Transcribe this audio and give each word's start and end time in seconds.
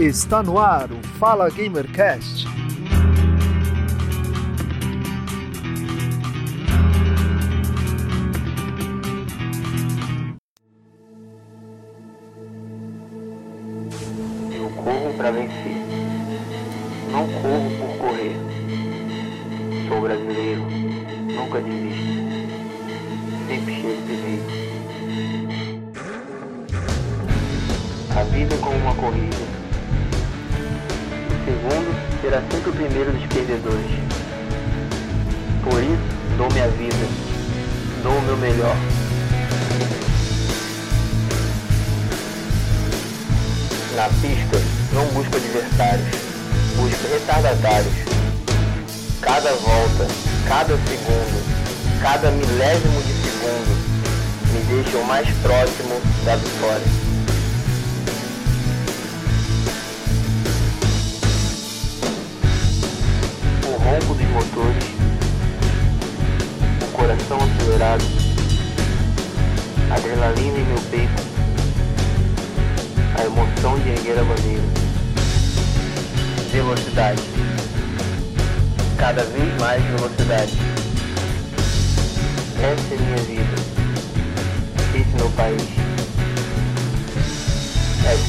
Está 0.00 0.42
no 0.42 0.58
ar 0.58 0.90
o 0.90 1.06
Fala 1.18 1.50
Gamercast. 1.50 2.49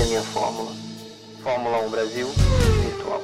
Essa 0.02 0.08
é 0.08 0.14
minha 0.14 0.24
fórmula. 0.24 0.72
Fórmula 1.44 1.78
1 1.86 1.90
Brasil 1.92 2.28
virtual. 2.28 3.22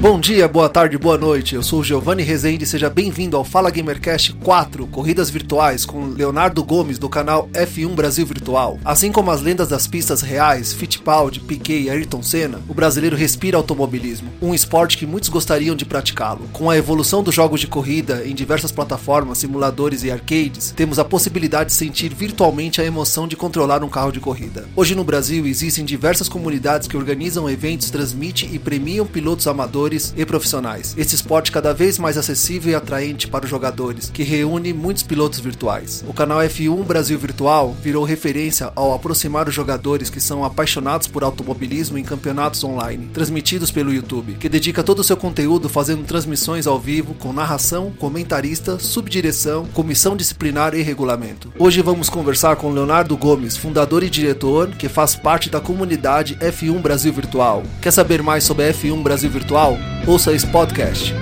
Bom 0.00 0.20
dia, 0.20 0.46
boa 0.46 0.68
tarde, 0.68 0.96
boa 0.96 1.18
noite. 1.18 1.56
Eu 1.56 1.62
sou 1.62 1.80
o 1.80 1.84
Giovanni 1.84 2.22
Rezende 2.22 2.62
e 2.62 2.66
seja 2.68 2.88
bem-vindo 2.88 3.36
ao 3.36 3.42
Fala 3.42 3.68
Gamercast 3.68 4.32
4, 4.32 4.86
Corridas 4.86 5.28
Virtuais, 5.28 5.84
com 5.84 6.10
Leonardo 6.10 6.62
Gomes 6.62 7.00
do 7.00 7.08
canal 7.08 7.48
F1 7.52 7.96
Brasil 7.96 8.24
Virtual. 8.24 8.78
Assim 8.84 9.10
como 9.10 9.32
as 9.32 9.42
lendas 9.42 9.66
das 9.66 9.88
pistas 9.88 10.22
reais, 10.22 10.72
Fittipaldi, 10.72 11.40
Piquet 11.40 11.80
e 11.80 11.90
Ayrton 11.90 12.22
Senna, 12.22 12.60
o 12.68 12.74
brasileiro 12.74 13.16
respira 13.16 13.56
automobilismo, 13.56 14.30
um 14.40 14.54
esporte 14.54 14.96
que 14.96 15.04
muitos 15.04 15.30
gostariam 15.30 15.74
de 15.74 15.84
praticá-lo. 15.84 16.48
Com 16.52 16.70
a 16.70 16.76
evolução 16.76 17.20
dos 17.20 17.34
jogos 17.34 17.60
de 17.60 17.66
corrida 17.66 18.22
em 18.24 18.36
diversas 18.36 18.70
plataformas, 18.70 19.38
simuladores 19.38 20.04
e 20.04 20.12
arcades, 20.12 20.72
temos 20.76 21.00
a 21.00 21.04
possibilidade 21.04 21.70
de 21.70 21.76
sentir 21.76 22.14
virtualmente 22.14 22.80
a 22.80 22.84
emoção 22.84 23.26
de 23.26 23.34
controlar 23.34 23.82
um 23.82 23.88
carro 23.88 24.12
de 24.12 24.20
corrida. 24.20 24.68
Hoje 24.76 24.94
no 24.94 25.02
Brasil 25.02 25.44
existem 25.44 25.84
diversas 25.84 26.28
comunidades 26.28 26.86
que 26.86 26.96
organizam 26.96 27.50
eventos, 27.50 27.90
transmitem 27.90 28.50
e 28.52 28.60
premiam 28.60 29.04
pilotos 29.04 29.48
amadores 29.48 29.87
e 30.16 30.24
profissionais. 30.26 30.94
Esse 30.98 31.14
esporte 31.14 31.50
cada 31.50 31.72
vez 31.72 31.98
mais 31.98 32.18
acessível 32.18 32.72
e 32.72 32.74
atraente 32.74 33.26
para 33.26 33.44
os 33.44 33.50
jogadores, 33.50 34.10
que 34.10 34.22
reúne 34.22 34.72
muitos 34.72 35.02
pilotos 35.02 35.40
virtuais. 35.40 36.04
O 36.06 36.12
canal 36.12 36.40
F1 36.40 36.84
Brasil 36.84 37.18
Virtual 37.18 37.74
virou 37.82 38.04
referência 38.04 38.70
ao 38.76 38.92
aproximar 38.92 39.48
os 39.48 39.54
jogadores 39.54 40.10
que 40.10 40.20
são 40.20 40.44
apaixonados 40.44 41.06
por 41.06 41.24
automobilismo 41.24 41.96
em 41.96 42.04
campeonatos 42.04 42.62
online, 42.62 43.08
transmitidos 43.14 43.70
pelo 43.70 43.92
YouTube, 43.92 44.34
que 44.34 44.48
dedica 44.48 44.82
todo 44.82 44.98
o 44.98 45.04
seu 45.04 45.16
conteúdo 45.16 45.68
fazendo 45.68 46.04
transmissões 46.04 46.66
ao 46.66 46.78
vivo 46.78 47.14
com 47.14 47.32
narração, 47.32 47.90
comentarista, 47.98 48.78
subdireção, 48.78 49.66
comissão 49.72 50.16
disciplinar 50.16 50.74
e 50.74 50.82
regulamento. 50.82 51.52
Hoje 51.58 51.80
vamos 51.80 52.10
conversar 52.10 52.56
com 52.56 52.70
Leonardo 52.70 53.16
Gomes, 53.16 53.56
fundador 53.56 54.02
e 54.02 54.10
diretor, 54.10 54.68
que 54.70 54.88
faz 54.88 55.14
parte 55.14 55.48
da 55.48 55.60
comunidade 55.60 56.36
F1 56.36 56.80
Brasil 56.80 57.12
Virtual. 57.12 57.62
Quer 57.80 57.92
saber 57.92 58.22
mais 58.22 58.44
sobre 58.44 58.66
a 58.66 58.74
F1 58.74 59.02
Brasil 59.02 59.30
Virtual? 59.30 59.77
Ouça 60.06 60.32
esse 60.32 60.46
podcast. 60.46 61.14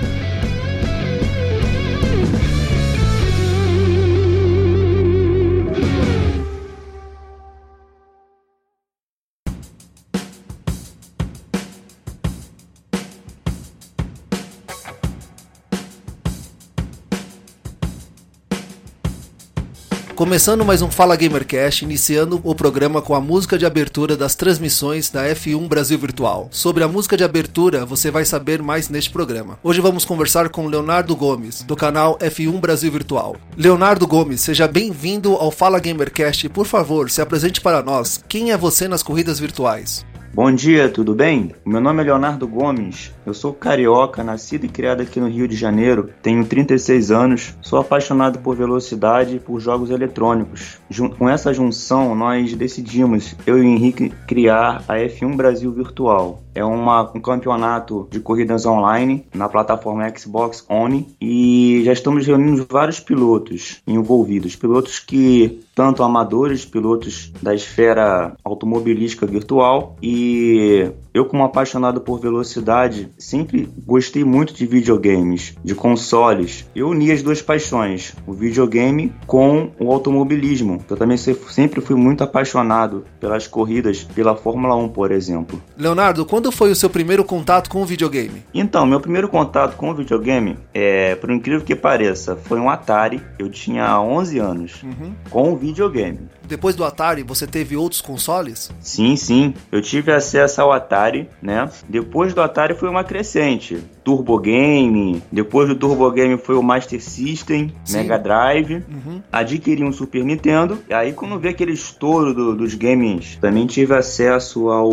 Começando 20.16 20.65
mais 20.65 20.81
um 20.81 20.91
Fala 20.91 21.15
Gamercast, 21.15 21.84
iniciando 21.84 22.41
o 22.43 22.54
programa 22.54 23.03
com 23.03 23.15
a 23.15 23.21
música 23.21 23.59
de 23.59 23.66
abertura 23.66 24.16
das 24.16 24.34
transmissões 24.34 25.10
da 25.10 25.28
F1 25.28 25.69
Brasil 25.69 25.99
Virtual. 25.99 26.49
Sobre 26.50 26.82
a 26.82 26.88
música 26.88 27.19
de 27.19 27.22
abertura, 27.22 27.84
você 27.84 28.10
vai 28.10 28.25
saber 28.25 28.62
mais 28.62 28.88
neste 28.88 29.10
programa. 29.10 29.59
Hoje 29.62 29.78
vamos 29.78 30.06
conversar 30.06 30.49
com 30.49 30.69
Leonardo 30.69 31.15
Gomes, 31.15 31.62
do 31.65 31.77
canal 31.77 32.16
F1 32.19 32.59
Brasil 32.59 32.91
Virtual. 32.91 33.37
Leonardo 33.59 34.06
Gomes, 34.06 34.41
seja 34.41 34.66
bem-vindo 34.66 35.34
ao 35.34 35.50
Fala 35.50 35.78
Gamercast. 35.78 36.48
Por 36.48 36.65
favor, 36.65 37.10
se 37.10 37.21
apresente 37.21 37.60
para 37.60 37.83
nós. 37.83 38.25
Quem 38.27 38.53
é 38.53 38.56
você 38.56 38.88
nas 38.88 39.03
corridas 39.03 39.38
virtuais? 39.38 40.03
Bom 40.33 40.50
dia, 40.50 40.88
tudo 40.88 41.15
bem? 41.15 41.54
Meu 41.62 41.81
nome 41.81 42.03
é 42.03 42.06
Leonardo 42.06 42.48
Gomes, 42.48 43.12
eu 43.27 43.35
sou 43.35 43.53
carioca, 43.53 44.23
nascido 44.23 44.65
e 44.65 44.69
criado 44.69 45.03
aqui 45.03 45.19
no 45.19 45.29
Rio 45.29 45.49
de 45.49 45.57
Janeiro, 45.57 46.11
tenho 46.23 46.47
36 46.47 47.11
anos, 47.11 47.55
sou 47.61 47.81
apaixonado 47.81 48.39
por 48.39 48.55
velocidade 48.55 49.37
e 49.37 49.41
por 49.41 49.59
jogos 49.59 49.91
eletrônicos. 49.91 50.79
Jun 50.89 51.11
com 51.11 51.29
essa 51.29 51.53
junção, 51.53 52.15
nós 52.15 52.55
decidimos, 52.55 53.35
eu 53.45 53.59
e 53.59 53.63
o 53.63 53.65
Henrique, 53.65 54.13
criar 54.29 54.85
a 54.87 54.95
F1 54.95 55.37
Brasil 55.37 55.73
Virtual. 55.73 56.41
É 56.55 56.65
uma, 56.65 57.11
um 57.15 57.21
campeonato 57.21 58.09
de 58.11 58.19
corridas 58.19 58.65
online 58.65 59.27
na 59.35 59.47
plataforma 59.47 60.09
Xbox 60.17 60.65
One 60.71 61.15
e 61.21 61.83
já 61.85 61.93
estamos 61.93 62.27
reunindo 62.27 62.67
vários 62.71 62.99
pilotos 62.99 63.83
envolvidos, 63.87 64.57
pilotos 64.57 64.99
que 64.99 65.61
tanto 65.75 66.03
amadores, 66.03 66.65
pilotos 66.65 67.31
da 67.43 67.55
esfera 67.55 68.35
automobilística 68.43 69.27
virtual 69.27 69.97
e 70.03 70.91
eu 71.13 71.27
como 71.27 71.45
apaixonado 71.45 72.01
por 72.01 72.19
velocidade 72.19 73.11
sempre 73.19 73.69
gostei 73.87 74.25
muito 74.25 74.54
de 74.54 74.66
videogames, 74.66 75.54
de 75.65 75.75
consoles. 75.75 76.66
Eu 76.74 76.89
uni 76.89 77.10
as 77.10 77.22
duas 77.22 77.41
paixões, 77.41 78.15
o 78.27 78.33
videogame 78.33 79.13
com 79.27 79.71
o 79.78 79.92
automobilismo. 79.92 80.84
Eu 80.89 80.97
também 80.97 81.16
sempre 81.16 81.80
fui 81.80 81.97
muito 81.97 82.22
apaixonado 82.22 83.04
pelas 83.21 83.47
corridas, 83.47 84.04
pela 84.04 84.36
Fórmula 84.36 84.77
1, 84.77 84.89
por 84.89 85.10
exemplo. 85.10 85.63
Leonardo, 85.77 86.24
quando 86.24 86.53
foi 86.53 86.71
o 86.71 86.77
seu 86.77 86.91
primeiro 86.91 87.24
contato 87.24 87.71
com 87.71 87.83
o 87.83 87.86
videogame? 87.86 88.42
Então, 88.53 88.86
meu 88.86 89.01
primeiro 89.01 89.28
contato 89.28 89.77
com 89.77 89.91
o 89.91 89.95
videogame, 89.95 90.59
é, 90.72 91.15
por 91.15 91.30
incrível 91.30 91.65
que 91.65 91.74
pareça, 91.74 92.36
foi 92.36 92.59
um 92.59 92.69
Atari. 92.69 93.22
Eu 93.39 93.48
tinha 93.51 94.01
11 94.01 94.39
anos, 94.39 94.83
uhum. 94.83 95.12
com 95.30 95.53
o 95.53 95.57
videogame. 95.57 96.28
Depois 96.47 96.77
do 96.77 96.84
Atari, 96.84 97.22
você 97.22 97.47
teve 97.47 97.77
outros 97.77 98.01
consoles? 98.01 98.71
Sim, 98.80 99.16
sim. 99.16 99.54
Eu 99.72 99.83
tive 99.83 100.12
acesso 100.12 100.60
ao 100.60 100.72
Atari, 100.72 101.28
né? 101.42 101.69
Depois 101.89 102.33
do 102.33 102.41
Atari 102.41 102.74
foi 102.74 102.89
uma 102.89 103.03
crescente. 103.07 103.79
Turbo 104.05 104.39
Game, 104.39 105.23
depois 105.33 105.69
do 105.69 105.75
Turbo 105.75 106.11
Game 106.11 106.37
foi 106.39 106.55
o 106.55 106.63
Master 106.63 107.03
System, 107.03 107.73
sim. 107.85 107.97
Mega 107.97 108.19
Drive. 108.19 108.85
Uhum. 108.89 109.23
Adquiri 109.33 109.83
um 109.83 109.93
Super 109.93 110.25
Nintendo. 110.25 110.79
E 110.89 110.95
aí, 110.95 111.13
quando 111.13 111.39
vi 111.39 111.49
aquele 111.49 111.73
estouro 111.73 112.35
do, 112.35 112.55
dos 112.55 112.75
games, 112.75 113.37
também 113.41 113.67
tive 113.67 113.95
acesso 113.95 114.69
ao, 114.69 114.91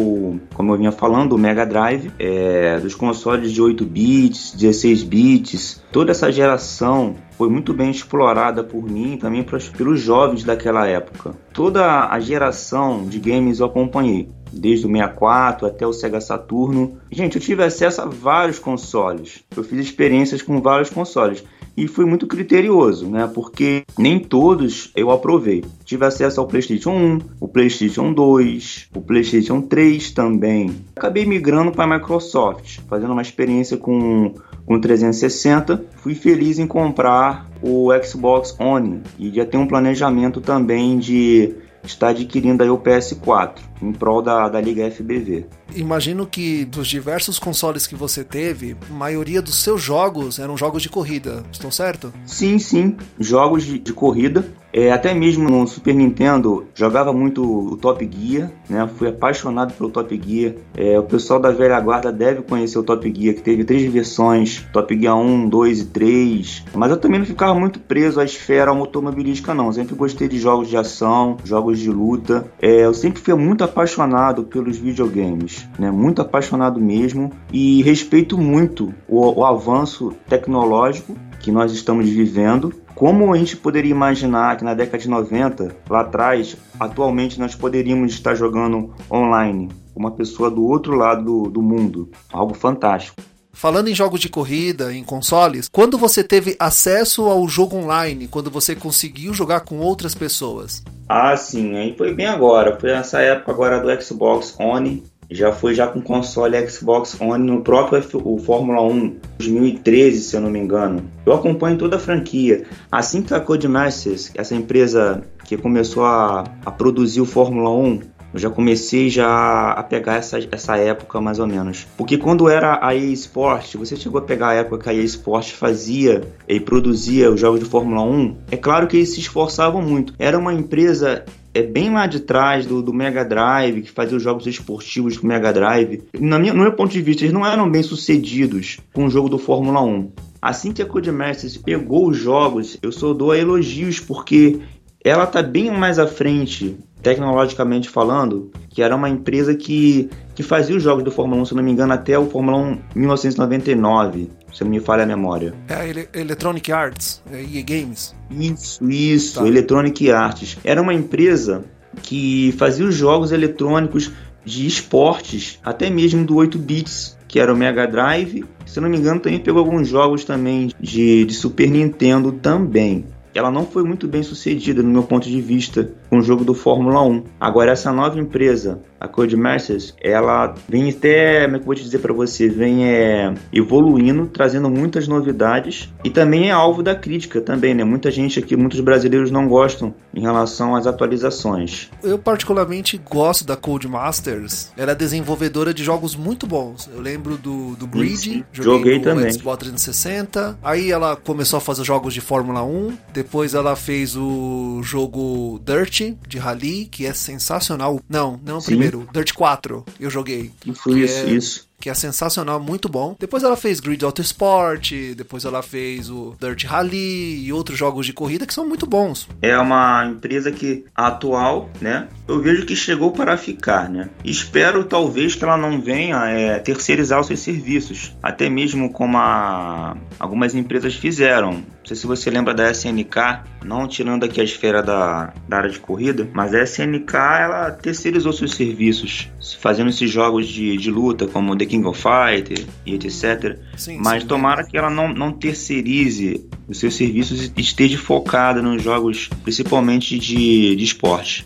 como 0.53 0.73
eu 0.73 0.77
vinha 0.77 0.91
falando, 0.91 1.33
o 1.33 1.37
Mega 1.37 1.65
Drive, 1.65 2.11
é, 2.17 2.79
dos 2.79 2.95
consoles 2.95 3.51
de 3.51 3.61
8 3.61 3.85
bits, 3.85 4.53
16 4.55 5.03
bits. 5.03 5.83
Toda 5.91 6.11
essa 6.11 6.31
geração 6.31 7.15
foi 7.43 7.49
muito 7.49 7.73
bem 7.73 7.91
explorada 7.91 8.63
por 8.63 8.89
mim 8.89 9.15
e 9.15 9.17
também 9.17 9.45
pelos 9.77 9.99
jovens 9.99 10.45
daquela 10.45 10.87
época. 10.87 11.35
Toda 11.51 12.07
a 12.07 12.17
geração 12.17 13.05
de 13.05 13.19
games 13.19 13.59
eu 13.59 13.65
acompanhei 13.65 14.29
desde 14.49 14.87
o 14.87 14.89
64 14.89 15.67
até 15.67 15.85
o 15.85 15.91
Sega 15.91 16.21
Saturno. 16.21 16.99
Gente, 17.11 17.35
eu 17.35 17.41
tive 17.41 17.61
acesso 17.61 18.01
a 18.01 18.05
vários 18.05 18.59
consoles. 18.59 19.43
Eu 19.57 19.61
fiz 19.61 19.77
experiências 19.77 20.41
com 20.41 20.61
vários 20.61 20.89
consoles 20.89 21.43
e 21.75 21.85
fui 21.85 22.05
muito 22.05 22.27
criterioso, 22.27 23.09
né? 23.09 23.29
Porque 23.33 23.83
nem 23.97 24.19
todos 24.19 24.89
eu 24.95 25.11
aprovei. 25.11 25.65
Tive 25.83 26.05
acesso 26.05 26.39
ao 26.39 26.47
PlayStation 26.47 26.91
1, 26.91 27.19
o 27.41 27.47
PlayStation 27.49 28.13
2, 28.13 28.89
o 28.95 29.01
PlayStation 29.01 29.61
3 29.63 30.11
também. 30.11 30.73
Acabei 30.95 31.25
migrando 31.25 31.73
para 31.73 31.83
a 31.83 31.99
Microsoft, 31.99 32.79
fazendo 32.87 33.11
uma 33.11 33.21
experiência 33.21 33.75
com 33.75 34.33
com 34.65 34.79
360. 34.79 35.83
Fui 35.95 36.15
feliz 36.15 36.59
em 36.59 36.67
comprar 36.67 37.47
o 37.61 37.89
Xbox 38.03 38.55
One 38.59 39.01
e 39.17 39.31
já 39.33 39.45
tenho 39.45 39.63
um 39.63 39.67
planejamento 39.67 40.41
também 40.41 40.97
de 40.97 41.55
estar 41.83 42.09
adquirindo 42.09 42.63
aí 42.63 42.69
o 42.69 42.77
PS4 42.77 43.72
em 43.83 43.93
prol 43.93 44.21
da, 44.21 44.49
da 44.49 44.61
Liga 44.61 44.89
FBV. 44.89 45.45
Imagino 45.75 46.25
que 46.25 46.65
dos 46.65 46.87
diversos 46.87 47.39
consoles 47.39 47.87
que 47.87 47.95
você 47.95 48.23
teve, 48.23 48.75
a 48.89 48.93
maioria 48.93 49.41
dos 49.41 49.61
seus 49.61 49.81
jogos 49.81 50.39
eram 50.39 50.57
jogos 50.57 50.81
de 50.81 50.89
corrida, 50.89 51.43
estou 51.51 51.71
certo? 51.71 52.13
Sim, 52.25 52.59
sim, 52.59 52.95
jogos 53.19 53.63
de, 53.63 53.79
de 53.79 53.93
corrida. 53.93 54.45
É, 54.73 54.91
até 54.91 55.13
mesmo 55.13 55.47
no 55.47 55.67
Super 55.67 55.93
Nintendo 55.93 56.65
jogava 56.73 57.13
muito 57.13 57.43
o 57.43 57.77
Top 57.77 58.09
Gear, 58.11 58.49
né? 58.67 58.89
Fui 58.97 59.07
apaixonado 59.07 59.71
pelo 59.73 59.91
Top 59.91 60.19
Gear. 60.25 60.55
É, 60.75 60.97
o 60.97 61.03
pessoal 61.03 61.39
da 61.39 61.51
velha 61.51 61.79
guarda 61.79 62.11
deve 62.11 62.41
conhecer 62.41 62.79
o 62.79 62.83
Top 62.83 63.13
Gear, 63.15 63.35
que 63.35 63.41
teve 63.43 63.63
três 63.63 63.83
versões: 63.91 64.65
Top 64.73 64.99
Gear 64.99 65.15
1, 65.15 65.47
2 65.47 65.79
e 65.79 65.85
3. 65.85 66.65
Mas 66.73 66.89
eu 66.89 66.97
também 66.97 67.19
não 67.19 67.25
ficava 67.25 67.53
muito 67.53 67.79
preso 67.79 68.19
à 68.19 68.25
esfera 68.25 68.71
automobilística, 68.71 69.53
não. 69.53 69.71
Sempre 69.71 69.93
gostei 69.93 70.27
de 70.27 70.39
jogos 70.39 70.67
de 70.67 70.75
ação, 70.75 71.37
jogos 71.43 71.77
de 71.77 71.91
luta. 71.91 72.47
É, 72.59 72.85
eu 72.85 72.95
sempre 72.95 73.21
fui 73.21 73.35
muito 73.35 73.63
apaixonado 73.73 74.43
pelos 74.43 74.77
videogames, 74.77 75.67
né? 75.79 75.89
Muito 75.89 76.21
apaixonado 76.21 76.79
mesmo 76.79 77.31
e 77.51 77.81
respeito 77.81 78.37
muito 78.37 78.93
o, 79.07 79.39
o 79.39 79.43
avanço 79.43 80.13
tecnológico 80.29 81.15
que 81.39 81.51
nós 81.51 81.73
estamos 81.73 82.07
vivendo. 82.07 82.71
Como 82.93 83.33
a 83.33 83.37
gente 83.37 83.57
poderia 83.57 83.89
imaginar 83.89 84.55
que 84.55 84.63
na 84.63 84.75
década 84.75 84.99
de 84.99 85.09
90, 85.09 85.75
lá 85.89 86.01
atrás, 86.01 86.55
atualmente 86.79 87.39
nós 87.39 87.55
poderíamos 87.55 88.13
estar 88.13 88.35
jogando 88.35 88.93
online, 89.11 89.69
uma 89.95 90.11
pessoa 90.11 90.51
do 90.51 90.63
outro 90.63 90.95
lado 90.95 91.23
do, 91.23 91.49
do 91.49 91.61
mundo? 91.61 92.11
Algo 92.31 92.53
fantástico. 92.53 93.19
Falando 93.55 93.87
em 93.87 93.93
jogos 93.93 94.19
de 94.19 94.27
corrida, 94.27 94.91
em 94.91 95.03
consoles, 95.03 95.69
quando 95.71 95.97
você 95.97 96.23
teve 96.23 96.55
acesso 96.59 97.25
ao 97.25 97.47
jogo 97.47 97.77
online, 97.77 98.27
quando 98.27 98.49
você 98.49 98.75
conseguiu 98.75 99.31
jogar 99.31 99.61
com 99.61 99.77
outras 99.77 100.15
pessoas? 100.15 100.83
Ah, 101.07 101.37
sim, 101.37 101.75
aí 101.75 101.95
foi 101.95 102.13
bem 102.13 102.25
agora. 102.25 102.77
Foi 102.79 102.91
nessa 102.91 103.21
época 103.21 103.51
agora 103.51 103.79
do 103.79 104.01
Xbox 104.01 104.55
One. 104.59 105.03
Já 105.29 105.51
foi 105.51 105.73
já 105.73 105.87
com 105.87 106.01
console 106.01 106.69
Xbox 106.69 107.19
One 107.21 107.45
no 107.45 107.61
próprio 107.61 107.99
F 107.99 108.17
o 108.17 108.37
Fórmula 108.37 108.81
1 108.81 109.17
2013, 109.37 110.21
se 110.21 110.35
eu 110.35 110.41
não 110.41 110.49
me 110.49 110.59
engano. 110.59 111.09
Eu 111.25 111.33
acompanho 111.33 111.77
toda 111.77 111.95
a 111.95 111.99
franquia. 111.99 112.65
Assim 112.91 113.21
que 113.21 113.33
a 113.33 113.39
Codemasters, 113.39 114.31
essa 114.35 114.55
empresa 114.55 115.23
que 115.45 115.57
começou 115.57 116.05
a, 116.05 116.43
a 116.65 116.71
produzir 116.71 117.21
o 117.21 117.25
Fórmula 117.25 117.69
1, 117.69 118.01
eu 118.33 118.39
já 118.39 118.49
comecei 118.49 119.09
já 119.09 119.71
a 119.71 119.83
pegar 119.83 120.15
essa, 120.15 120.39
essa 120.51 120.75
época 120.75 121.21
mais 121.21 121.39
ou 121.39 121.47
menos. 121.47 121.85
Porque 121.95 122.17
quando 122.17 122.49
era 122.49 122.79
a 122.85 122.95
EA 122.95 123.11
Sport, 123.13 123.75
você 123.75 123.95
chegou 123.95 124.19
a 124.19 124.23
pegar 124.23 124.49
a 124.49 124.53
época 124.55 124.83
que 124.83 124.89
a 124.89 124.93
EA 124.93 125.03
Sport 125.03 125.51
fazia 125.51 126.23
e 126.47 126.59
produzia 126.59 127.31
os 127.31 127.39
jogos 127.39 127.59
de 127.59 127.65
Fórmula 127.65 128.01
1, 128.01 128.37
é 128.51 128.57
claro 128.57 128.87
que 128.87 128.97
eles 128.97 129.09
se 129.09 129.19
esforçavam 129.19 129.81
muito. 129.81 130.13
Era 130.17 130.37
uma 130.37 130.53
empresa 130.53 131.23
é 131.53 131.61
bem 131.61 131.91
lá 131.93 132.07
de 132.07 132.19
trás 132.19 132.65
do, 132.65 132.81
do 132.81 132.91
Mega 132.91 133.23
Drive, 133.23 133.83
que 133.83 133.91
fazia 133.91 134.17
os 134.17 134.23
jogos 134.23 134.47
esportivos 134.47 135.17
do 135.17 135.27
Mega 135.27 135.53
Drive. 135.53 136.01
Na 136.19 136.39
minha, 136.39 136.51
no 136.53 136.63
meu 136.63 136.73
ponto 136.73 136.91
de 136.91 137.01
vista, 137.01 137.23
eles 137.23 137.33
não 137.33 137.45
eram 137.45 137.69
bem 137.69 137.83
sucedidos 137.83 138.79
com 138.91 139.05
o 139.05 139.09
jogo 139.09 139.29
do 139.29 139.37
Fórmula 139.37 139.81
1. 139.81 140.11
Assim 140.41 140.73
que 140.73 140.81
a 140.81 140.85
Codemasters 140.85 141.55
pegou 141.55 142.09
os 142.09 142.17
jogos, 142.17 142.77
eu 142.81 142.91
só 142.91 143.13
dou 143.13 143.35
elogios, 143.35 143.99
porque 143.99 144.59
ela 145.03 145.27
tá 145.27 145.43
bem 145.43 145.69
mais 145.69 145.99
à 145.99 146.07
frente 146.07 146.75
tecnologicamente 147.03 147.89
falando, 147.89 148.49
que 148.69 148.81
era 148.81 148.95
uma 148.95 149.09
empresa 149.09 149.53
que, 149.53 150.09
que 150.33 150.41
fazia 150.41 150.75
os 150.75 150.81
jogos 150.81 151.03
do 151.03 151.11
Fórmula 151.11 151.41
1, 151.41 151.45
se 151.45 151.55
não 151.55 151.61
me 151.61 151.71
engano, 151.71 151.93
até 151.93 152.17
o 152.17 152.25
Fórmula 152.27 152.57
1 152.57 152.79
1999, 152.95 154.29
se 154.53 154.63
não 154.63 154.71
me 154.71 154.79
falha 154.79 155.03
a 155.03 155.05
memória. 155.05 155.53
É 155.67 155.73
a 155.75 156.19
Electronic 156.19 156.71
Arts, 156.71 157.21
é 157.29 157.41
EA 157.41 157.61
Games. 157.61 158.15
Isso, 158.31 158.89
isso, 158.89 159.41
tá. 159.41 159.47
Electronic 159.47 160.09
Arts. 160.09 160.57
Era 160.63 160.81
uma 160.81 160.93
empresa 160.93 161.65
que 162.01 162.55
fazia 162.57 162.85
os 162.85 162.95
jogos 162.95 163.31
eletrônicos 163.31 164.09
de 164.45 164.65
esportes, 164.65 165.59
até 165.63 165.89
mesmo 165.89 166.25
do 166.25 166.37
8 166.37 166.57
bits, 166.57 167.17
que 167.27 167.39
era 167.39 167.53
o 167.53 167.57
Mega 167.57 167.85
Drive. 167.85 168.45
Se 168.65 168.79
não 168.79 168.89
me 168.89 168.97
engano, 168.97 169.19
também 169.19 169.39
pegou 169.39 169.59
alguns 169.59 169.87
jogos 169.87 170.23
também 170.23 170.71
de, 170.79 171.25
de 171.25 171.33
Super 171.33 171.69
Nintendo 171.69 172.31
também 172.31 173.05
ela 173.33 173.51
não 173.51 173.65
foi 173.65 173.83
muito 173.83 174.07
bem 174.07 174.23
sucedida 174.23 174.83
no 174.83 174.89
meu 174.89 175.03
ponto 175.03 175.27
de 175.27 175.41
vista 175.41 175.91
com 176.09 176.19
o 176.19 176.21
jogo 176.21 176.43
do 176.43 176.53
Fórmula 176.53 177.01
1. 177.01 177.23
Agora 177.39 177.71
essa 177.71 177.91
nova 177.91 178.19
empresa, 178.19 178.81
a 179.03 179.07
Codemasters, 179.09 179.93
ela 180.01 180.55
vem 180.69 180.89
até, 180.89 181.43
como 181.43 181.57
é 181.57 181.59
que 181.59 181.63
eu 181.63 181.65
vou 181.65 181.75
te 181.75 181.83
dizer 181.83 181.99
para 181.99 182.13
você, 182.13 182.47
vem 182.47 182.85
é, 182.85 183.33
evoluindo, 183.51 184.27
trazendo 184.27 184.69
muitas 184.69 185.09
novidades 185.09 185.93
e 186.05 186.09
também 186.09 186.47
é 186.47 186.51
alvo 186.51 186.81
da 186.81 186.95
crítica 186.95 187.41
também, 187.41 187.73
né? 187.73 187.83
Muita 187.83 188.09
gente 188.09 188.39
aqui, 188.39 188.55
muitos 188.55 188.79
brasileiros 188.79 189.29
não 189.29 189.45
gostam 189.45 189.93
em 190.13 190.21
relação 190.21 190.73
às 190.73 190.87
atualizações. 190.87 191.89
Eu 192.01 192.17
particularmente 192.17 192.97
gosto 192.97 193.45
da 193.45 193.57
Codemasters. 193.57 194.71
Ela 194.77 194.93
é 194.93 194.95
desenvolvedora 194.95 195.73
de 195.73 195.83
jogos 195.83 196.15
muito 196.15 196.47
bons. 196.47 196.89
Eu 196.93 197.01
lembro 197.01 197.35
do, 197.35 197.75
do 197.75 197.85
Grid, 197.85 198.45
joguei, 198.53 198.73
joguei 198.73 198.99
também. 198.99 199.33
Xbox 199.33 199.59
360. 199.59 200.59
Aí 200.63 200.91
ela 200.91 201.17
começou 201.17 201.57
a 201.57 201.61
fazer 201.61 201.83
jogos 201.83 202.13
de 202.13 202.21
Fórmula 202.21 202.63
1, 202.63 202.97
depois 203.13 203.53
ela 203.53 203.75
fez 203.75 204.15
o 204.15 204.81
jogo 204.81 205.59
Dirt 205.65 206.13
de 206.25 206.37
Rally, 206.37 206.85
que 206.85 207.05
é 207.05 207.13
sensacional. 207.13 207.99
Não, 208.07 208.39
não 208.45 208.59
o 208.59 208.63
primeiro, 208.63 208.92
Dirt 209.11 209.33
4 209.33 209.85
eu 209.99 210.09
joguei. 210.09 210.51
Isso, 210.65 210.97
isso, 210.97 211.27
é... 211.27 211.31
isso 211.31 211.73
que 211.83 211.89
é 211.89 211.93
sensacional, 211.93 212.61
muito 212.61 212.87
bom. 212.87 213.13
Depois 213.19 213.43
ela 213.43 213.57
fez 213.57 213.81
Grid 213.81 214.05
Auto 214.05 214.21
Sport, 214.21 214.93
depois 215.17 215.43
ela 215.43 215.61
fez 215.61 216.09
o 216.09 216.33
Dirt 216.39 216.63
Rally 216.63 217.43
e 217.45 217.51
outros 217.51 217.77
jogos 217.77 218.05
de 218.05 218.13
corrida 218.13 218.47
que 218.47 218.53
são 218.53 218.65
muito 218.65 218.87
bons. 218.87 219.27
É 219.41 219.57
uma 219.57 220.05
empresa 220.05 220.49
que 220.49 220.85
atual, 220.95 221.69
né? 221.81 222.07
Eu 222.25 222.41
vejo 222.41 222.65
que 222.65 222.73
chegou 222.73 223.11
para 223.11 223.35
ficar, 223.35 223.89
né? 223.89 224.09
Espero 224.23 224.85
talvez 224.85 225.35
que 225.35 225.43
ela 225.43 225.57
não 225.57 225.81
venha 225.81 226.25
é, 226.27 226.57
terceirizar 226.57 227.19
os 227.19 227.27
seus 227.27 227.41
serviços, 227.41 228.15
até 228.23 228.49
mesmo 228.49 228.89
como 228.89 229.17
a, 229.17 229.97
algumas 230.17 230.55
empresas 230.55 230.95
fizeram. 230.95 231.65
Não 231.83 231.87
sei 231.89 231.97
se 231.97 232.07
você 232.07 232.29
lembra 232.29 232.53
da 232.53 232.71
SNK, 232.71 233.41
não 233.65 233.89
tirando 233.89 234.23
aqui 234.23 234.39
a 234.39 234.43
esfera 234.43 234.81
da, 234.81 235.33
da 235.49 235.57
área 235.57 235.69
de 235.69 235.79
corrida, 235.79 236.29
mas 236.31 236.55
a 236.55 236.63
SNK 236.63 237.13
ela 237.13 237.71
terceirizou 237.71 238.31
seus 238.31 238.55
serviços, 238.55 239.29
fazendo 239.59 239.89
esses 239.89 240.09
jogos 240.09 240.47
de, 240.47 240.77
de 240.77 240.89
luta 240.89 241.27
como 241.27 241.57
The 241.57 241.65
King 241.65 241.85
of 241.85 242.01
Fighters 242.01 242.65
e 242.85 242.95
etc. 242.95 243.59
Sim, 243.75 243.97
Mas 244.01 244.21
sim, 244.21 244.29
tomara 244.29 244.65
que 244.65 244.77
ela 244.77 244.89
não, 244.89 245.13
não 245.13 245.33
terceirize 245.33 246.47
os 246.69 246.79
seus 246.79 246.95
serviços 246.95 247.51
e 247.53 247.59
esteja 247.59 247.97
focada 247.97 248.61
nos 248.61 248.81
jogos, 248.81 249.29
principalmente 249.43 250.17
de, 250.17 250.77
de 250.77 250.83
esporte. 250.85 251.45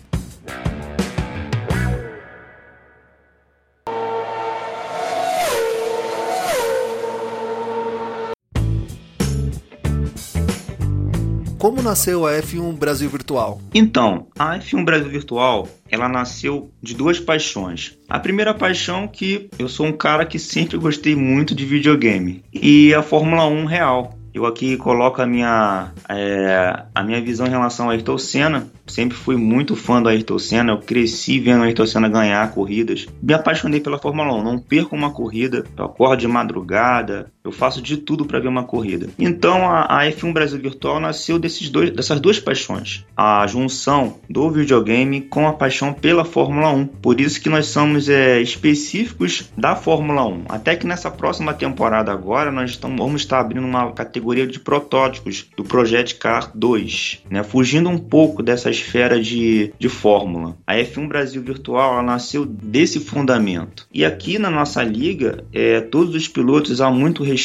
Como 11.58 11.82
nasceu 11.82 12.24
a 12.24 12.34
F1 12.34 12.78
Brasil 12.78 13.10
Virtual? 13.10 13.60
Então, 13.74 14.28
a 14.38 14.56
F1 14.60 14.84
Brasil 14.84 15.08
Virtual, 15.08 15.68
ela 15.90 16.08
nasceu 16.08 16.70
de 16.80 16.94
duas 16.94 17.18
paixões. 17.18 17.98
A 18.08 18.20
primeira 18.20 18.54
paixão 18.54 19.08
que 19.08 19.50
eu 19.58 19.68
sou 19.68 19.86
um 19.86 19.92
cara 19.92 20.24
que 20.24 20.38
sempre 20.38 20.78
gostei 20.78 21.16
muito 21.16 21.56
de 21.56 21.66
videogame 21.66 22.44
e 22.52 22.94
a 22.94 23.02
Fórmula 23.02 23.44
1 23.46 23.64
real. 23.64 24.14
Eu 24.32 24.46
aqui 24.46 24.76
coloco 24.76 25.20
a 25.20 25.26
minha, 25.26 25.90
é, 26.08 26.84
a 26.94 27.02
minha 27.02 27.20
visão 27.20 27.44
em 27.44 27.50
relação 27.50 27.88
a 27.88 27.92
Ayrton 27.92 28.18
Senna. 28.18 28.68
Sempre 28.86 29.16
fui 29.16 29.36
muito 29.36 29.74
fã 29.74 30.00
do 30.00 30.08
Ayrton 30.08 30.38
Senna. 30.38 30.72
Eu 30.72 30.78
cresci 30.78 31.40
vendo 31.40 31.62
o 31.62 31.64
Ayrton 31.64 31.86
Senna 31.86 32.08
ganhar 32.08 32.52
corridas. 32.52 33.06
Me 33.20 33.34
apaixonei 33.34 33.80
pela 33.80 33.98
Fórmula 33.98 34.32
1. 34.34 34.44
Não 34.44 34.58
perco 34.60 34.94
uma 34.94 35.10
corrida. 35.10 35.64
Eu 35.76 35.86
acordo 35.86 36.20
de 36.20 36.28
madrugada. 36.28 37.32
Eu 37.48 37.52
faço 37.52 37.80
de 37.80 37.96
tudo 37.96 38.26
para 38.26 38.38
ver 38.38 38.48
uma 38.48 38.64
corrida. 38.64 39.08
Então 39.18 39.66
a, 39.66 40.00
a, 40.00 40.04
F1 40.04 40.34
Brasil 40.34 40.58
Virtual 40.58 41.00
nasceu 41.00 41.38
desses 41.38 41.70
dois, 41.70 41.90
dessas 41.90 42.20
duas 42.20 42.38
paixões. 42.38 43.06
A 43.16 43.46
junção 43.46 44.18
do 44.28 44.50
videogame 44.50 45.22
com 45.22 45.48
a 45.48 45.54
paixão 45.54 45.94
pela 45.94 46.26
Fórmula 46.26 46.70
1. 46.70 46.86
Por 46.86 47.18
isso 47.22 47.40
que 47.40 47.48
nós 47.48 47.64
somos 47.64 48.10
é, 48.10 48.38
específicos 48.42 49.50
da 49.56 49.74
Fórmula 49.74 50.26
1. 50.26 50.44
Até 50.50 50.76
que 50.76 50.86
nessa 50.86 51.10
próxima 51.10 51.54
temporada 51.54 52.12
agora 52.12 52.52
nós 52.52 52.68
estamos, 52.68 52.98
vamos 52.98 53.22
estar 53.22 53.40
abrindo 53.40 53.66
uma 53.66 53.92
categoria 53.92 54.46
de 54.46 54.60
protótipos 54.60 55.46
do 55.56 55.64
Project 55.64 56.16
Car 56.16 56.50
2, 56.54 57.22
né? 57.30 57.42
fugindo 57.42 57.88
um 57.88 57.98
pouco 57.98 58.42
dessa 58.42 58.68
esfera 58.68 59.18
de, 59.18 59.72
de 59.78 59.88
Fórmula. 59.88 60.54
A 60.66 60.74
F1 60.74 61.08
Brasil 61.08 61.40
Virtual 61.40 62.02
nasceu 62.02 62.44
desse 62.44 63.00
fundamento. 63.00 63.88
E 63.90 64.04
aqui 64.04 64.38
na 64.38 64.50
nossa 64.50 64.82
liga, 64.82 65.44
é, 65.50 65.80
todos 65.80 66.14
os 66.14 66.28
pilotos 66.28 66.82
há 66.82 66.90
muito 66.90 67.22
respeito, 67.22 67.37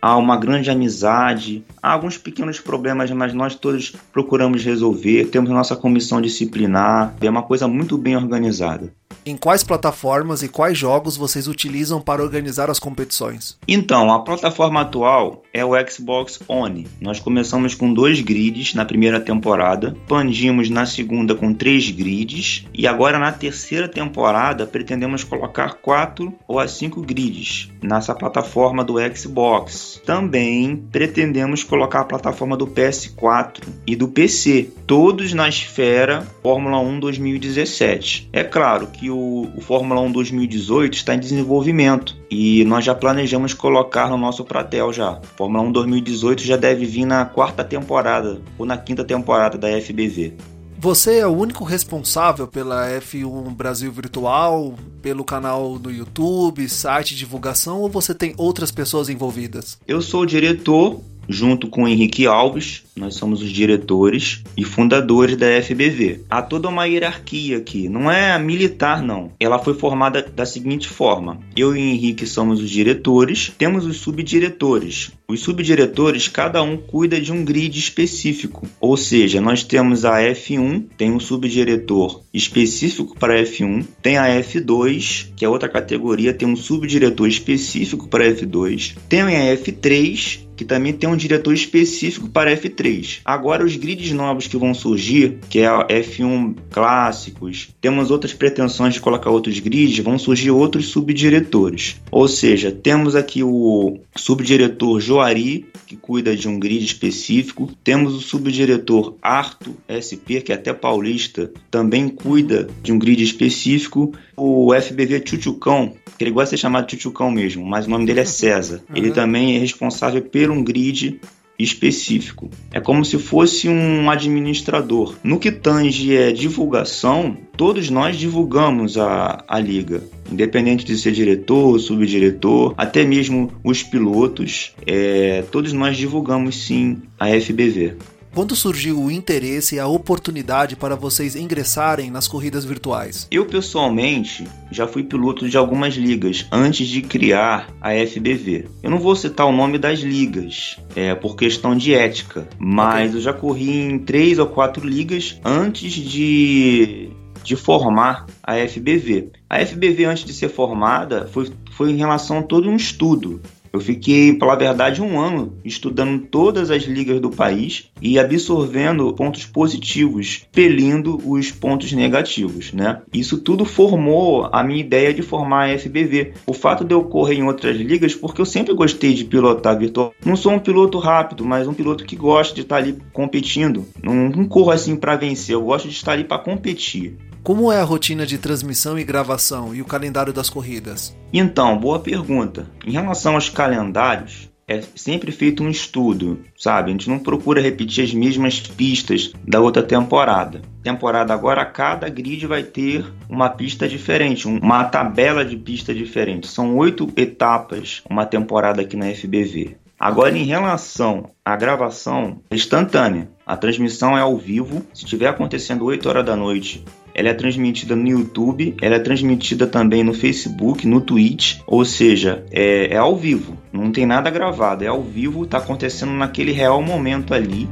há 0.00 0.16
uma 0.16 0.36
grande 0.36 0.70
amizade, 0.70 1.62
há 1.82 1.92
alguns 1.92 2.16
pequenos 2.16 2.58
problemas, 2.58 3.10
mas 3.10 3.34
nós 3.34 3.54
todos 3.54 3.92
procuramos 4.12 4.64
resolver. 4.64 5.26
Temos 5.26 5.50
nossa 5.50 5.76
comissão 5.76 6.20
disciplinar, 6.20 7.14
é 7.20 7.28
uma 7.28 7.42
coisa 7.42 7.68
muito 7.68 7.98
bem 7.98 8.16
organizada. 8.16 8.92
Em 9.24 9.36
quais 9.36 9.62
plataformas 9.62 10.42
e 10.42 10.48
quais 10.48 10.78
jogos 10.78 11.16
vocês 11.16 11.46
utilizam 11.46 12.00
para 12.00 12.22
organizar 12.22 12.70
as 12.70 12.78
competições? 12.78 13.58
Então, 13.68 14.10
a 14.10 14.20
plataforma 14.20 14.80
atual 14.80 15.42
é 15.52 15.62
o 15.64 15.72
Xbox 15.88 16.40
One. 16.48 16.86
Nós 17.00 17.20
começamos 17.20 17.74
com 17.74 17.92
dois 17.92 18.20
grids 18.20 18.74
na 18.74 18.84
primeira 18.84 19.20
temporada, 19.20 19.94
pandimos 20.08 20.70
na 20.70 20.86
segunda 20.86 21.34
com 21.34 21.52
três 21.52 21.90
grids 21.90 22.66
e 22.72 22.86
agora 22.86 23.18
na 23.18 23.30
terceira 23.30 23.88
temporada 23.88 24.66
pretendemos 24.66 25.22
colocar 25.22 25.74
quatro 25.74 26.34
ou 26.48 26.58
a 26.58 26.66
cinco 26.66 27.02
grids 27.02 27.70
nessa 27.82 28.14
plataforma 28.14 28.82
do 28.82 28.94
Xbox. 29.14 30.00
Também 30.04 30.76
pretendemos 30.90 31.62
colocar 31.62 32.00
a 32.00 32.04
plataforma 32.04 32.56
do 32.56 32.66
PS4 32.66 33.62
e 33.86 33.94
do 33.94 34.08
PC, 34.08 34.70
todos 34.86 35.34
na 35.34 35.48
esfera 35.48 36.26
Fórmula 36.42 36.80
1 36.80 37.00
2017. 37.00 38.28
É 38.32 38.42
claro 38.42 38.86
que 38.86 39.10
o, 39.10 39.18
o 39.20 39.60
Fórmula 39.60 40.00
1 40.00 40.12
2018 40.12 40.94
está 40.94 41.14
em 41.14 41.20
desenvolvimento 41.20 42.16
e 42.30 42.64
nós 42.64 42.84
já 42.84 42.94
planejamos 42.94 43.54
colocar 43.54 44.08
no 44.08 44.16
nosso 44.16 44.44
pratel 44.44 44.92
já. 44.92 45.20
Fórmula 45.36 45.64
1 45.64 45.72
2018 45.72 46.42
já 46.42 46.56
deve 46.56 46.84
vir 46.86 47.04
na 47.04 47.24
quarta 47.24 47.64
temporada 47.64 48.40
ou 48.58 48.66
na 48.66 48.76
quinta 48.76 49.04
temporada 49.04 49.58
da 49.58 49.68
FBV. 49.80 50.34
Você 50.82 51.18
é 51.18 51.26
o 51.26 51.36
único 51.36 51.62
responsável 51.62 52.48
pela 52.48 52.88
F1 53.00 53.54
Brasil 53.54 53.92
Virtual, 53.92 54.74
pelo 55.02 55.22
canal 55.24 55.78
no 55.78 55.90
YouTube, 55.90 56.66
site, 56.70 57.14
divulgação, 57.14 57.80
ou 57.80 57.90
você 57.90 58.14
tem 58.14 58.32
outras 58.38 58.70
pessoas 58.70 59.10
envolvidas? 59.10 59.78
Eu 59.86 60.00
sou 60.00 60.22
o 60.22 60.26
diretor 60.26 61.02
junto 61.28 61.68
com 61.68 61.86
Henrique 61.86 62.26
Alves, 62.26 62.82
nós 62.96 63.14
somos 63.14 63.42
os 63.42 63.50
diretores 63.50 64.42
e 64.56 64.64
fundadores 64.64 65.36
da 65.36 65.46
FBV. 65.62 66.22
Há 66.28 66.42
toda 66.42 66.68
uma 66.68 66.86
hierarquia 66.86 67.56
aqui, 67.56 67.88
não 67.88 68.10
é 68.10 68.38
militar 68.38 69.02
não. 69.02 69.32
Ela 69.40 69.58
foi 69.58 69.74
formada 69.74 70.22
da 70.22 70.44
seguinte 70.44 70.88
forma: 70.88 71.38
eu 71.56 71.74
e 71.74 71.80
Henrique 71.80 72.26
somos 72.26 72.60
os 72.60 72.70
diretores, 72.70 73.52
temos 73.56 73.86
os 73.86 73.98
subdiretores. 73.98 75.12
Os 75.28 75.40
subdiretores, 75.40 76.26
cada 76.26 76.60
um 76.60 76.76
cuida 76.76 77.20
de 77.20 77.32
um 77.32 77.44
grid 77.44 77.78
específico. 77.78 78.66
Ou 78.80 78.96
seja, 78.96 79.40
nós 79.40 79.62
temos 79.62 80.04
a 80.04 80.18
F1, 80.18 80.86
tem 80.96 81.12
um 81.12 81.20
subdiretor 81.20 82.22
específico 82.32 83.16
para 83.18 83.34
a 83.34 83.42
F1, 83.42 83.84
tem 84.00 84.16
a 84.16 84.28
F2, 84.40 85.28
que 85.36 85.44
é 85.44 85.48
outra 85.48 85.68
categoria, 85.68 86.32
tem 86.32 86.48
um 86.48 86.56
subdiretor 86.56 87.26
específico 87.26 88.08
para 88.08 88.24
a 88.24 88.32
F2, 88.32 88.96
tem 89.08 89.22
a 89.22 89.56
F3, 89.56 90.40
que 90.60 90.64
também 90.66 90.92
tem 90.92 91.08
um 91.08 91.16
diretor 91.16 91.54
específico 91.54 92.28
para 92.28 92.54
F3. 92.54 93.20
Agora, 93.24 93.64
os 93.64 93.76
grids 93.76 94.12
novos 94.12 94.46
que 94.46 94.58
vão 94.58 94.74
surgir, 94.74 95.38
que 95.48 95.60
é 95.60 95.66
a 95.66 95.86
F1 95.86 96.54
clássicos, 96.68 97.70
temos 97.80 98.10
outras 98.10 98.34
pretensões 98.34 98.92
de 98.92 99.00
colocar 99.00 99.30
outros 99.30 99.58
grids, 99.58 100.04
vão 100.04 100.18
surgir 100.18 100.50
outros 100.50 100.88
subdiretores. 100.88 101.96
Ou 102.10 102.28
seja, 102.28 102.70
temos 102.70 103.16
aqui 103.16 103.42
o 103.42 104.00
subdiretor 104.14 105.00
Joari, 105.00 105.64
que 105.86 105.96
cuida 105.96 106.36
de 106.36 106.46
um 106.46 106.60
grid 106.60 106.84
específico, 106.84 107.72
temos 107.82 108.14
o 108.14 108.20
subdiretor 108.20 109.16
Arthur 109.22 109.72
SP, 109.88 110.42
que 110.44 110.52
é 110.52 110.56
até 110.56 110.74
paulista, 110.74 111.50
também 111.70 112.06
cuida 112.22 112.68
de 112.82 112.92
um 112.92 112.98
grid 112.98 113.22
específico, 113.22 114.12
o 114.36 114.72
FBV 114.74 115.20
Tchutchucão, 115.20 115.94
que 116.18 116.24
ele 116.24 116.30
gosta 116.30 116.54
de 116.54 116.60
ser 116.60 116.62
chamado 116.62 116.86
Tchutchucão 116.86 117.30
mesmo, 117.30 117.64
mas 117.64 117.86
o 117.86 117.90
nome 117.90 118.06
dele 118.06 118.20
é 118.20 118.24
César. 118.24 118.82
Uhum. 118.88 118.96
Ele 118.96 119.10
também 119.10 119.56
é 119.56 119.58
responsável 119.58 120.22
por 120.22 120.50
um 120.50 120.62
grid 120.62 121.20
específico. 121.62 122.50
É 122.72 122.80
como 122.80 123.04
se 123.04 123.18
fosse 123.18 123.68
um 123.68 124.10
administrador. 124.10 125.14
No 125.22 125.38
que 125.38 125.50
tange 125.50 126.16
é 126.16 126.32
divulgação, 126.32 127.36
todos 127.56 127.90
nós 127.90 128.16
divulgamos 128.16 128.96
a, 128.96 129.44
a 129.46 129.58
liga. 129.58 130.02
Independente 130.30 130.84
de 130.84 130.96
ser 130.96 131.12
diretor, 131.12 131.78
subdiretor, 131.78 132.74
até 132.76 133.04
mesmo 133.04 133.52
os 133.62 133.82
pilotos, 133.82 134.72
é, 134.86 135.42
todos 135.50 135.72
nós 135.72 135.96
divulgamos 135.96 136.64
sim 136.64 136.98
a 137.18 137.28
FBV. 137.28 137.96
Quando 138.32 138.54
surgiu 138.54 139.00
o 139.00 139.10
interesse 139.10 139.74
e 139.74 139.80
a 139.80 139.88
oportunidade 139.88 140.76
para 140.76 140.94
vocês 140.94 141.34
ingressarem 141.34 142.12
nas 142.12 142.28
corridas 142.28 142.64
virtuais? 142.64 143.26
Eu 143.28 143.44
pessoalmente 143.44 144.46
já 144.70 144.86
fui 144.86 145.02
piloto 145.02 145.48
de 145.48 145.56
algumas 145.56 145.94
ligas 145.94 146.46
antes 146.52 146.86
de 146.86 147.02
criar 147.02 147.68
a 147.80 147.90
FBV. 147.90 148.68
Eu 148.84 148.90
não 148.90 149.00
vou 149.00 149.16
citar 149.16 149.46
o 149.46 149.52
nome 149.52 149.78
das 149.78 149.98
ligas, 149.98 150.78
é 150.94 151.12
por 151.12 151.34
questão 151.34 151.76
de 151.76 151.92
ética, 151.92 152.48
mas 152.56 153.08
okay. 153.08 153.18
eu 153.18 153.22
já 153.22 153.32
corri 153.32 153.70
em 153.70 153.98
três 153.98 154.38
ou 154.38 154.46
quatro 154.46 154.86
ligas 154.86 155.40
antes 155.44 155.92
de 155.92 157.10
de 157.42 157.56
formar 157.56 158.26
a 158.42 158.54
FBV. 158.56 159.30
A 159.48 159.64
FBV, 159.64 160.04
antes 160.04 160.24
de 160.24 160.34
ser 160.34 160.50
formada, 160.50 161.26
foi, 161.32 161.50
foi 161.72 161.90
em 161.90 161.96
relação 161.96 162.40
a 162.40 162.42
todo 162.42 162.68
um 162.68 162.76
estudo 162.76 163.40
eu 163.72 163.80
fiquei, 163.80 164.34
pela 164.34 164.56
verdade, 164.56 165.00
um 165.00 165.20
ano 165.20 165.54
estudando 165.64 166.26
todas 166.26 166.70
as 166.70 166.82
ligas 166.82 167.20
do 167.20 167.30
país 167.30 167.90
e 168.02 168.18
absorvendo 168.18 169.12
pontos 169.14 169.46
positivos, 169.46 170.46
pelindo 170.52 171.20
os 171.24 171.50
pontos 171.50 171.92
negativos, 171.92 172.72
né? 172.72 173.02
Isso 173.12 173.38
tudo 173.38 173.64
formou 173.64 174.48
a 174.52 174.62
minha 174.64 174.80
ideia 174.80 175.14
de 175.14 175.22
formar 175.22 175.70
a 175.70 175.78
FBV. 175.78 176.32
O 176.46 176.52
fato 176.52 176.84
de 176.84 176.94
eu 176.94 177.04
correr 177.04 177.36
em 177.36 177.44
outras 177.44 177.76
ligas, 177.76 178.14
porque 178.14 178.40
eu 178.40 178.46
sempre 178.46 178.74
gostei 178.74 179.14
de 179.14 179.24
pilotar 179.24 179.78
virtual. 179.78 180.12
Não 180.24 180.36
sou 180.36 180.52
um 180.52 180.58
piloto 180.58 180.98
rápido, 180.98 181.44
mas 181.44 181.68
um 181.68 181.74
piloto 181.74 182.04
que 182.04 182.16
gosta 182.16 182.54
de 182.54 182.62
estar 182.62 182.76
ali 182.76 182.98
competindo. 183.12 183.86
Não, 184.02 184.28
não 184.28 184.46
corro 184.46 184.70
assim 184.70 184.96
para 184.96 185.16
vencer, 185.16 185.54
eu 185.54 185.62
gosto 185.62 185.88
de 185.88 185.94
estar 185.94 186.12
ali 186.12 186.24
para 186.24 186.38
competir. 186.38 187.16
Como 187.42 187.72
é 187.72 187.80
a 187.80 187.84
rotina 187.84 188.26
de 188.26 188.36
transmissão 188.36 188.98
e 188.98 189.04
gravação 189.04 189.74
e 189.74 189.80
o 189.80 189.86
calendário 189.86 190.30
das 190.30 190.50
corridas? 190.50 191.16
Então, 191.32 191.78
boa 191.78 191.98
pergunta. 191.98 192.70
Em 192.86 192.92
relação 192.92 193.34
aos 193.34 193.48
calendários, 193.48 194.50
é 194.68 194.82
sempre 194.94 195.32
feito 195.32 195.62
um 195.62 195.70
estudo, 195.70 196.40
sabe? 196.54 196.90
A 196.90 196.92
gente 196.92 197.08
não 197.08 197.18
procura 197.18 197.60
repetir 197.60 198.04
as 198.04 198.12
mesmas 198.12 198.60
pistas 198.60 199.32
da 199.42 199.58
outra 199.58 199.82
temporada. 199.82 200.60
Temporada 200.82 201.32
agora, 201.32 201.64
cada 201.64 202.10
grid 202.10 202.46
vai 202.46 202.62
ter 202.62 203.06
uma 203.26 203.48
pista 203.48 203.88
diferente, 203.88 204.46
uma 204.46 204.84
tabela 204.84 205.42
de 205.42 205.56
pista 205.56 205.94
diferente. 205.94 206.46
São 206.46 206.76
oito 206.76 207.10
etapas 207.16 208.02
uma 208.08 208.26
temporada 208.26 208.82
aqui 208.82 208.96
na 208.96 209.06
FBV. 209.06 209.78
Agora, 209.98 210.36
em 210.36 210.44
relação 210.44 211.30
à 211.44 211.56
gravação, 211.56 212.40
é 212.50 212.54
instantânea. 212.54 213.30
A 213.46 213.56
transmissão 213.56 214.16
é 214.16 214.20
ao 214.20 214.36
vivo. 214.36 214.86
Se 214.94 215.04
estiver 215.04 215.28
acontecendo 215.28 215.84
8 215.84 216.08
horas 216.08 216.24
da 216.24 216.34
noite 216.34 216.84
ela 217.20 217.28
é 217.28 217.34
transmitida 217.34 217.94
no 217.94 218.08
YouTube, 218.08 218.74
ela 218.80 218.96
é 218.96 218.98
transmitida 218.98 219.66
também 219.66 220.02
no 220.02 220.14
Facebook, 220.14 220.86
no 220.86 221.02
Twitch, 221.02 221.58
ou 221.66 221.84
seja, 221.84 222.42
é, 222.50 222.94
é 222.94 222.96
ao 222.96 223.14
vivo, 223.14 223.58
não 223.70 223.92
tem 223.92 224.06
nada 224.06 224.30
gravado, 224.30 224.82
é 224.82 224.86
ao 224.86 225.02
vivo, 225.02 225.44
está 225.44 225.58
acontecendo 225.58 226.12
naquele 226.12 226.50
real 226.50 226.82
momento 226.82 227.34
ali. 227.34 227.68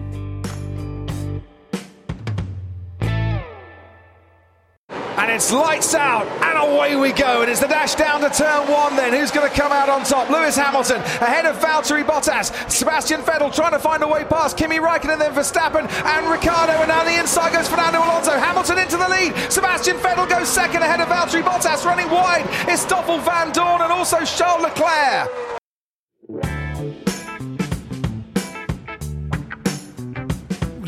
It's 5.38 5.52
lights 5.52 5.94
out 5.94 6.26
and 6.42 6.58
away 6.68 6.96
we 6.96 7.12
go. 7.12 7.42
And 7.42 7.48
it's 7.48 7.60
the 7.60 7.68
dash 7.68 7.94
down 7.94 8.22
to 8.22 8.28
turn 8.28 8.68
one 8.68 8.96
then. 8.96 9.12
Who's 9.14 9.30
going 9.30 9.48
to 9.48 9.56
come 9.56 9.70
out 9.70 9.88
on 9.88 10.02
top? 10.02 10.28
Lewis 10.30 10.56
Hamilton 10.56 10.96
ahead 10.96 11.46
of 11.46 11.56
Valtteri 11.58 12.02
Bottas. 12.02 12.50
Sebastian 12.68 13.20
Vettel 13.20 13.54
trying 13.54 13.70
to 13.70 13.78
find 13.78 14.02
a 14.02 14.08
way 14.08 14.24
past 14.24 14.56
Kimi 14.56 14.78
Raikkonen, 14.78 15.20
then 15.20 15.32
Verstappen 15.32 15.88
and 16.04 16.28
Ricardo. 16.28 16.72
And 16.72 16.88
down 16.88 17.06
the 17.06 17.20
inside 17.20 17.52
goes 17.52 17.68
Fernando 17.68 18.00
Alonso. 18.00 18.32
Hamilton 18.32 18.78
into 18.78 18.96
the 18.96 19.08
lead. 19.08 19.32
Sebastian 19.48 19.98
Vettel 19.98 20.28
goes 20.28 20.48
second 20.48 20.82
ahead 20.82 21.00
of 21.00 21.06
Valtteri 21.06 21.44
Bottas. 21.44 21.84
Running 21.84 22.10
wide 22.10 22.44
is 22.68 22.80
Stoffel 22.80 23.20
Van 23.20 23.52
Dorn 23.52 23.80
and 23.80 23.92
also 23.92 24.24
Charles 24.24 24.62
Leclerc. 24.62 25.30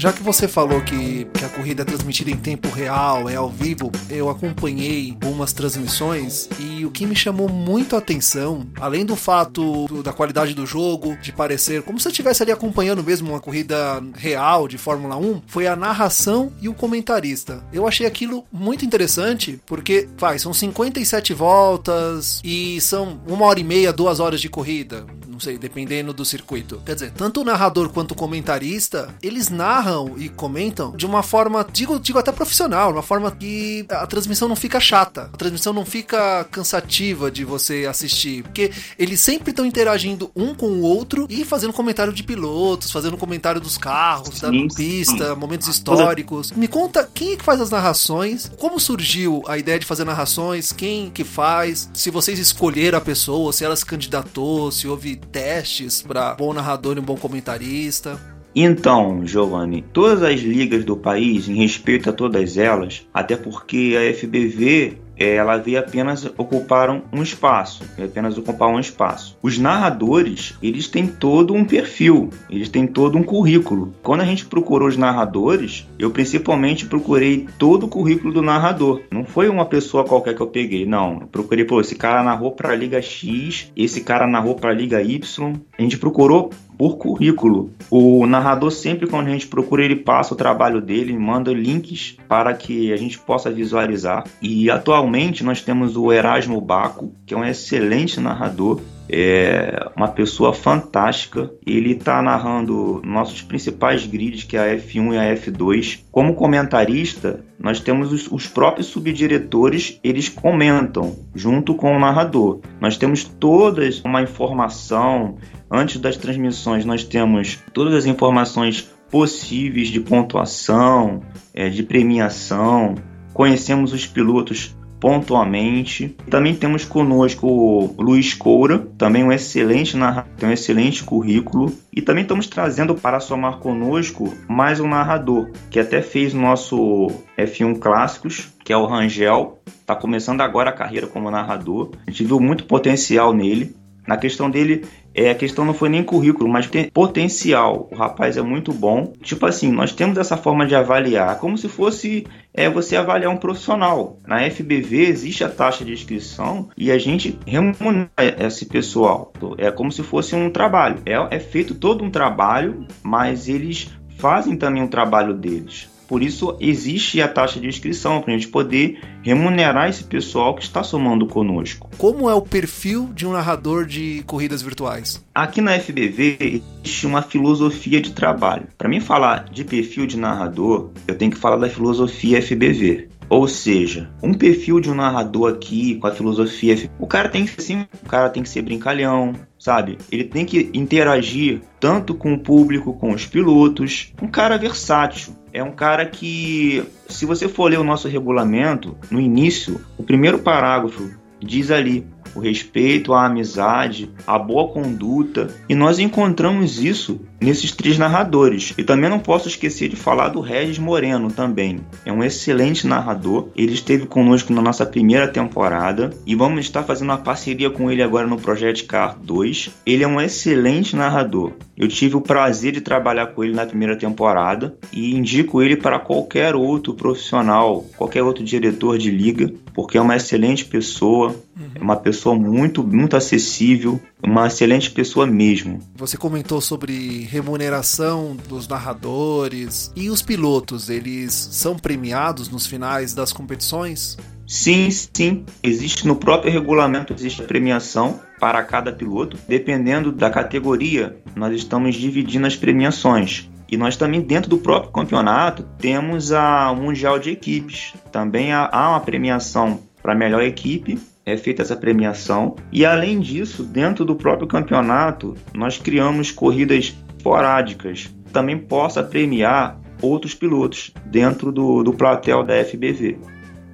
Já 0.01 0.15
que 0.15 0.23
você 0.23 0.49
falou 0.49 0.81
que, 0.81 1.27
que 1.27 1.45
a 1.45 1.49
corrida 1.51 1.83
é 1.83 1.85
transmitida 1.85 2.31
em 2.31 2.37
tempo 2.37 2.71
real, 2.71 3.29
é 3.29 3.37
ao 3.37 3.51
vivo, 3.51 3.93
eu 4.09 4.31
acompanhei 4.31 5.11
algumas 5.11 5.53
transmissões 5.53 6.49
e 6.59 6.87
o 6.87 6.91
que 6.91 7.05
me 7.05 7.15
chamou 7.15 7.51
muito 7.51 7.95
a 7.95 7.99
atenção, 7.99 8.67
além 8.81 9.05
do 9.05 9.15
fato 9.15 10.03
da 10.03 10.11
qualidade 10.11 10.55
do 10.55 10.65
jogo, 10.65 11.19
de 11.19 11.31
parecer 11.33 11.83
como 11.83 12.01
se 12.01 12.09
eu 12.09 12.11
estivesse 12.13 12.43
ali 12.43 12.51
acompanhando 12.51 13.05
mesmo 13.05 13.29
uma 13.29 13.41
corrida 13.41 14.03
real 14.15 14.67
de 14.67 14.79
Fórmula 14.79 15.19
1, 15.19 15.43
foi 15.47 15.67
a 15.67 15.77
narração 15.77 16.51
e 16.63 16.69
o 16.71 16.73
comentarista. 16.73 17.63
Eu 17.71 17.87
achei 17.87 18.07
aquilo 18.07 18.47
muito 18.51 18.87
interessante 18.87 19.61
porque, 19.67 20.09
faz, 20.17 20.41
são 20.41 20.55
57 20.55 21.35
voltas 21.35 22.41
e 22.43 22.81
são 22.81 23.21
uma 23.27 23.45
hora 23.45 23.61
e 23.61 23.65
meia, 23.65 23.93
duas 23.93 24.19
horas 24.19 24.41
de 24.41 24.49
corrida 24.49 25.05
não 25.41 25.41
sei, 25.41 25.57
dependendo 25.57 26.13
do 26.13 26.23
circuito. 26.23 26.83
Quer 26.85 26.95
dizer, 26.95 27.13
tanto 27.13 27.41
o 27.41 27.45
narrador 27.45 27.89
quanto 27.89 28.13
o 28.13 28.15
comentarista, 28.15 29.15
eles 29.23 29.49
narram 29.49 29.90
e 30.17 30.29
comentam 30.29 30.93
de 30.97 31.07
uma 31.07 31.23
forma, 31.23 31.67
digo, 31.73 31.99
digo 31.99 32.19
até 32.19 32.33
profissional, 32.33 32.93
uma 32.93 33.03
forma 33.03 33.31
que 33.31 33.87
a 33.91 34.07
transmissão 34.07 34.49
não 34.49 34.57
fica 34.57 34.81
chata, 34.81 35.31
a 35.33 35.37
transmissão 35.37 35.73
não 35.73 35.85
fica 35.85 36.45
cansativa 36.51 37.31
de 37.31 37.45
você 37.45 37.87
assistir, 37.89 38.43
porque 38.43 38.71
eles 38.99 39.21
sempre 39.21 39.51
estão 39.51 39.65
interagindo 39.65 40.31
um 40.35 40.55
com 40.55 40.67
o 40.67 40.83
outro 40.83 41.27
e 41.29 41.45
fazendo 41.45 41.73
comentário 41.73 42.13
de 42.13 42.23
pilotos, 42.23 42.91
fazendo 42.91 43.17
comentário 43.17 43.61
dos 43.61 43.77
carros, 43.77 44.41
da 44.41 44.51
pista, 44.75 45.31
sim. 45.31 45.41
momentos 45.41 45.69
históricos. 45.69 46.53
Me 46.53 46.69
conta 46.69 47.09
quem 47.13 47.33
é 47.33 47.37
que 47.37 47.45
faz 47.45 47.61
as 47.61 47.71
narrações, 47.71 48.51
como 48.59 48.79
surgiu 48.79 49.43
a 49.47 49.59
ideia 49.59 49.79
de 49.79 49.87
fazer 49.87 50.05
narrações, 50.05 50.73
quem 50.73 51.11
que 51.11 51.25
faz, 51.25 51.91
se 51.93 52.11
vocês 52.11 52.39
escolheram 52.39 52.99
a 52.99 53.01
pessoa, 53.01 53.53
se 53.53 53.65
ela 53.65 53.77
se 53.77 53.85
candidatou, 53.85 54.71
se 54.71 54.87
houve 54.87 55.17
testes 55.17 56.03
para 56.03 56.35
bom 56.35 56.53
narrador 56.53 56.97
e 56.97 57.01
um 57.01 57.05
bom 57.05 57.17
comentarista? 57.17 58.40
Então, 58.55 59.27
Giovanni, 59.27 59.85
todas 59.93 60.23
as 60.23 60.41
ligas 60.41 60.85
do 60.85 60.97
país, 60.97 61.49
em 61.49 61.55
respeito 61.55 62.11
a 62.11 62.13
todas 62.13 62.57
elas, 62.57 63.07
até 63.15 63.37
porque 63.37 63.97
a 63.97 64.13
FBV 64.13 64.99
é, 65.21 65.35
ela 65.35 65.59
veio 65.59 65.79
apenas 65.79 66.25
ocupar 66.39 66.91
um 66.91 67.23
espaço, 67.23 67.85
apenas 68.03 68.39
ocupar 68.39 68.71
um 68.71 68.81
espaço. 68.81 69.37
Os 69.43 69.59
narradores, 69.59 70.57
eles 70.63 70.89
têm 70.89 71.07
todo 71.07 71.53
um 71.53 71.63
perfil, 71.63 72.31
eles 72.49 72.71
têm 72.71 72.87
todo 72.87 73.19
um 73.19 73.23
currículo. 73.23 73.93
Quando 74.03 74.23
a 74.23 74.25
gente 74.25 74.47
procurou 74.47 74.89
os 74.89 74.97
narradores, 74.97 75.87
eu 75.99 76.11
principalmente 76.11 76.87
procurei 76.87 77.47
todo 77.59 77.85
o 77.85 77.89
currículo 77.89 78.33
do 78.33 78.41
narrador. 78.41 79.03
Não 79.11 79.25
foi 79.25 79.51
uma 79.51 79.67
pessoa 79.67 80.05
qualquer 80.05 80.35
que 80.35 80.41
eu 80.41 80.47
peguei, 80.47 80.87
não. 80.87 81.21
Eu 81.21 81.27
procurei, 81.27 81.67
pô, 81.67 81.83
esse 81.83 81.95
cara 81.95 82.23
narrou 82.23 82.53
para 82.53 82.73
a 82.73 82.77
Liga 82.77 83.03
X, 83.03 83.71
esse 83.77 84.01
cara 84.01 84.27
narrou 84.27 84.55
para 84.55 84.71
a 84.71 84.75
Liga 84.75 85.03
Y. 85.03 85.53
A 85.79 85.83
gente 85.83 85.99
procurou 85.99 86.51
por 86.81 86.97
currículo. 86.97 87.75
O 87.91 88.27
narrador 88.27 88.71
sempre 88.71 89.07
quando 89.07 89.27
a 89.27 89.31
gente 89.33 89.47
procura 89.47 89.85
ele 89.85 89.97
passa 89.97 90.33
o 90.33 90.37
trabalho 90.37 90.81
dele, 90.81 91.13
manda 91.13 91.53
links 91.53 92.17
para 92.27 92.55
que 92.55 92.91
a 92.91 92.97
gente 92.97 93.19
possa 93.19 93.51
visualizar. 93.51 94.25
E 94.41 94.71
atualmente 94.71 95.45
nós 95.45 95.61
temos 95.61 95.95
o 95.95 96.11
Erasmo 96.11 96.59
Baco, 96.59 97.13
que 97.27 97.35
é 97.35 97.37
um 97.37 97.45
excelente 97.45 98.19
narrador 98.19 98.81
é 99.13 99.91
uma 99.97 100.09
pessoa 100.09 100.55
fantástica. 100.55 101.51
Ele 101.67 101.93
está 101.93 102.23
narrando 102.23 103.03
nossos 103.05 103.43
principais 103.43 104.07
grids, 104.07 104.45
que 104.45 104.57
é 104.57 104.61
a 104.61 104.77
F1 104.77 105.15
e 105.15 105.19
a 105.19 105.35
F2. 105.35 106.01
Como 106.13 106.35
comentarista, 106.35 107.41
nós 107.59 107.81
temos 107.81 108.13
os, 108.13 108.31
os, 108.31 108.47
próprios 108.47 108.87
subdiretores, 108.87 109.99
eles 110.05 110.29
comentam 110.29 111.17
junto 111.35 111.75
com 111.75 111.97
o 111.97 111.99
narrador. 111.99 112.61
Nós 112.81 112.97
temos 112.97 113.25
todas 113.25 114.01
uma 114.05 114.23
informação 114.23 115.37
Antes 115.71 116.01
das 116.01 116.17
transmissões, 116.17 116.85
nós 116.85 117.05
temos 117.05 117.59
todas 117.73 117.95
as 117.95 118.07
informações 118.07 118.91
possíveis 119.11 119.89
de 119.89 120.01
pontuação, 120.01 121.23
é, 121.55 121.69
de 121.69 121.83
premiação, 121.83 122.97
conhecemos 123.33 123.93
os 123.93 124.07
pilotos 124.07 124.75
pontualmente. 125.01 126.15
Também 126.29 126.55
temos 126.55 126.85
conosco 126.85 127.47
o 127.47 128.03
Luiz 128.03 128.35
Coura, 128.35 128.79
também 128.99 129.25
um 129.25 129.33
excelente 129.33 129.97
narrador, 129.97 130.31
um 130.43 130.53
excelente 130.53 131.03
currículo. 131.03 131.73
E 131.93 132.03
também 132.03 132.23
estamos 132.23 132.47
trazendo 132.47 132.95
para 132.95 133.19
somar 133.19 133.59
conosco 133.59 134.33
mais 134.47 134.79
um 134.79 134.89
narrador, 134.89 135.51
que 135.71 135.81
até 135.81 136.03
fez 136.03 136.35
nosso 136.35 137.11
F1 137.39 137.79
Clássicos, 137.79 138.49
que 138.63 138.73
é 138.73 138.77
o 138.77 138.87
Rangel. 138.87 139.59
Está 139.67 139.97
começando 139.97 140.43
agora 140.43 140.71
a 140.71 140.75
carreira 140.75 141.07
como 141.07 141.31
narrador. 141.31 141.91
A 142.07 142.11
gente 142.11 142.25
viu 142.25 142.39
muito 142.39 142.65
potencial 142.65 143.33
nele. 143.33 143.75
Na 144.11 144.17
questão 144.17 144.51
dele, 144.51 144.85
é, 145.15 145.31
a 145.31 145.37
questão 145.37 145.65
não 145.65 145.73
foi 145.73 145.89
nem 145.89 146.03
currículo, 146.03 146.51
mas 146.51 146.67
tem 146.67 146.91
potencial. 146.91 147.89
O 147.93 147.95
rapaz 147.95 148.37
é 148.37 148.43
muito 148.43 148.73
bom. 148.73 149.13
Tipo 149.23 149.47
assim, 149.47 149.71
nós 149.71 149.93
temos 149.93 150.19
essa 150.19 150.37
forma 150.37 150.67
de 150.67 150.75
avaliar, 150.75 151.39
como 151.39 151.57
se 151.57 151.69
fosse 151.69 152.27
é, 152.53 152.69
você 152.69 152.97
avaliar 152.97 153.31
um 153.31 153.37
profissional. 153.37 154.19
Na 154.27 154.41
FBV 154.51 155.07
existe 155.07 155.45
a 155.45 155.49
taxa 155.49 155.85
de 155.85 155.93
inscrição 155.93 156.71
e 156.77 156.91
a 156.91 156.99
gente 156.99 157.39
remunera 157.47 158.11
esse 158.41 158.67
pessoal. 158.67 159.33
É 159.57 159.71
como 159.71 159.93
se 159.93 160.03
fosse 160.03 160.35
um 160.35 160.51
trabalho. 160.51 161.01
É, 161.07 161.37
é 161.37 161.39
feito 161.39 161.77
todo 161.77 162.03
um 162.03 162.11
trabalho, 162.11 162.89
mas 163.05 163.49
eles 163.49 163.91
fazem 164.19 164.57
também 164.57 164.83
o 164.83 164.89
trabalho 164.89 165.35
deles. 165.35 165.89
Por 166.11 166.25
isso 166.25 166.57
existe 166.59 167.23
a 167.23 167.29
taxa 167.29 167.61
de 167.61 167.69
inscrição 167.69 168.21
para 168.21 168.35
a 168.35 168.37
gente 168.37 168.49
poder 168.49 168.99
remunerar 169.23 169.89
esse 169.89 170.03
pessoal 170.03 170.57
que 170.57 170.63
está 170.65 170.83
somando 170.83 171.25
conosco. 171.25 171.89
Como 171.97 172.29
é 172.29 172.35
o 172.35 172.43
perfil 172.43 173.11
de 173.15 173.25
um 173.25 173.31
narrador 173.31 173.87
de 173.87 174.25
corridas 174.27 174.61
virtuais? 174.61 175.25
Aqui 175.33 175.61
na 175.61 175.79
FBV 175.79 176.65
existe 176.83 177.07
uma 177.07 177.23
filosofia 177.23 178.01
de 178.01 178.11
trabalho. 178.11 178.67
Para 178.77 178.89
mim 178.89 178.99
falar 178.99 179.45
de 179.45 179.63
perfil 179.63 180.05
de 180.05 180.17
narrador, 180.17 180.91
eu 181.07 181.17
tenho 181.17 181.31
que 181.31 181.39
falar 181.39 181.59
da 181.59 181.69
filosofia 181.69 182.43
FBV. 182.43 183.09
Ou 183.31 183.47
seja, 183.47 184.11
um 184.21 184.35
perfil 184.35 184.81
de 184.81 184.91
um 184.91 184.95
narrador 184.97 185.53
aqui 185.53 185.95
com 185.95 186.09
a 186.09 186.11
filosofia, 186.11 186.91
o 186.99 187.07
cara 187.07 187.29
tem 187.29 187.47
que 187.47 187.63
sim, 187.63 187.87
o 188.05 188.09
cara 188.09 188.29
tem 188.29 188.43
que 188.43 188.49
ser 188.49 188.63
brincalhão, 188.63 189.35
sabe? 189.57 189.99
Ele 190.11 190.25
tem 190.25 190.45
que 190.45 190.69
interagir 190.75 191.61
tanto 191.79 192.13
com 192.13 192.35
o 192.35 192.39
público, 192.41 192.93
com 192.95 193.13
os 193.13 193.27
pilotos. 193.27 194.13
Um 194.21 194.27
cara 194.27 194.59
versátil. 194.59 195.33
É 195.53 195.63
um 195.63 195.73
cara 195.73 196.07
que, 196.07 196.85
se 197.09 197.27
você 197.27 197.49
for 197.49 197.71
ler 197.71 197.79
o 197.79 197.85
nosso 197.85 198.09
regulamento, 198.09 198.97
no 199.11 199.21
início, 199.21 199.81
o 199.99 200.03
primeiro 200.03 200.39
parágrafo 200.39 201.11
diz 201.41 201.71
ali: 201.71 202.07
o 202.35 202.41
respeito, 202.41 203.13
a 203.13 203.27
amizade, 203.27 204.11
a 204.27 204.39
boa 204.39 204.69
conduta. 204.69 205.55
E 205.69 205.75
nós 205.75 205.99
encontramos 205.99 206.83
isso 206.83 207.21
nesses 207.41 207.73
três 207.73 207.99
narradores. 207.99 208.75
E 208.77 208.85
também 208.85 209.09
não 209.09 209.19
posso 209.19 209.49
esquecer 209.49 209.89
de 209.89 209.97
falar 209.97 210.29
do 210.29 210.41
Regis 210.41 210.79
Moreno 210.79 211.31
também. 211.31 211.81
É 212.05 212.13
um 212.13 212.23
excelente 212.23 212.87
narrador. 212.87 213.49
Ele 213.57 213.73
esteve 213.73 214.07
conosco 214.07 214.53
na 214.53 214.61
nossa 214.61 214.85
primeira 214.85 215.27
temporada 215.27 216.11
e 216.27 216.35
vamos 216.35 216.61
estar 216.61 216.83
fazendo 216.83 217.09
uma 217.09 217.19
parceria 217.19 217.71
com 217.71 217.91
ele 217.91 218.03
agora 218.03 218.27
no 218.27 218.37
Project 218.37 218.85
Car 218.85 219.19
2. 219.19 219.71
Ele 219.87 220.05
é 220.05 220.09
um 220.09 220.21
excelente 220.21 220.95
narrador. 220.95 221.53
Eu 221.77 221.89
tive 221.89 222.17
o 222.17 222.21
prazer 222.21 222.73
de 222.73 222.81
trabalhar 222.81 223.29
com 223.29 223.43
ele 223.43 223.55
na 223.55 223.65
primeira 223.65 223.97
temporada 223.97 224.77
e 224.93 225.15
indico 225.15 225.63
ele 225.63 225.77
para 225.77 225.99
qualquer 225.99 226.55
outro 226.55 226.93
profissional, 226.93 227.87
qualquer 227.97 228.23
outro 228.23 228.45
diretor 228.45 228.99
de 228.99 229.11
liga, 229.11 229.51
porque 229.73 229.97
é 229.97 230.01
uma 230.01 230.17
excelente 230.17 230.65
pessoa. 230.65 231.35
É 231.75 231.83
uma 231.83 231.97
pessoa 231.97 232.35
muito, 232.35 232.83
muito 232.83 233.17
acessível, 233.17 234.01
uma 234.23 234.47
excelente 234.47 234.91
pessoa 234.91 235.27
mesmo. 235.27 235.79
Você 235.97 236.17
comentou 236.17 236.61
sobre 236.61 237.23
remuneração 237.25 238.37
dos 238.49 238.67
narradores 238.67 239.93
e 239.95 240.11
os 240.11 240.23
pilotos, 240.23 240.89
eles 240.89 241.33
são 241.33 241.77
premiados 241.77 242.49
nos 242.49 242.67
finais 242.67 243.15
das 243.15 243.33
competições? 243.33 244.17
Sim, 244.47 244.91
sim. 244.91 245.45
Existe 245.63 246.09
no 246.09 246.17
próprio 246.17 246.53
regulamento 246.53 247.13
existe 247.13 247.43
premiação 247.43 248.19
para 248.41 248.63
cada 248.65 248.93
piloto. 248.93 249.39
Dependendo 249.47 250.11
da 250.11 250.29
categoria, 250.29 251.17
nós 251.37 251.55
estamos 251.55 251.95
dividindo 251.95 252.49
as 252.49 252.57
premiações. 252.57 253.49
E 253.71 253.77
nós 253.77 253.97
também, 253.97 254.21
dentro 254.21 254.51
do 254.51 254.59
próprio 254.59 254.91
campeonato, 254.91 255.63
temos 255.79 256.33
a 256.33 256.75
Mundial 256.75 257.21
de 257.21 257.31
Equipes. 257.31 257.95
Também 258.11 258.53
há 258.53 258.69
uma 258.73 258.99
premiação 258.99 259.81
para 260.03 260.13
a 260.13 260.17
melhor 260.17 260.43
equipe, 260.43 260.99
é 261.25 261.37
feita 261.37 261.63
essa 261.63 261.77
premiação. 261.77 262.57
E 262.73 262.85
além 262.85 263.21
disso, 263.21 263.63
dentro 263.63 264.05
do 264.05 264.17
próprio 264.17 264.49
campeonato, 264.49 265.37
nós 265.55 265.79
criamos 265.79 266.31
corridas 266.31 266.97
esporádicas. 267.17 268.15
Também 268.33 268.59
possa 268.59 269.03
premiar 269.03 269.79
outros 270.03 270.35
pilotos 270.35 270.93
dentro 271.07 271.53
do, 271.53 271.83
do 271.83 271.93
platel 271.93 272.43
da 272.43 272.65
FBV. 272.65 273.19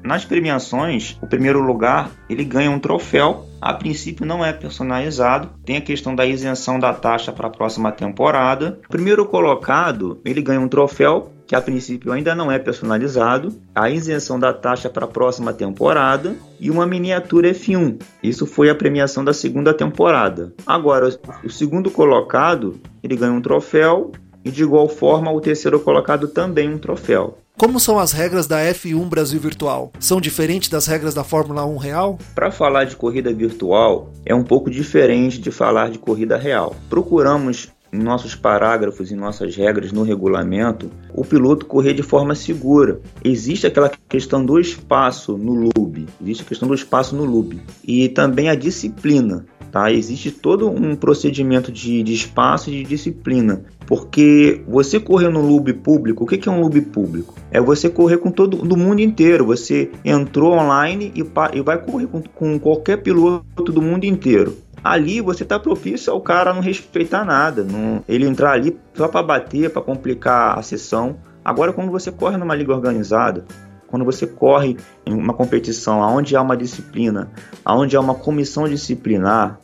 Nas 0.03 0.25
premiações, 0.25 1.19
o 1.21 1.27
primeiro 1.27 1.61
lugar 1.61 2.13
ele 2.31 2.45
ganha 2.45 2.71
um 2.71 2.79
troféu. 2.79 3.45
A 3.61 3.75
princípio 3.75 4.25
não 4.25 4.45
é 4.45 4.53
personalizado. 4.53 5.51
Tem 5.65 5.77
a 5.77 5.81
questão 5.81 6.15
da 6.15 6.25
isenção 6.25 6.79
da 6.79 6.95
taxa 6.95 7.33
para 7.33 7.49
a 7.49 7.51
próxima 7.51 7.91
temporada. 7.91 8.79
O 8.87 8.89
primeiro 8.89 9.27
colocado 9.27 10.21
ele 10.25 10.41
ganha 10.41 10.61
um 10.61 10.69
troféu 10.69 11.33
que 11.47 11.55
a 11.55 11.61
princípio 11.61 12.13
ainda 12.13 12.35
não 12.35 12.51
é 12.51 12.59
personalizado, 12.59 13.55
a 13.75 13.89
isenção 13.89 14.39
da 14.39 14.53
taxa 14.53 14.91
para 14.91 15.05
a 15.05 15.09
próxima 15.09 15.53
temporada 15.53 16.35
e 16.59 16.71
uma 16.71 16.87
miniatura 16.87 17.51
F1. 17.51 18.01
Isso 18.23 18.47
foi 18.47 18.69
a 18.69 18.75
premiação 18.75 19.25
da 19.25 19.33
segunda 19.33 19.73
temporada. 19.73 20.53
Agora, 20.67 21.09
o 21.45 21.51
segundo 21.51 21.91
colocado, 21.91 22.81
ele 23.03 23.17
ganha 23.17 23.33
um 23.33 23.41
troféu 23.41 24.13
e 24.45 24.51
de 24.51 24.63
igual 24.63 24.89
forma 24.89 25.33
o 25.33 25.41
terceiro 25.41 25.81
colocado 25.81 26.29
também 26.29 26.73
um 26.73 26.79
troféu. 26.79 27.39
Como 27.59 27.81
são 27.81 27.99
as 27.99 28.13
regras 28.13 28.47
da 28.47 28.61
F1 28.61 29.09
Brasil 29.09 29.41
Virtual? 29.41 29.91
São 29.99 30.21
diferentes 30.21 30.69
das 30.69 30.87
regras 30.87 31.15
da 31.15 31.25
Fórmula 31.25 31.65
1 31.65 31.79
real? 31.79 32.19
Para 32.35 32.51
falar 32.51 32.85
de 32.85 32.95
corrida 32.95 33.33
virtual, 33.33 34.13
é 34.27 34.35
um 34.35 34.45
pouco 34.45 34.71
diferente 34.71 35.41
de 35.41 35.51
falar 35.51 35.89
de 35.89 35.99
corrida 35.99 36.37
real. 36.37 36.77
Procuramos 36.91 37.73
em 37.93 37.99
nossos 37.99 38.35
parágrafos, 38.35 39.11
em 39.11 39.17
nossas 39.17 39.55
regras 39.57 39.93
no 39.93 40.03
regulamento, 40.03 40.91
o 41.13 41.25
piloto 41.25 41.67
correr 41.67 41.95
de 41.95 42.03
forma 42.03 42.35
segura. 42.35 43.01
Existe 43.25 43.67
aquela 43.67 43.91
questão 44.09 44.45
do 44.45 44.59
espaço 44.59 45.37
no 45.37 45.55
loop, 45.55 46.07
existe 46.21 46.43
a 46.43 46.47
questão 46.47 46.69
do 46.69 46.75
espaço 46.75 47.15
no 47.17 47.25
loop 47.25 47.61
e 47.87 48.09
também 48.09 48.49
a 48.49 48.55
disciplina. 48.55 49.47
Tá? 49.71 49.91
Existe 49.91 50.31
todo 50.31 50.71
um 50.71 50.95
procedimento 50.95 51.71
de, 51.71 52.03
de 52.03 52.15
espaço 52.15 52.71
e 52.71 52.83
de 52.83 52.85
disciplina 52.85 53.65
porque 53.87 54.63
você 54.67 54.99
correr 54.99 55.29
no 55.29 55.41
lube 55.41 55.73
público, 55.73 56.25
o 56.25 56.27
que 56.27 56.49
é 56.49 56.53
um 56.53 56.61
lube 56.61 56.81
público? 56.81 57.35
É 57.51 57.61
você 57.61 57.89
correr 57.89 58.19
com 58.19 58.31
todo 58.31 58.59
do 58.59 58.77
mundo 58.77 59.01
inteiro. 59.01 59.47
Você 59.47 59.91
entrou 60.05 60.53
online 60.53 61.13
e, 61.15 61.21
e 61.21 61.63
vai 61.63 61.79
correr 61.79 62.09
com, 62.09 62.21
com 62.21 62.59
qualquer 62.59 62.99
piloto 62.99 63.73
do 63.73 63.81
mundo 63.81 64.05
inteiro 64.05 64.57
ali 64.93 65.21
você 65.21 65.43
está 65.43 65.59
propício 65.59 66.13
ao 66.13 66.21
cara 66.21 66.53
não 66.53 66.61
respeitar 66.61 67.25
nada, 67.25 67.65
não, 67.65 68.03
ele 68.09 68.27
entrar 68.27 68.53
ali 68.53 68.79
só 68.95 69.09
para 69.09 69.23
bater, 69.23 69.71
para 69.71 69.83
complicar 69.83 70.59
a 70.59 70.63
sessão. 70.63 71.17
Agora, 71.45 71.73
quando 71.73 71.91
você 71.91 72.11
corre 72.11 72.37
numa 72.37 72.55
liga 72.55 72.73
organizada, 72.73 73.45
quando 73.87 74.05
você 74.05 74.27
corre 74.27 74.77
em 75.05 75.15
uma 75.15 75.33
competição 75.33 76.01
onde 76.01 76.37
há 76.37 76.43
uma 76.43 76.57
disciplina, 76.57 77.31
onde 77.65 77.97
há 77.97 78.01
uma 78.01 78.15
comissão 78.15 78.69
disciplinar, 78.69 79.61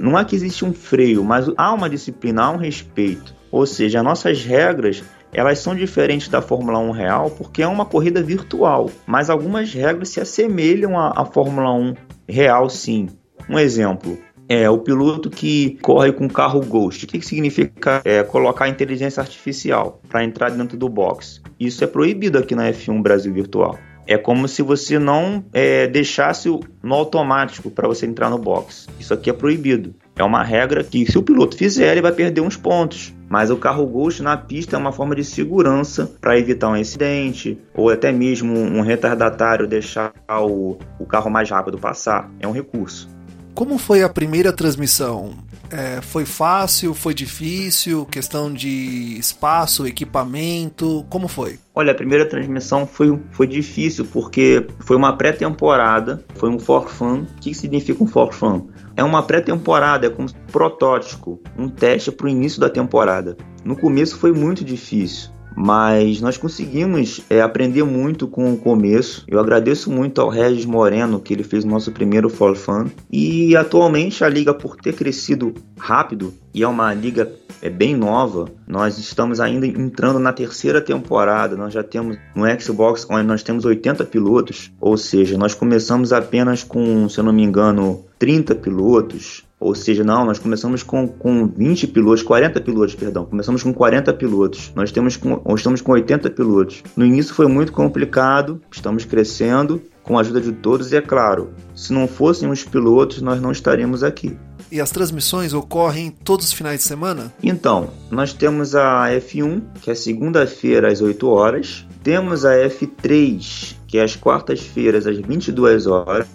não 0.00 0.18
é 0.18 0.24
que 0.24 0.34
existe 0.34 0.64
um 0.64 0.72
freio, 0.72 1.22
mas 1.22 1.50
há 1.56 1.72
uma 1.72 1.90
disciplina, 1.90 2.44
há 2.44 2.50
um 2.50 2.56
respeito. 2.56 3.34
Ou 3.50 3.66
seja, 3.66 4.02
nossas 4.02 4.44
regras 4.44 5.02
elas 5.32 5.58
são 5.58 5.74
diferentes 5.74 6.28
da 6.28 6.40
Fórmula 6.40 6.78
1 6.78 6.90
real 6.92 7.30
porque 7.30 7.62
é 7.62 7.66
uma 7.66 7.84
corrida 7.84 8.22
virtual, 8.22 8.90
mas 9.06 9.28
algumas 9.28 9.72
regras 9.72 10.08
se 10.08 10.20
assemelham 10.20 10.98
à, 10.98 11.12
à 11.14 11.24
Fórmula 11.26 11.72
1 11.72 11.94
real 12.28 12.70
sim. 12.70 13.08
Um 13.48 13.58
exemplo, 13.58 14.18
é 14.48 14.68
o 14.70 14.78
piloto 14.78 15.28
que 15.28 15.78
corre 15.82 16.12
com 16.12 16.28
carro 16.28 16.60
Ghost. 16.60 17.04
O 17.04 17.08
que, 17.08 17.18
que 17.18 17.26
significa 17.26 18.00
é, 18.04 18.22
colocar 18.22 18.68
inteligência 18.68 19.20
artificial 19.20 20.00
para 20.08 20.24
entrar 20.24 20.50
dentro 20.50 20.76
do 20.76 20.88
box? 20.88 21.42
Isso 21.58 21.82
é 21.82 21.86
proibido 21.86 22.38
aqui 22.38 22.54
na 22.54 22.70
F1 22.70 23.02
Brasil 23.02 23.32
Virtual. 23.32 23.78
É 24.06 24.16
como 24.16 24.46
se 24.46 24.62
você 24.62 25.00
não 25.00 25.44
é, 25.52 25.88
deixasse 25.88 26.48
no 26.80 26.94
automático 26.94 27.68
para 27.70 27.88
você 27.88 28.06
entrar 28.06 28.30
no 28.30 28.38
box. 28.38 28.86
Isso 29.00 29.12
aqui 29.12 29.28
é 29.28 29.32
proibido. 29.32 29.96
É 30.14 30.22
uma 30.22 30.44
regra 30.44 30.84
que, 30.84 31.04
se 31.10 31.18
o 31.18 31.22
piloto 31.22 31.56
fizer, 31.56 31.90
ele 31.90 32.00
vai 32.00 32.12
perder 32.12 32.40
uns 32.40 32.56
pontos. 32.56 33.12
Mas 33.28 33.50
o 33.50 33.56
carro 33.56 33.84
Ghost 33.84 34.22
na 34.22 34.36
pista 34.36 34.76
é 34.76 34.78
uma 34.78 34.92
forma 34.92 35.16
de 35.16 35.24
segurança 35.24 36.08
para 36.20 36.38
evitar 36.38 36.68
um 36.68 36.74
acidente 36.74 37.58
ou 37.74 37.90
até 37.90 38.12
mesmo 38.12 38.56
um 38.56 38.80
retardatário 38.80 39.66
deixar 39.66 40.12
o, 40.28 40.78
o 41.00 41.04
carro 41.04 41.28
mais 41.28 41.50
rápido 41.50 41.76
passar. 41.76 42.30
É 42.38 42.46
um 42.46 42.52
recurso. 42.52 43.15
Como 43.56 43.78
foi 43.78 44.02
a 44.02 44.08
primeira 44.10 44.52
transmissão? 44.52 45.32
É, 45.70 46.02
foi 46.02 46.26
fácil? 46.26 46.92
Foi 46.92 47.14
difícil? 47.14 48.04
Questão 48.04 48.52
de 48.52 49.16
espaço, 49.18 49.86
equipamento? 49.86 51.06
Como 51.08 51.26
foi? 51.26 51.58
Olha, 51.74 51.92
a 51.92 51.94
primeira 51.94 52.28
transmissão 52.28 52.86
foi, 52.86 53.18
foi 53.32 53.46
difícil 53.46 54.04
porque 54.12 54.66
foi 54.80 54.94
uma 54.94 55.16
pré-temporada, 55.16 56.22
foi 56.34 56.50
um 56.50 56.58
for 56.58 56.90
fun. 56.90 57.22
O 57.22 57.40
que 57.40 57.54
significa 57.54 58.04
um 58.04 58.06
for 58.06 58.30
fun? 58.30 58.66
É 58.94 59.02
uma 59.02 59.22
pré-temporada, 59.22 60.06
é 60.06 60.10
como 60.10 60.28
um 60.28 60.52
protótipo, 60.52 61.40
um 61.56 61.66
teste 61.66 62.12
para 62.12 62.26
o 62.26 62.28
início 62.28 62.60
da 62.60 62.68
temporada. 62.68 63.38
No 63.64 63.74
começo 63.74 64.18
foi 64.18 64.32
muito 64.34 64.62
difícil 64.62 65.34
mas 65.56 66.20
nós 66.20 66.36
conseguimos 66.36 67.22
é, 67.30 67.40
aprender 67.40 67.82
muito 67.82 68.28
com 68.28 68.52
o 68.52 68.58
começo. 68.58 69.24
Eu 69.26 69.40
agradeço 69.40 69.90
muito 69.90 70.20
ao 70.20 70.28
Regis 70.28 70.66
Moreno, 70.66 71.18
que 71.18 71.32
ele 71.32 71.42
fez 71.42 71.64
o 71.64 71.68
nosso 71.68 71.90
primeiro 71.90 72.28
Fall 72.28 72.54
Fun. 72.54 72.90
E 73.10 73.56
atualmente 73.56 74.22
a 74.22 74.28
liga, 74.28 74.52
por 74.52 74.76
ter 74.76 74.92
crescido 74.92 75.54
rápido, 75.78 76.34
e 76.52 76.62
é 76.62 76.68
uma 76.68 76.92
liga 76.92 77.32
é 77.62 77.70
bem 77.70 77.96
nova, 77.96 78.46
nós 78.66 78.98
estamos 78.98 79.40
ainda 79.40 79.66
entrando 79.66 80.18
na 80.18 80.32
terceira 80.32 80.80
temporada. 80.80 81.56
Nós 81.56 81.72
já 81.72 81.82
temos 81.82 82.16
no 82.34 82.44
Xbox, 82.60 83.06
onde 83.10 83.26
nós 83.26 83.42
temos 83.42 83.64
80 83.64 84.04
pilotos, 84.04 84.70
ou 84.80 84.96
seja, 84.96 85.38
nós 85.38 85.54
começamos 85.54 86.12
apenas 86.12 86.62
com, 86.62 87.08
se 87.08 87.18
eu 87.18 87.24
não 87.24 87.32
me 87.32 87.42
engano, 87.42 88.04
30 88.18 88.54
pilotos. 88.56 89.44
Ou 89.58 89.74
seja, 89.74 90.04
não, 90.04 90.24
nós 90.24 90.38
começamos 90.38 90.82
com, 90.82 91.08
com 91.08 91.46
20 91.46 91.86
pilotos, 91.88 92.22
40 92.22 92.60
pilotos, 92.60 92.94
perdão. 92.94 93.24
Começamos 93.24 93.62
com 93.62 93.72
40 93.72 94.12
pilotos. 94.14 94.70
Nós 94.74 94.92
temos 94.92 95.16
com, 95.16 95.42
estamos 95.54 95.80
com 95.80 95.92
80 95.92 96.30
pilotos. 96.30 96.82
No 96.94 97.06
início 97.06 97.34
foi 97.34 97.46
muito 97.46 97.72
complicado, 97.72 98.60
estamos 98.70 99.04
crescendo 99.04 99.80
com 100.02 100.16
a 100.16 100.20
ajuda 100.20 100.40
de 100.40 100.52
todos 100.52 100.92
e 100.92 100.96
é 100.96 101.00
claro, 101.00 101.50
se 101.74 101.92
não 101.92 102.06
fossem 102.06 102.48
os 102.48 102.62
pilotos, 102.62 103.20
nós 103.20 103.40
não 103.40 103.50
estaríamos 103.50 104.04
aqui. 104.04 104.36
E 104.70 104.80
as 104.80 104.90
transmissões 104.90 105.52
ocorrem 105.52 106.10
todos 106.10 106.46
os 106.46 106.52
finais 106.52 106.78
de 106.78 106.84
semana? 106.84 107.32
Então, 107.42 107.90
nós 108.10 108.32
temos 108.32 108.74
a 108.74 109.08
F1, 109.10 109.62
que 109.80 109.90
é 109.90 109.94
segunda-feira 109.94 110.90
às 110.90 111.00
8 111.00 111.28
horas. 111.28 111.86
Temos 112.02 112.44
a 112.44 112.52
F3, 112.54 113.75
que 113.86 113.98
é 113.98 114.02
às 114.02 114.16
quartas-feiras 114.16 115.06
às 115.06 115.18
22 115.18 115.86
horas. 115.86 116.26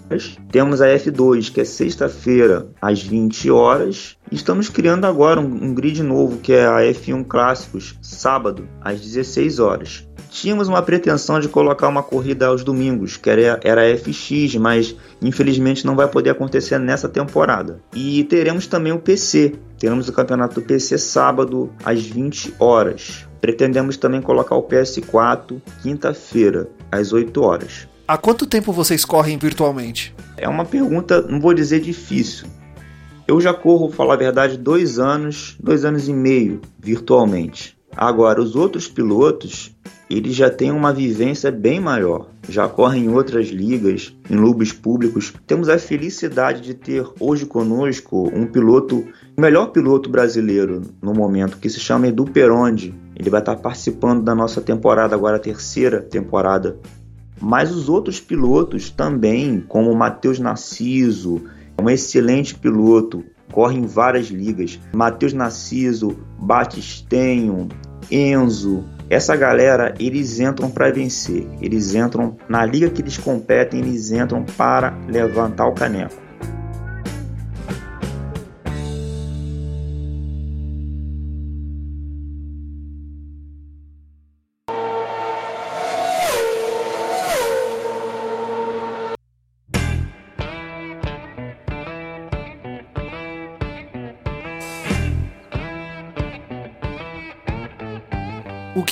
Temos 0.51 0.81
a 0.81 0.87
F2, 0.87 1.51
que 1.51 1.61
é 1.61 1.65
sexta-feira 1.65 2.67
às 2.81 3.01
20 3.01 3.51
horas. 3.51 4.17
Estamos 4.31 4.69
criando 4.69 5.03
agora 5.03 5.41
um, 5.41 5.43
um, 5.43 5.73
grid 5.73 6.01
novo, 6.01 6.37
que 6.37 6.53
é 6.53 6.65
a 6.65 6.79
F1 6.93 7.25
Clássicos, 7.27 7.97
sábado 8.01 8.65
às 8.79 9.01
16 9.01 9.59
horas. 9.59 10.07
Tínhamos 10.29 10.69
uma 10.69 10.81
pretensão 10.81 11.37
de 11.37 11.49
colocar 11.49 11.89
uma 11.89 12.01
corrida 12.01 12.47
aos 12.47 12.63
domingos, 12.63 13.17
que 13.17 13.29
era, 13.29 13.59
era 13.61 13.81
a 13.81 13.97
FX, 13.97 14.55
mas 14.55 14.95
infelizmente 15.21 15.85
não 15.85 15.97
vai 15.97 16.07
poder 16.07 16.29
acontecer 16.29 16.79
nessa 16.79 17.09
temporada. 17.09 17.81
E 17.93 18.23
teremos 18.23 18.67
também 18.67 18.93
o 18.93 18.99
PC. 18.99 19.55
Teremos 19.77 20.07
o 20.07 20.13
campeonato 20.13 20.61
do 20.61 20.65
PC 20.65 20.97
sábado 20.97 21.69
às 21.83 22.01
20 22.01 22.53
horas. 22.57 23.27
Pretendemos 23.41 23.97
também 23.97 24.21
colocar 24.21 24.55
o 24.55 24.63
PS4 24.63 25.61
quinta-feira, 25.83 26.69
às 26.89 27.11
8 27.11 27.41
horas. 27.41 27.89
Há 28.07 28.17
quanto 28.17 28.45
tempo 28.45 28.71
vocês 28.71 29.03
correm 29.03 29.37
virtualmente? 29.37 30.15
É 30.37 30.47
uma 30.47 30.63
pergunta, 30.63 31.21
não 31.21 31.41
vou 31.41 31.53
dizer 31.53 31.81
difícil. 31.81 32.47
Eu 33.31 33.39
já 33.39 33.53
corro, 33.53 33.89
falar 33.89 34.15
a 34.15 34.17
verdade, 34.17 34.57
dois 34.57 34.99
anos, 34.99 35.55
dois 35.57 35.85
anos 35.85 36.09
e 36.09 36.11
meio 36.11 36.59
virtualmente. 36.77 37.77
Agora, 37.95 38.41
os 38.41 38.57
outros 38.57 38.89
pilotos, 38.89 39.73
eles 40.09 40.35
já 40.35 40.49
têm 40.49 40.69
uma 40.69 40.91
vivência 40.91 41.49
bem 41.49 41.79
maior. 41.79 42.27
Já 42.49 42.67
correm 42.67 43.05
em 43.05 43.09
outras 43.09 43.47
ligas, 43.47 44.13
em 44.29 44.35
lubes 44.35 44.73
públicos. 44.73 45.31
Temos 45.47 45.69
a 45.69 45.79
felicidade 45.79 46.59
de 46.59 46.73
ter 46.73 47.07
hoje 47.21 47.45
conosco 47.45 48.29
um 48.35 48.45
piloto, 48.45 48.97
o 49.37 49.39
melhor 49.39 49.67
piloto 49.67 50.09
brasileiro 50.09 50.81
no 51.01 51.13
momento, 51.13 51.57
que 51.57 51.69
se 51.69 51.79
chama 51.79 52.09
Edu 52.09 52.25
Peronde. 52.25 52.93
Ele 53.15 53.29
vai 53.29 53.39
estar 53.39 53.55
participando 53.55 54.23
da 54.23 54.35
nossa 54.35 54.59
temporada, 54.59 55.15
agora 55.15 55.37
a 55.37 55.39
terceira 55.39 56.01
temporada. 56.01 56.77
Mas 57.39 57.71
os 57.71 57.87
outros 57.87 58.19
pilotos 58.19 58.89
também, 58.89 59.63
como 59.69 59.95
Matheus 59.95 60.37
Narciso, 60.37 61.41
um 61.81 61.89
excelente 61.89 62.55
piloto, 62.55 63.23
corre 63.51 63.77
em 63.77 63.85
várias 63.85 64.27
ligas. 64.27 64.79
Matheus 64.93 65.33
Narciso, 65.33 66.17
Batistenho, 66.39 67.67
Enzo, 68.09 68.85
essa 69.09 69.35
galera, 69.35 69.93
eles 69.99 70.39
entram 70.39 70.71
para 70.71 70.89
vencer. 70.89 71.45
Eles 71.61 71.93
entram 71.93 72.37
na 72.47 72.65
liga 72.65 72.89
que 72.89 73.01
eles 73.01 73.17
competem, 73.17 73.81
eles 73.81 74.11
entram 74.11 74.45
para 74.57 74.97
levantar 75.07 75.67
o 75.67 75.73
caneco. 75.73 76.15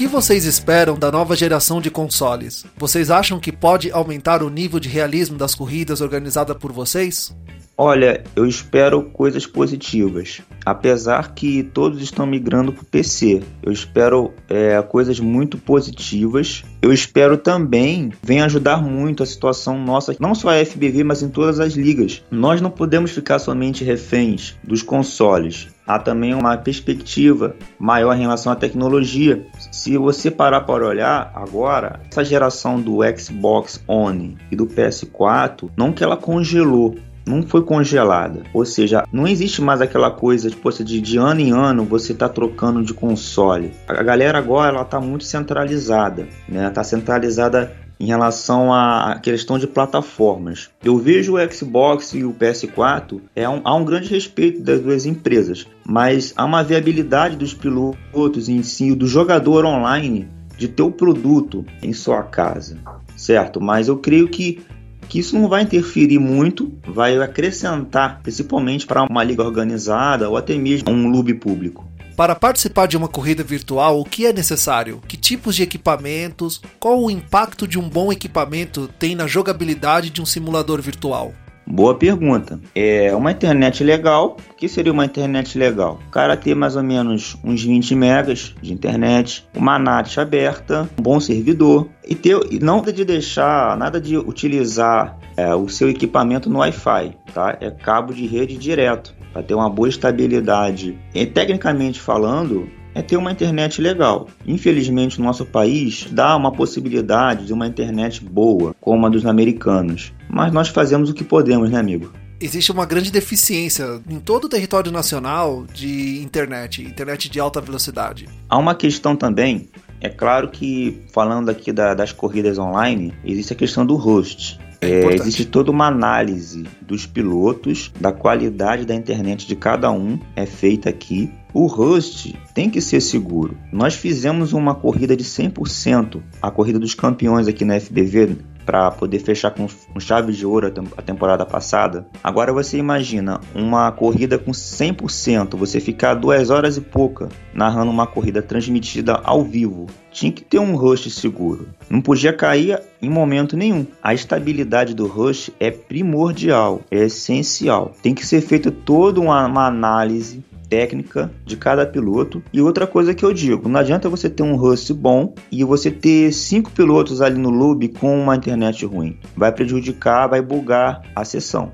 Vocês 0.09 0.43
esperam 0.43 0.97
da 0.97 1.11
nova 1.11 1.35
geração 1.35 1.79
de 1.79 1.91
consoles? 1.91 2.65
Vocês 2.75 3.11
acham 3.11 3.39
que 3.39 3.51
pode 3.51 3.91
aumentar 3.91 4.41
o 4.41 4.49
nível 4.49 4.79
de 4.79 4.89
realismo 4.89 5.37
das 5.37 5.53
corridas 5.53 6.01
organizadas 6.01 6.57
por 6.57 6.71
vocês? 6.71 7.33
Olha, 7.81 8.25
eu 8.35 8.45
espero 8.45 9.03
coisas 9.03 9.45
positivas. 9.45 10.41
Apesar 10.65 11.33
que 11.33 11.63
todos 11.63 12.01
estão 12.01 12.25
migrando 12.25 12.73
para 12.73 12.81
o 12.81 12.85
PC, 12.85 13.41
eu 13.63 13.71
espero 13.71 14.33
é, 14.49 14.81
coisas 14.81 15.17
muito 15.19 15.57
positivas. 15.57 16.65
Eu 16.81 16.91
espero 16.91 17.37
também 17.37 18.11
venha 18.21 18.43
ajudar 18.43 18.81
muito 18.81 19.23
a 19.23 19.25
situação 19.25 19.79
nossa, 19.79 20.13
não 20.19 20.35
só 20.35 20.49
a 20.49 20.65
FBV, 20.65 21.05
mas 21.05 21.23
em 21.23 21.29
todas 21.29 21.59
as 21.61 21.73
ligas. 21.73 22.21
Nós 22.29 22.59
não 22.59 22.69
podemos 22.69 23.11
ficar 23.11 23.39
somente 23.39 23.83
reféns 23.85 24.57
dos 24.61 24.81
consoles. 24.81 25.69
Há 25.89 25.97
também 25.97 26.35
uma 26.35 26.55
perspectiva 26.55 27.55
maior 27.79 28.15
em 28.15 28.21
relação 28.21 28.51
à 28.51 28.55
tecnologia. 28.55 29.43
Se 29.71 29.97
você 29.97 30.29
parar 30.29 30.61
para 30.61 30.85
olhar 30.85 31.31
agora, 31.33 31.99
essa 32.11 32.23
geração 32.23 32.79
do 32.79 32.99
Xbox 33.17 33.83
One 33.87 34.37
e 34.51 34.55
do 34.55 34.67
PS4, 34.67 35.71
não 35.75 35.91
que 35.91 36.03
ela 36.03 36.15
congelou, 36.15 36.95
não 37.25 37.41
foi 37.41 37.63
congelada. 37.63 38.43
Ou 38.53 38.63
seja, 38.65 39.03
não 39.11 39.27
existe 39.27 39.63
mais 39.63 39.81
aquela 39.81 40.11
coisa 40.11 40.47
tipo, 40.49 40.71
de, 40.71 41.01
de 41.01 41.17
ano 41.17 41.39
em 41.39 41.51
ano 41.51 41.83
você 41.85 42.13
tá 42.13 42.29
trocando 42.29 42.83
de 42.83 42.93
console. 42.93 43.71
A 43.87 44.03
galera 44.03 44.37
agora 44.37 44.75
ela 44.75 44.85
tá 44.85 45.01
muito 45.01 45.23
centralizada, 45.23 46.27
né? 46.47 46.69
Tá 46.69 46.83
centralizada 46.83 47.71
em 47.99 48.05
relação 48.05 48.73
à 48.73 49.19
questão 49.21 49.59
de 49.59 49.67
plataformas. 49.67 50.69
Eu 50.83 50.97
vejo 50.97 51.35
o 51.35 51.51
Xbox 51.51 52.13
e 52.13 52.23
o 52.23 52.33
PS4, 52.33 53.19
é 53.35 53.47
um, 53.49 53.61
há 53.63 53.75
um 53.75 53.83
grande 53.83 54.09
respeito 54.09 54.61
das 54.61 54.79
duas 54.79 55.05
empresas, 55.05 55.67
mas 55.85 56.33
há 56.37 56.45
uma 56.45 56.63
viabilidade 56.63 57.35
dos 57.35 57.53
pilotos 57.53 58.47
em 58.47 58.63
si, 58.63 58.95
do 58.95 59.05
jogador 59.05 59.65
online, 59.65 60.27
de 60.57 60.67
ter 60.67 60.83
o 60.83 60.91
produto 60.91 61.65
em 61.81 61.93
sua 61.93 62.23
casa, 62.23 62.77
certo? 63.15 63.59
Mas 63.59 63.87
eu 63.87 63.97
creio 63.97 64.27
que 64.27 64.61
que 65.09 65.17
isso 65.17 65.37
não 65.37 65.49
vai 65.49 65.63
interferir 65.63 66.19
muito, 66.19 66.71
vai 66.87 67.17
acrescentar, 67.17 68.21
principalmente 68.21 68.85
para 68.85 69.03
uma 69.03 69.23
liga 69.23 69.43
organizada 69.43 70.29
ou 70.29 70.37
até 70.37 70.55
mesmo 70.55 70.91
um 70.91 71.11
clube 71.11 71.33
público. 71.33 71.88
Para 72.19 72.35
participar 72.35 72.85
de 72.85 72.97
uma 72.97 73.07
corrida 73.07 73.45
virtual, 73.45 73.97
o 73.97 74.03
que 74.03 74.25
é 74.25 74.33
necessário? 74.33 74.99
Que 75.07 75.15
tipos 75.15 75.55
de 75.55 75.63
equipamentos? 75.63 76.61
Qual 76.77 77.01
o 77.01 77.09
impacto 77.09 77.65
de 77.65 77.79
um 77.79 77.87
bom 77.87 78.11
equipamento 78.11 78.89
tem 78.99 79.15
na 79.15 79.25
jogabilidade 79.25 80.09
de 80.09 80.21
um 80.21 80.25
simulador 80.25 80.81
virtual? 80.81 81.31
Boa 81.65 81.95
pergunta. 81.95 82.59
É 82.75 83.15
uma 83.15 83.31
internet 83.31 83.85
legal. 83.85 84.35
O 84.51 84.53
que 84.53 84.67
seria 84.67 84.91
uma 84.91 85.05
internet 85.05 85.57
legal? 85.57 85.97
O 86.09 86.11
cara 86.11 86.35
ter 86.35 86.53
mais 86.53 86.75
ou 86.75 86.83
menos 86.83 87.37
uns 87.41 87.63
20 87.63 87.95
megas 87.95 88.53
de 88.61 88.73
internet, 88.73 89.47
uma 89.55 89.79
NAT 89.79 90.17
aberta, 90.17 90.89
um 90.99 91.01
bom 91.01 91.21
servidor 91.21 91.87
e 92.05 92.15
ter 92.15 92.37
não 92.61 92.81
de 92.81 93.05
deixar 93.05 93.77
nada 93.77 94.01
de 94.01 94.17
utilizar 94.17 95.17
é, 95.37 95.55
o 95.55 95.69
seu 95.69 95.89
equipamento 95.89 96.49
no 96.49 96.59
Wi-Fi, 96.59 97.15
tá? 97.33 97.57
É 97.61 97.71
cabo 97.71 98.13
de 98.13 98.27
rede 98.27 98.57
direto 98.57 99.17
para 99.33 99.43
ter 99.43 99.53
uma 99.53 99.69
boa 99.69 99.89
estabilidade. 99.89 100.97
E 101.13 101.25
tecnicamente 101.25 101.99
falando, 101.99 102.69
é 102.93 103.01
ter 103.01 103.17
uma 103.17 103.31
internet 103.31 103.81
legal. 103.81 104.27
Infelizmente, 104.45 105.19
o 105.19 105.23
nosso 105.23 105.45
país 105.45 106.07
dá 106.11 106.35
uma 106.35 106.51
possibilidade 106.51 107.45
de 107.45 107.53
uma 107.53 107.67
internet 107.67 108.23
boa, 108.23 108.75
como 108.79 109.05
a 109.05 109.09
dos 109.09 109.25
americanos. 109.25 110.13
Mas 110.29 110.51
nós 110.51 110.67
fazemos 110.69 111.09
o 111.09 111.13
que 111.13 111.23
podemos, 111.23 111.69
né, 111.69 111.79
amigo? 111.79 112.11
Existe 112.41 112.71
uma 112.71 112.85
grande 112.85 113.11
deficiência 113.11 114.01
em 114.09 114.19
todo 114.19 114.45
o 114.45 114.49
território 114.49 114.91
nacional 114.91 115.65
de 115.73 116.21
internet, 116.21 116.81
internet 116.81 117.29
de 117.29 117.37
alta 117.39 117.59
velocidade. 117.59 118.27
Há 118.49 118.57
uma 118.57 118.73
questão 118.73 119.13
também, 119.13 119.67
é 119.99 120.07
claro 120.07 120.49
que 120.49 121.01
falando 121.11 121.49
aqui 121.49 121.73
da, 121.73 121.93
das 121.93 122.13
corridas 122.13 122.57
online, 122.57 123.13
existe 123.25 123.51
a 123.51 123.55
questão 123.55 123.85
do 123.85 123.97
host. 123.97 124.57
É, 124.81 125.01
é 125.01 125.13
existe 125.13 125.45
toda 125.45 125.71
uma 125.71 125.87
análise 125.87 126.63
dos 126.81 127.05
pilotos, 127.05 127.91
da 127.99 128.11
qualidade 128.11 128.85
da 128.85 128.95
internet 128.95 129.47
de 129.47 129.55
cada 129.55 129.91
um, 129.91 130.19
é 130.35 130.45
feita 130.45 130.89
aqui. 130.89 131.31
O 131.53 131.65
host 131.65 132.37
tem 132.53 132.69
que 132.69 132.79
ser 132.79 133.01
seguro. 133.01 133.57
Nós 133.73 133.95
fizemos 133.95 134.53
uma 134.53 134.75
corrida 134.75 135.17
de 135.17 135.23
100%, 135.23 136.21
a 136.41 136.51
corrida 136.51 136.79
dos 136.79 136.93
campeões 136.93 137.47
aqui 137.47 137.65
na 137.65 137.79
FBV, 137.79 138.37
para 138.69 138.91
poder 138.91 139.17
fechar 139.17 139.49
com, 139.49 139.65
com 139.91 139.99
chave 139.99 140.31
de 140.31 140.45
ouro 140.45 140.71
a 140.95 141.01
temporada 141.01 141.43
passada. 141.43 142.05
Agora 142.23 142.53
você 142.53 142.77
imagina 142.77 143.41
uma 143.55 143.91
corrida 143.91 144.37
com 144.37 144.51
100%, 144.51 145.55
você 145.57 145.79
ficar 145.79 146.13
duas 146.13 146.51
horas 146.51 146.77
e 146.77 146.81
pouca 146.81 147.29
narrando 147.51 147.89
uma 147.89 148.05
corrida 148.05 148.43
transmitida 148.43 149.19
ao 149.23 149.43
vivo. 149.43 149.87
Tinha 150.11 150.31
que 150.31 150.43
ter 150.43 150.59
um 150.59 150.75
host 150.75 151.09
seguro. 151.09 151.69
Não 151.89 151.99
podia 151.99 152.31
cair 152.31 152.79
em 153.01 153.09
momento 153.09 153.57
nenhum. 153.57 153.87
A 154.03 154.13
estabilidade 154.13 154.93
do 154.93 155.07
host 155.07 155.51
é 155.59 155.71
primordial, 155.71 156.81
é 156.91 157.05
essencial. 157.05 157.95
Tem 158.03 158.13
que 158.13 158.25
ser 158.25 158.41
feita 158.41 158.69
toda 158.69 159.19
uma, 159.19 159.47
uma 159.47 159.65
análise 159.65 160.43
técnica 160.69 161.31
de 161.45 161.57
cada 161.57 161.85
piloto. 161.85 162.43
E 162.53 162.61
outra 162.61 162.85
coisa 162.85 163.13
que 163.13 163.25
eu 163.25 163.33
digo, 163.33 163.67
não 163.67 163.79
adianta 163.79 164.07
você 164.07 164.29
ter 164.29 164.43
um 164.43 164.55
host 164.55 164.93
bom 164.93 165.33
e 165.51 165.63
você 165.63 165.89
ter 165.89 166.31
cinco 166.31 166.71
pilotos 166.71 167.21
ali 167.21 167.39
no 167.39 167.49
lobby 167.49 167.87
com 167.89 168.21
uma 168.21 168.35
internet 168.35 168.85
ruim. 168.85 169.17
Vai 169.35 169.51
prejudicar, 169.51 170.27
vai 170.27 170.41
bugar 170.41 171.01
a 171.15 171.25
sessão. 171.25 171.71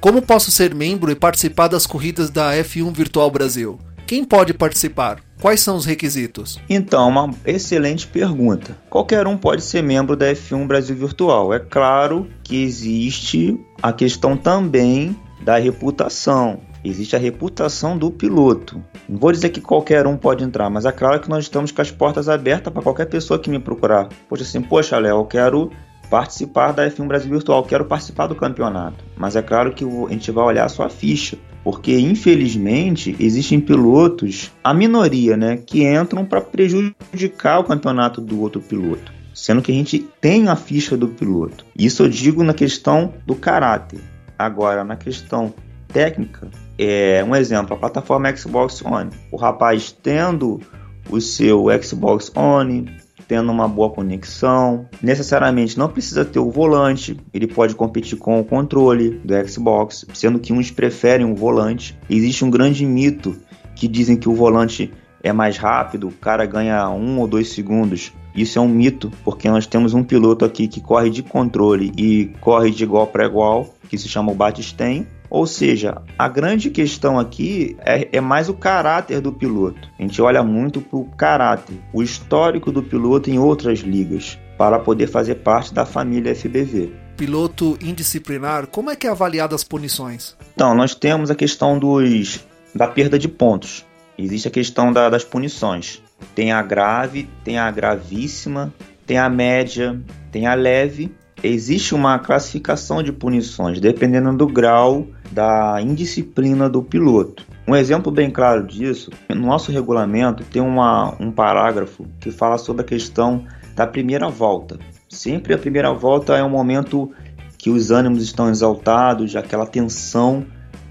Como 0.00 0.22
posso 0.22 0.50
ser 0.50 0.74
membro 0.74 1.10
e 1.10 1.16
participar 1.16 1.68
das 1.68 1.86
corridas 1.86 2.30
da 2.30 2.52
F1 2.52 2.94
Virtual 2.94 3.30
Brasil? 3.30 3.78
Quem 4.06 4.24
pode 4.24 4.54
participar? 4.54 5.18
Quais 5.40 5.60
são 5.60 5.76
os 5.76 5.84
requisitos? 5.84 6.60
Então, 6.68 7.08
uma 7.08 7.34
excelente 7.44 8.06
pergunta. 8.06 8.76
Qualquer 8.88 9.26
um 9.26 9.36
pode 9.36 9.62
ser 9.62 9.82
membro 9.82 10.16
da 10.16 10.32
F1 10.32 10.66
Brasil 10.66 10.94
Virtual. 10.94 11.52
É 11.52 11.58
claro 11.58 12.28
que 12.44 12.62
existe 12.62 13.58
a 13.82 13.92
questão 13.92 14.36
também 14.36 15.16
da 15.42 15.58
reputação 15.58 16.60
existe 16.88 17.16
a 17.16 17.18
reputação 17.18 17.96
do 17.96 18.10
piloto. 18.10 18.82
Não 19.08 19.18
vou 19.18 19.32
dizer 19.32 19.50
que 19.50 19.60
qualquer 19.60 20.06
um 20.06 20.16
pode 20.16 20.44
entrar, 20.44 20.70
mas 20.70 20.84
é 20.84 20.92
claro 20.92 21.20
que 21.20 21.28
nós 21.28 21.44
estamos 21.44 21.72
com 21.72 21.82
as 21.82 21.90
portas 21.90 22.28
abertas 22.28 22.72
para 22.72 22.82
qualquer 22.82 23.06
pessoa 23.06 23.38
que 23.38 23.50
me 23.50 23.58
procurar. 23.58 24.08
Poxa, 24.28 24.42
assim, 24.42 24.62
poxa, 24.62 24.98
Léo, 24.98 25.18
eu 25.18 25.24
quero 25.24 25.70
participar 26.08 26.72
da 26.72 26.88
F1 26.88 27.06
Brasil 27.06 27.30
Virtual, 27.30 27.62
quero 27.64 27.84
participar 27.84 28.26
do 28.26 28.34
campeonato. 28.34 29.04
Mas 29.16 29.36
é 29.36 29.42
claro 29.42 29.72
que 29.72 29.84
a 29.84 30.10
gente 30.10 30.30
vai 30.30 30.44
olhar 30.44 30.64
a 30.64 30.68
sua 30.68 30.88
ficha, 30.88 31.36
porque 31.64 31.98
infelizmente 31.98 33.16
existem 33.18 33.60
pilotos, 33.60 34.52
a 34.62 34.72
minoria, 34.72 35.36
né, 35.36 35.56
que 35.56 35.84
entram 35.84 36.24
para 36.24 36.40
prejudicar 36.40 37.58
o 37.58 37.64
campeonato 37.64 38.20
do 38.20 38.40
outro 38.40 38.60
piloto. 38.60 39.12
Sendo 39.34 39.60
que 39.60 39.70
a 39.70 39.74
gente 39.74 39.98
tem 40.20 40.48
a 40.48 40.56
ficha 40.56 40.96
do 40.96 41.08
piloto. 41.08 41.66
Isso 41.78 42.02
eu 42.02 42.08
digo 42.08 42.42
na 42.42 42.54
questão 42.54 43.12
do 43.26 43.34
caráter. 43.34 44.00
Agora, 44.38 44.82
na 44.82 44.96
questão 44.96 45.52
técnica, 45.96 46.50
é, 46.78 47.24
um 47.24 47.34
exemplo, 47.34 47.74
a 47.74 47.78
plataforma 47.78 48.36
Xbox 48.36 48.84
One. 48.84 49.08
O 49.32 49.38
rapaz 49.38 49.90
tendo 49.90 50.60
o 51.08 51.18
seu 51.22 51.68
Xbox 51.82 52.30
One, 52.36 52.90
tendo 53.26 53.50
uma 53.50 53.66
boa 53.66 53.88
conexão, 53.88 54.86
necessariamente 55.02 55.78
não 55.78 55.88
precisa 55.88 56.22
ter 56.22 56.38
o 56.38 56.50
volante, 56.50 57.18
ele 57.32 57.46
pode 57.46 57.74
competir 57.74 58.18
com 58.18 58.38
o 58.38 58.44
controle 58.44 59.22
do 59.24 59.48
Xbox, 59.48 60.04
sendo 60.12 60.38
que 60.38 60.52
uns 60.52 60.70
preferem 60.70 61.24
o 61.24 61.34
volante. 61.34 61.98
Existe 62.10 62.44
um 62.44 62.50
grande 62.50 62.84
mito 62.84 63.34
que 63.74 63.88
dizem 63.88 64.18
que 64.18 64.28
o 64.28 64.34
volante 64.34 64.92
é 65.22 65.32
mais 65.32 65.56
rápido, 65.56 66.08
o 66.08 66.12
cara 66.12 66.44
ganha 66.44 66.90
um 66.90 67.20
ou 67.20 67.26
dois 67.26 67.48
segundos. 67.48 68.12
Isso 68.34 68.58
é 68.58 68.62
um 68.62 68.68
mito, 68.68 69.10
porque 69.24 69.48
nós 69.48 69.66
temos 69.66 69.94
um 69.94 70.04
piloto 70.04 70.44
aqui 70.44 70.68
que 70.68 70.78
corre 70.78 71.08
de 71.08 71.22
controle 71.22 71.90
e 71.96 72.26
corre 72.42 72.70
de 72.70 72.84
igual 72.84 73.06
para 73.06 73.24
igual, 73.24 73.74
que 73.88 73.96
se 73.96 74.08
chama 74.08 74.30
o 74.30 74.34
Batisten, 74.34 75.06
ou 75.30 75.46
seja, 75.46 76.02
a 76.18 76.28
grande 76.28 76.70
questão 76.70 77.18
aqui 77.18 77.76
é, 77.80 78.08
é 78.12 78.20
mais 78.20 78.48
o 78.48 78.54
caráter 78.54 79.20
do 79.20 79.32
piloto. 79.32 79.88
A 79.98 80.02
gente 80.02 80.20
olha 80.20 80.42
muito 80.42 80.80
para 80.80 80.98
o 80.98 81.04
caráter, 81.04 81.76
o 81.92 82.02
histórico 82.02 82.70
do 82.70 82.82
piloto 82.82 83.30
em 83.30 83.38
outras 83.38 83.80
ligas, 83.80 84.38
para 84.56 84.78
poder 84.78 85.06
fazer 85.06 85.36
parte 85.36 85.72
da 85.72 85.84
família 85.84 86.34
FBV. 86.34 86.92
Piloto 87.16 87.78
indisciplinar, 87.80 88.66
como 88.66 88.90
é 88.90 88.96
que 88.96 89.06
é 89.06 89.10
avaliado 89.10 89.54
as 89.54 89.64
punições? 89.64 90.36
Então, 90.54 90.74
nós 90.74 90.94
temos 90.94 91.30
a 91.30 91.34
questão 91.34 91.78
dos 91.78 92.44
da 92.74 92.86
perda 92.86 93.18
de 93.18 93.28
pontos. 93.28 93.84
Existe 94.18 94.48
a 94.48 94.50
questão 94.50 94.92
da, 94.92 95.08
das 95.08 95.24
punições. 95.24 96.02
Tem 96.34 96.52
a 96.52 96.62
grave, 96.62 97.28
tem 97.44 97.58
a 97.58 97.70
gravíssima, 97.70 98.72
tem 99.06 99.18
a 99.18 99.28
média, 99.28 99.98
tem 100.30 100.46
a 100.46 100.54
leve 100.54 101.14
existe 101.42 101.94
uma 101.94 102.18
classificação 102.18 103.02
de 103.02 103.12
punições 103.12 103.80
dependendo 103.80 104.36
do 104.36 104.46
grau 104.46 105.06
da 105.30 105.80
indisciplina 105.80 106.68
do 106.68 106.82
piloto. 106.82 107.44
Um 107.68 107.74
exemplo 107.74 108.12
bem 108.12 108.30
claro 108.30 108.66
disso, 108.66 109.10
no 109.28 109.46
nosso 109.46 109.72
regulamento 109.72 110.44
tem 110.44 110.62
uma, 110.62 111.14
um 111.20 111.32
parágrafo 111.32 112.06
que 112.20 112.30
fala 112.30 112.58
sobre 112.58 112.82
a 112.82 112.84
questão 112.84 113.44
da 113.74 113.86
primeira 113.86 114.28
volta. 114.28 114.78
Sempre 115.08 115.54
a 115.54 115.58
primeira 115.58 115.92
volta 115.92 116.36
é 116.36 116.44
um 116.44 116.50
momento 116.50 117.12
que 117.58 117.70
os 117.70 117.90
ânimos 117.90 118.22
estão 118.22 118.48
exaltados, 118.48 119.34
aquela 119.34 119.66
tensão 119.66 120.46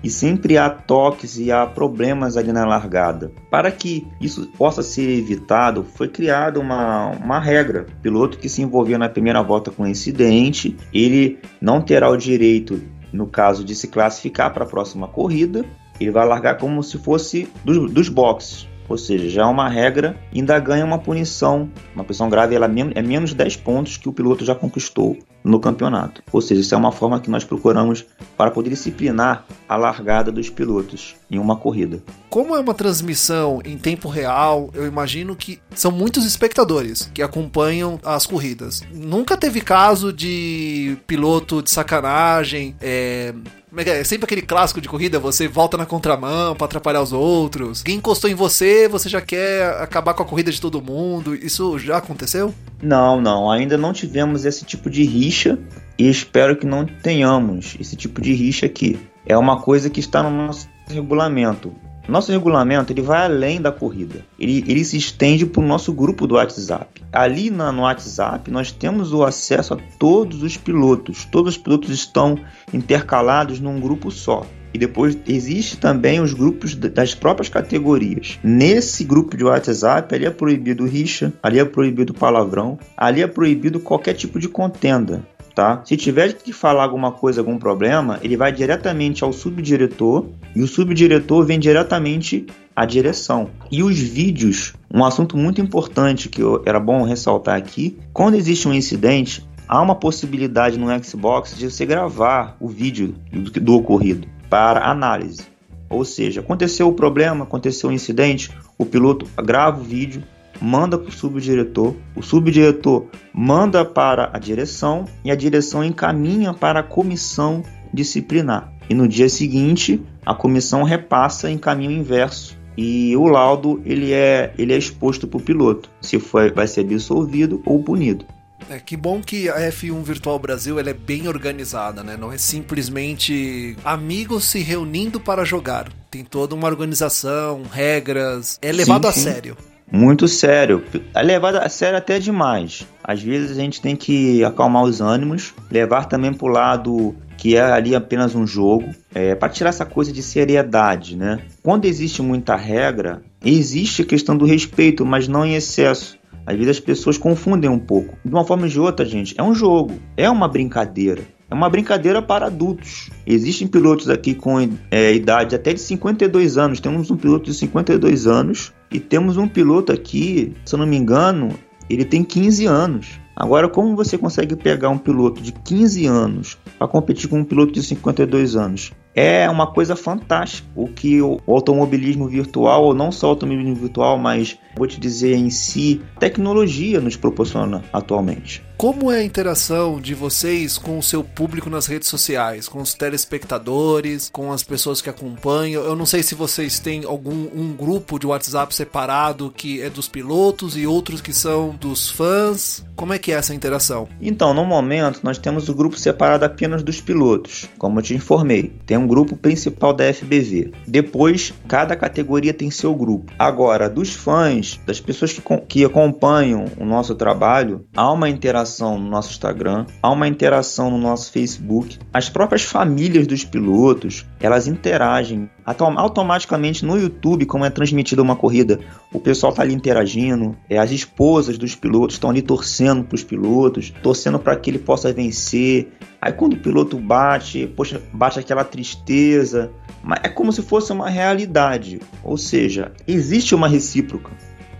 e 0.05 0.09
sempre 0.11 0.55
há 0.55 0.69
toques 0.69 1.39
e 1.39 1.51
há 1.51 1.65
problemas 1.65 2.37
ali 2.37 2.53
na 2.53 2.63
largada. 2.63 3.31
Para 3.49 3.71
que 3.71 4.07
isso 4.21 4.45
possa 4.55 4.83
ser 4.83 5.09
evitado, 5.09 5.83
foi 5.83 6.07
criada 6.07 6.59
uma, 6.59 7.07
uma 7.07 7.39
regra. 7.39 7.87
O 7.89 8.01
piloto 8.03 8.37
que 8.37 8.47
se 8.47 8.61
envolveu 8.61 8.99
na 8.99 9.09
primeira 9.09 9.41
volta 9.41 9.71
com 9.71 9.87
incidente, 9.87 10.77
ele 10.93 11.39
não 11.59 11.81
terá 11.81 12.07
o 12.07 12.15
direito, 12.15 12.79
no 13.11 13.25
caso 13.25 13.65
de 13.65 13.73
se 13.73 13.87
classificar 13.87 14.53
para 14.53 14.63
a 14.63 14.67
próxima 14.67 15.07
corrida, 15.07 15.65
ele 15.99 16.11
vai 16.11 16.27
largar 16.27 16.59
como 16.59 16.83
se 16.83 16.99
fosse 16.99 17.49
dos, 17.63 17.91
dos 17.91 18.07
boxes. 18.07 18.67
Ou 18.87 18.97
seja, 18.97 19.29
já 19.29 19.41
é 19.43 19.45
uma 19.45 19.67
regra, 19.67 20.15
ainda 20.33 20.57
ganha 20.59 20.85
uma 20.85 20.99
punição. 20.99 21.69
Uma 21.93 22.03
punição 22.03 22.29
grave 22.29 22.55
ela 22.55 22.65
é 22.65 23.01
menos 23.01 23.33
10 23.33 23.57
pontos 23.57 23.97
que 23.97 24.09
o 24.09 24.13
piloto 24.13 24.45
já 24.45 24.53
conquistou 24.55 25.17
no 25.43 25.59
campeonato. 25.59 26.23
Ou 26.31 26.41
seja, 26.41 26.61
isso 26.61 26.73
é 26.73 26.77
uma 26.77 26.91
forma 26.91 27.19
que 27.19 27.29
nós 27.29 27.43
procuramos 27.43 28.03
para 28.35 28.49
poder 28.49 28.71
disciplinar 28.71 29.45
a 29.69 29.75
largada 29.75 30.31
dos 30.31 30.49
pilotos 30.49 31.15
em 31.29 31.37
uma 31.37 31.55
corrida. 31.55 32.01
Como 32.29 32.55
é 32.55 32.59
uma 32.59 32.73
transmissão 32.73 33.61
em 33.63 33.77
tempo 33.77 34.09
real, 34.09 34.69
eu 34.73 34.87
imagino 34.87 35.35
que 35.35 35.59
são 35.73 35.91
muitos 35.91 36.25
espectadores 36.25 37.09
que 37.13 37.21
acompanham 37.21 37.99
as 38.03 38.25
corridas. 38.25 38.81
Nunca 38.91 39.37
teve 39.37 39.61
caso 39.61 40.11
de 40.11 40.97
piloto 41.05 41.61
de 41.61 41.69
sacanagem, 41.69 42.75
é, 42.81 43.33
é, 43.77 43.99
é 43.99 44.03
sempre 44.03 44.25
aquele 44.25 44.41
clássico 44.41 44.79
de 44.79 44.88
corrida, 44.88 45.19
você 45.19 45.47
volta 45.47 45.77
na 45.77 45.85
contramão 45.85 46.55
para 46.55 46.65
atrapalhar 46.65 47.01
os 47.01 47.13
outros. 47.13 47.83
Quem 47.83 47.97
encostou 47.97 48.29
em 48.29 48.35
você, 48.35 48.88
você 48.88 49.09
já 49.09 49.21
quer 49.21 49.65
acabar 49.81 50.13
com 50.13 50.23
a 50.23 50.25
corrida 50.25 50.51
de 50.51 50.61
todo 50.61 50.81
mundo. 50.81 51.35
Isso 51.35 51.77
já 51.79 51.97
aconteceu? 51.97 52.53
Não, 52.81 53.19
não, 53.19 53.49
ainda 53.49 53.77
não 53.77 53.93
tivemos 53.93 54.45
esse 54.45 54.65
tipo 54.65 54.89
de 54.89 55.03
rixa 55.03 55.57
e 55.97 56.09
espero 56.09 56.55
que 56.55 56.65
não 56.65 56.85
tenhamos 56.85 57.75
esse 57.79 57.95
tipo 57.95 58.21
de 58.21 58.33
rixa 58.33 58.65
aqui. 58.65 58.99
É 59.25 59.38
uma 59.38 59.61
coisa 59.61 59.89
que 59.89 59.99
está 59.99 60.21
no 60.21 60.29
nosso 60.29 60.69
regulamento. 60.88 61.73
Nosso 62.07 62.31
regulamento 62.31 62.93
ele 62.93 63.01
vai 63.01 63.25
além 63.25 63.59
da 63.59 63.71
corrida. 63.71 64.23
Ele, 64.39 64.63
ele 64.67 64.83
se 64.83 64.97
estende 64.97 65.45
para 65.45 65.61
o 65.61 65.65
nosso 65.65 65.91
grupo 65.91 66.27
do 66.27 66.35
WhatsApp. 66.35 67.01
Ali 67.11 67.49
na, 67.49 67.71
no 67.71 67.81
WhatsApp 67.81 68.51
nós 68.51 68.71
temos 68.71 69.11
o 69.11 69.23
acesso 69.23 69.73
a 69.73 69.77
todos 69.97 70.43
os 70.43 70.55
pilotos. 70.55 71.25
Todos 71.25 71.55
os 71.55 71.57
pilotos 71.57 71.89
estão 71.89 72.37
intercalados 72.73 73.59
num 73.59 73.79
grupo 73.79 74.11
só. 74.11 74.45
E 74.73 74.77
depois 74.77 75.17
existe 75.25 75.77
também 75.77 76.19
os 76.19 76.33
grupos 76.33 76.75
das 76.75 77.15
próprias 77.15 77.47
categorias. 77.47 78.37
Nesse 78.43 79.05
grupo 79.05 79.37
de 79.37 79.45
WhatsApp, 79.45 80.13
ali 80.13 80.25
é 80.25 80.29
proibido 80.29 80.85
rixa, 80.85 81.31
ali 81.41 81.59
é 81.59 81.65
proibido 81.65 82.13
palavrão, 82.13 82.77
ali 82.97 83.21
é 83.21 83.27
proibido 83.27 83.79
qualquer 83.79 84.15
tipo 84.15 84.37
de 84.37 84.49
contenda 84.49 85.23
tá? 85.55 85.81
Se 85.85 85.95
tiver 85.95 86.33
que 86.33 86.51
falar 86.51 86.83
alguma 86.83 87.13
coisa, 87.13 87.39
algum 87.39 87.57
problema, 87.57 88.19
ele 88.21 88.35
vai 88.35 88.51
diretamente 88.51 89.23
ao 89.23 89.31
subdiretor 89.31 90.25
e 90.53 90.61
o 90.61 90.67
subdiretor 90.67 91.45
vem 91.45 91.57
diretamente 91.57 92.45
à 92.75 92.85
direção. 92.85 93.49
E 93.71 93.81
os 93.81 93.97
vídeos, 93.97 94.73
um 94.93 95.03
assunto 95.05 95.37
muito 95.37 95.61
importante 95.61 96.27
que 96.27 96.41
eu, 96.41 96.61
era 96.65 96.79
bom 96.79 97.03
ressaltar 97.03 97.57
aqui, 97.57 97.97
quando 98.11 98.35
existe 98.35 98.67
um 98.67 98.73
incidente, 98.73 99.47
há 99.67 99.81
uma 99.81 99.95
possibilidade 99.95 100.77
no 100.77 100.87
Xbox 101.03 101.57
de 101.57 101.71
você 101.71 101.85
gravar 101.85 102.57
o 102.59 102.67
vídeo 102.67 103.15
do, 103.31 103.49
do 103.49 103.75
ocorrido 103.75 104.27
para 104.49 104.85
análise. 104.85 105.43
Ou 105.89 106.03
seja, 106.03 106.41
aconteceu 106.41 106.89
o 106.89 106.93
problema, 106.93 107.45
aconteceu 107.45 107.89
o 107.89 107.93
incidente, 107.93 108.51
o 108.77 108.85
piloto 108.85 109.25
grava 109.41 109.79
o 109.79 109.83
vídeo, 109.83 110.21
manda 110.61 110.97
para 110.97 111.09
o 111.09 111.11
subdiretor, 111.11 111.95
o 112.15 112.21
subdiretor 112.21 113.05
manda 113.33 113.83
para 113.83 114.29
a 114.33 114.39
direção 114.39 115.05
e 115.23 115.31
a 115.31 115.35
direção 115.35 115.83
encaminha 115.83 116.53
para 116.53 116.79
a 116.79 116.83
comissão 116.83 117.63
disciplinar. 117.93 118.71
E 118.89 118.93
no 118.93 119.07
dia 119.07 119.29
seguinte, 119.29 120.01
a 120.25 120.33
comissão 120.33 120.83
repassa 120.83 121.49
em 121.49 121.57
caminho 121.57 121.91
inverso 121.91 122.57
e 122.77 123.15
o 123.15 123.25
laudo 123.25 123.81
ele 123.85 124.11
é, 124.11 124.53
ele 124.57 124.73
é 124.73 124.77
exposto 124.77 125.27
para 125.27 125.37
o 125.37 125.41
piloto, 125.41 125.89
se 126.01 126.19
foi, 126.19 126.51
vai 126.51 126.67
ser 126.67 126.81
absolvido 126.81 127.61
ou 127.65 127.81
punido. 127.81 128.25
É 128.69 128.79
que 128.79 128.97
bom 128.97 129.21
que 129.21 129.47
a 129.47 129.59
F1 129.69 130.01
Virtual 130.01 130.39
Brasil 130.39 130.79
ela 130.79 130.89
é 130.89 130.93
bem 130.93 131.27
organizada, 131.27 132.03
né? 132.03 132.17
Não 132.17 132.31
é 132.31 132.37
simplesmente 132.37 133.77
amigos 133.85 134.45
se 134.45 134.59
reunindo 134.59 135.19
para 135.19 135.45
jogar. 135.45 135.91
Tem 136.09 136.23
toda 136.23 136.55
uma 136.55 136.67
organização, 136.67 137.61
regras, 137.71 138.57
é 138.61 138.71
levado 138.71 139.05
sim, 139.11 139.19
sim. 139.19 139.29
a 139.29 139.33
sério 139.33 139.57
muito 139.91 140.27
sério. 140.27 140.83
É 141.13 141.21
levado 141.21 141.57
a 141.57 141.69
sério 141.69 141.97
até 141.97 142.19
demais. 142.19 142.85
Às 143.03 143.21
vezes 143.21 143.51
a 143.51 143.61
gente 143.61 143.81
tem 143.81 143.95
que 143.95 144.43
acalmar 144.43 144.83
os 144.83 145.01
ânimos, 145.01 145.53
levar 145.69 146.05
também 146.05 146.33
para 146.33 146.47
o 146.47 146.51
lado 146.51 147.15
que 147.37 147.55
é 147.55 147.61
ali 147.61 147.93
apenas 147.93 148.33
um 148.33 148.47
jogo, 148.47 148.89
é, 149.13 149.35
para 149.35 149.49
tirar 149.49 149.69
essa 149.69 149.85
coisa 149.85 150.11
de 150.11 150.23
seriedade, 150.23 151.15
né? 151.15 151.39
Quando 151.61 151.85
existe 151.85 152.21
muita 152.21 152.55
regra, 152.55 153.21
existe 153.43 154.01
a 154.01 154.05
questão 154.05 154.35
do 154.35 154.45
respeito, 154.45 155.05
mas 155.05 155.27
não 155.27 155.45
em 155.45 155.53
excesso. 155.53 156.17
Às 156.45 156.55
vezes 156.55 156.77
as 156.77 156.79
pessoas 156.79 157.17
confundem 157.17 157.69
um 157.69 157.79
pouco. 157.79 158.17
De 158.23 158.31
uma 158.31 158.45
forma 158.45 158.63
ou 158.63 158.69
de 158.69 158.79
outra, 158.79 159.05
gente, 159.05 159.35
é 159.37 159.43
um 159.43 159.53
jogo, 159.53 159.99
é 160.15 160.29
uma 160.29 160.47
brincadeira. 160.47 161.23
É 161.49 161.53
uma 161.53 161.69
brincadeira 161.69 162.21
para 162.21 162.47
adultos. 162.47 163.10
Existem 163.25 163.67
pilotos 163.67 164.10
aqui 164.10 164.34
com 164.34 164.58
é, 164.89 165.13
idade 165.13 165.55
até 165.55 165.73
de 165.73 165.79
52 165.79 166.58
anos. 166.58 166.79
Temos 166.79 167.12
um 167.12 167.17
piloto 167.17 167.45
de 167.45 167.53
52 167.53 168.25
anos 168.25 168.73
e 168.91 168.99
temos 168.99 169.38
um 169.38 169.47
piloto 169.47 169.91
aqui, 169.91 170.53
se 170.65 170.73
eu 170.73 170.79
não 170.79 170.88
me 170.88 170.97
engano, 170.97 171.49
ele 171.89 172.03
tem 172.03 172.23
15 172.23 172.65
anos. 172.65 173.19
Agora, 173.36 173.67
como 173.67 173.95
você 173.95 174.17
consegue 174.17 174.55
pegar 174.55 174.89
um 174.89 174.97
piloto 174.97 175.41
de 175.41 175.51
15 175.51 176.05
anos 176.05 176.58
para 176.79 176.88
competir 176.88 177.29
com 177.29 177.39
um 177.39 177.43
piloto 177.43 177.73
de 177.73 177.84
52 177.84 178.55
anos? 178.55 178.91
É 179.15 179.49
uma 179.49 179.67
coisa 179.67 179.95
fantástica. 179.95 180.67
O 180.75 180.89
que 180.89 181.21
o 181.21 181.39
automobilismo 181.47 182.28
virtual, 182.28 182.84
ou 182.84 182.93
não 182.93 183.12
só 183.12 183.28
o 183.28 183.30
automobilismo 183.30 183.75
virtual, 183.75 184.17
mas 184.17 184.58
vou 184.75 184.86
te 184.86 184.99
dizer 184.99 185.36
em 185.36 185.49
si, 185.49 186.01
tecnologia 186.19 186.99
nos 186.99 187.15
proporciona 187.15 187.82
atualmente. 187.93 188.62
Como 188.78 189.10
é 189.10 189.19
a 189.19 189.23
interação 189.23 190.01
de 190.01 190.13
vocês 190.13 190.78
com 190.78 190.99
o 190.99 191.04
seu 191.04 191.23
público 191.23 191.69
nas 191.69 191.86
redes 191.86 192.10
sociais, 192.10 192.67
com 192.67 192.82
os 192.82 192.93
telespectadores, 192.93 194.30
com 194.30 194.51
as 194.51 194.63
pessoas 194.63 195.01
que 195.01 195.10
acompanham? 195.10 195.82
Eu 195.82 195.95
não 195.95 196.06
sei 196.06 196.21
se 196.21 196.36
vocês 196.36 196.78
têm 196.78 197.06
algum 197.06 197.47
um 197.56 197.73
grupo 197.73 198.19
de 198.19 198.28
WhatsApp 198.28 198.75
separado 198.75 199.54
que 199.56 199.82
é 199.82 199.89
dos 199.89 200.10
pilotos 200.10 200.75
e 200.75 200.86
outros 200.86 201.21
que 201.21 201.32
são 201.32 201.69
dos 201.80 202.12
fãs. 202.12 202.86
Como 202.97 203.13
é 203.13 203.19
que 203.19 203.32
é 203.32 203.36
essa 203.36 203.54
interação? 203.54 204.10
Então, 204.21 204.54
no 204.54 204.65
momento, 204.65 205.21
nós 205.23 205.38
temos 205.38 205.69
o 205.69 205.73
grupo 205.73 205.97
separado 205.97 206.43
apenas 206.43 206.84
dos 206.84 206.99
pilotos, 206.99 207.69
como 207.78 207.99
eu 207.99 208.04
te 208.04 208.13
informei. 208.13 208.73
Tem 208.86 208.97
um 209.05 209.07
grupo 209.07 209.37
principal 209.37 209.93
da 209.93 210.11
FBV. 210.11 210.71
Depois, 210.87 211.53
cada 211.67 211.95
categoria 211.95 212.53
tem 212.53 212.71
seu 212.71 212.93
grupo. 212.95 213.31
Agora, 213.37 213.87
dos 213.87 214.13
fãs, 214.13 214.79
das 214.85 214.99
pessoas 214.99 215.31
que, 215.31 215.41
que 215.67 215.85
acompanham 215.85 216.65
o 216.79 216.83
nosso 216.83 217.13
trabalho, 217.13 217.85
há 217.95 218.11
uma 218.11 218.27
interação 218.27 218.97
no 218.97 219.07
nosso 219.07 219.29
Instagram, 219.29 219.85
há 220.01 220.11
uma 220.11 220.27
interação 220.27 220.89
no 220.89 220.97
nosso 220.97 221.31
Facebook. 221.31 221.99
As 222.11 222.29
próprias 222.29 222.63
famílias 222.63 223.27
dos 223.27 223.43
pilotos, 223.43 224.25
elas 224.39 224.65
interagem 224.67 225.49
automaticamente 225.65 226.86
no 226.86 226.97
YouTube, 226.97 227.45
como 227.45 227.65
é 227.65 227.69
transmitida 227.69 228.21
uma 228.21 228.36
corrida. 228.36 228.80
O 229.12 229.19
pessoal 229.19 229.51
está 229.51 229.63
ali 229.63 229.73
interagindo, 229.73 230.56
é, 230.69 230.78
as 230.78 230.91
esposas 230.91 231.58
dos 231.58 231.75
pilotos 231.75 232.15
estão 232.15 232.30
ali 232.30 232.41
torcendo 232.41 233.04
para 233.04 233.15
os 233.15 233.23
pilotos, 233.23 233.91
torcendo 234.04 234.38
para 234.38 234.56
que 234.56 234.69
ele 234.69 234.80
possa 234.80 235.12
vencer. 235.12 235.91
Aí 236.21 236.32
quando 236.32 236.54
o 236.54 236.60
piloto 236.60 236.97
bate, 236.97 237.67
poxa, 237.75 238.01
bate 238.13 238.39
aquela 238.39 238.63
tristeza, 238.63 239.71
mas 240.04 240.19
é 240.23 240.30
como 240.30 240.54
se 240.54 240.62
fosse 240.62 240.91
uma 240.91 241.10
realidade. 241.10 241.99
Ou 242.23 242.38
seja, 242.38 242.91
existe 243.08 243.56
uma 243.56 243.67
recíproca 243.67 244.32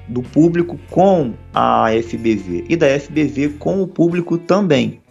do 0.08 0.22
público 0.22 0.80
com 0.90 1.34
a 1.54 1.88
FBV 2.04 2.66
e 2.70 2.76
da 2.76 2.88
FBV 3.00 3.56
com 3.58 3.82
o 3.82 3.88
público 3.88 4.38
também. 4.38 5.02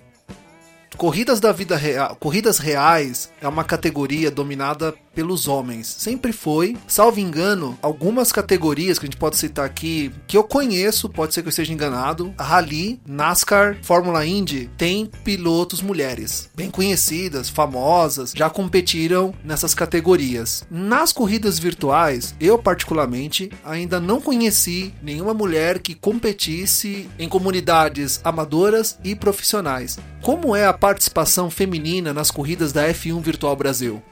Corridas 0.96 1.40
da 1.40 1.50
vida 1.50 1.76
real, 1.76 2.16
corridas 2.16 2.58
reais 2.58 3.32
é 3.40 3.48
uma 3.48 3.64
categoria 3.64 4.30
dominada 4.30 4.94
pelos 5.14 5.48
homens. 5.48 5.86
Sempre 5.86 6.32
foi, 6.32 6.76
salvo 6.86 7.20
engano, 7.20 7.78
algumas 7.80 8.32
categorias 8.32 8.98
que 8.98 9.06
a 9.06 9.08
gente 9.08 9.16
pode 9.16 9.36
citar 9.36 9.64
aqui, 9.64 10.12
que 10.26 10.36
eu 10.36 10.44
conheço, 10.44 11.08
pode 11.08 11.32
ser 11.32 11.42
que 11.42 11.48
eu 11.48 11.50
esteja 11.50 11.72
enganado. 11.72 12.34
A 12.36 12.42
Rally, 12.42 13.00
NASCAR, 13.06 13.78
Fórmula 13.82 14.26
Indy 14.26 14.70
tem 14.76 15.06
pilotos 15.22 15.80
mulheres, 15.80 16.50
bem 16.54 16.70
conhecidas, 16.70 17.48
famosas, 17.48 18.32
já 18.34 18.50
competiram 18.50 19.34
nessas 19.44 19.74
categorias. 19.74 20.64
Nas 20.70 21.12
corridas 21.12 21.58
virtuais, 21.58 22.34
eu 22.40 22.58
particularmente 22.58 23.50
ainda 23.64 24.00
não 24.00 24.20
conheci 24.20 24.92
nenhuma 25.02 25.34
mulher 25.34 25.78
que 25.78 25.94
competisse 25.94 27.08
em 27.18 27.28
comunidades 27.28 28.20
amadoras 28.24 28.98
e 29.04 29.14
profissionais. 29.14 29.98
Como 30.20 30.56
é 30.56 30.66
a 30.66 30.72
participação 30.72 31.50
feminina 31.50 32.12
nas 32.12 32.30
corridas 32.30 32.72
da 32.72 32.88
F1 32.88 33.20
Virtual 33.20 33.54
Brasil? 33.54 34.02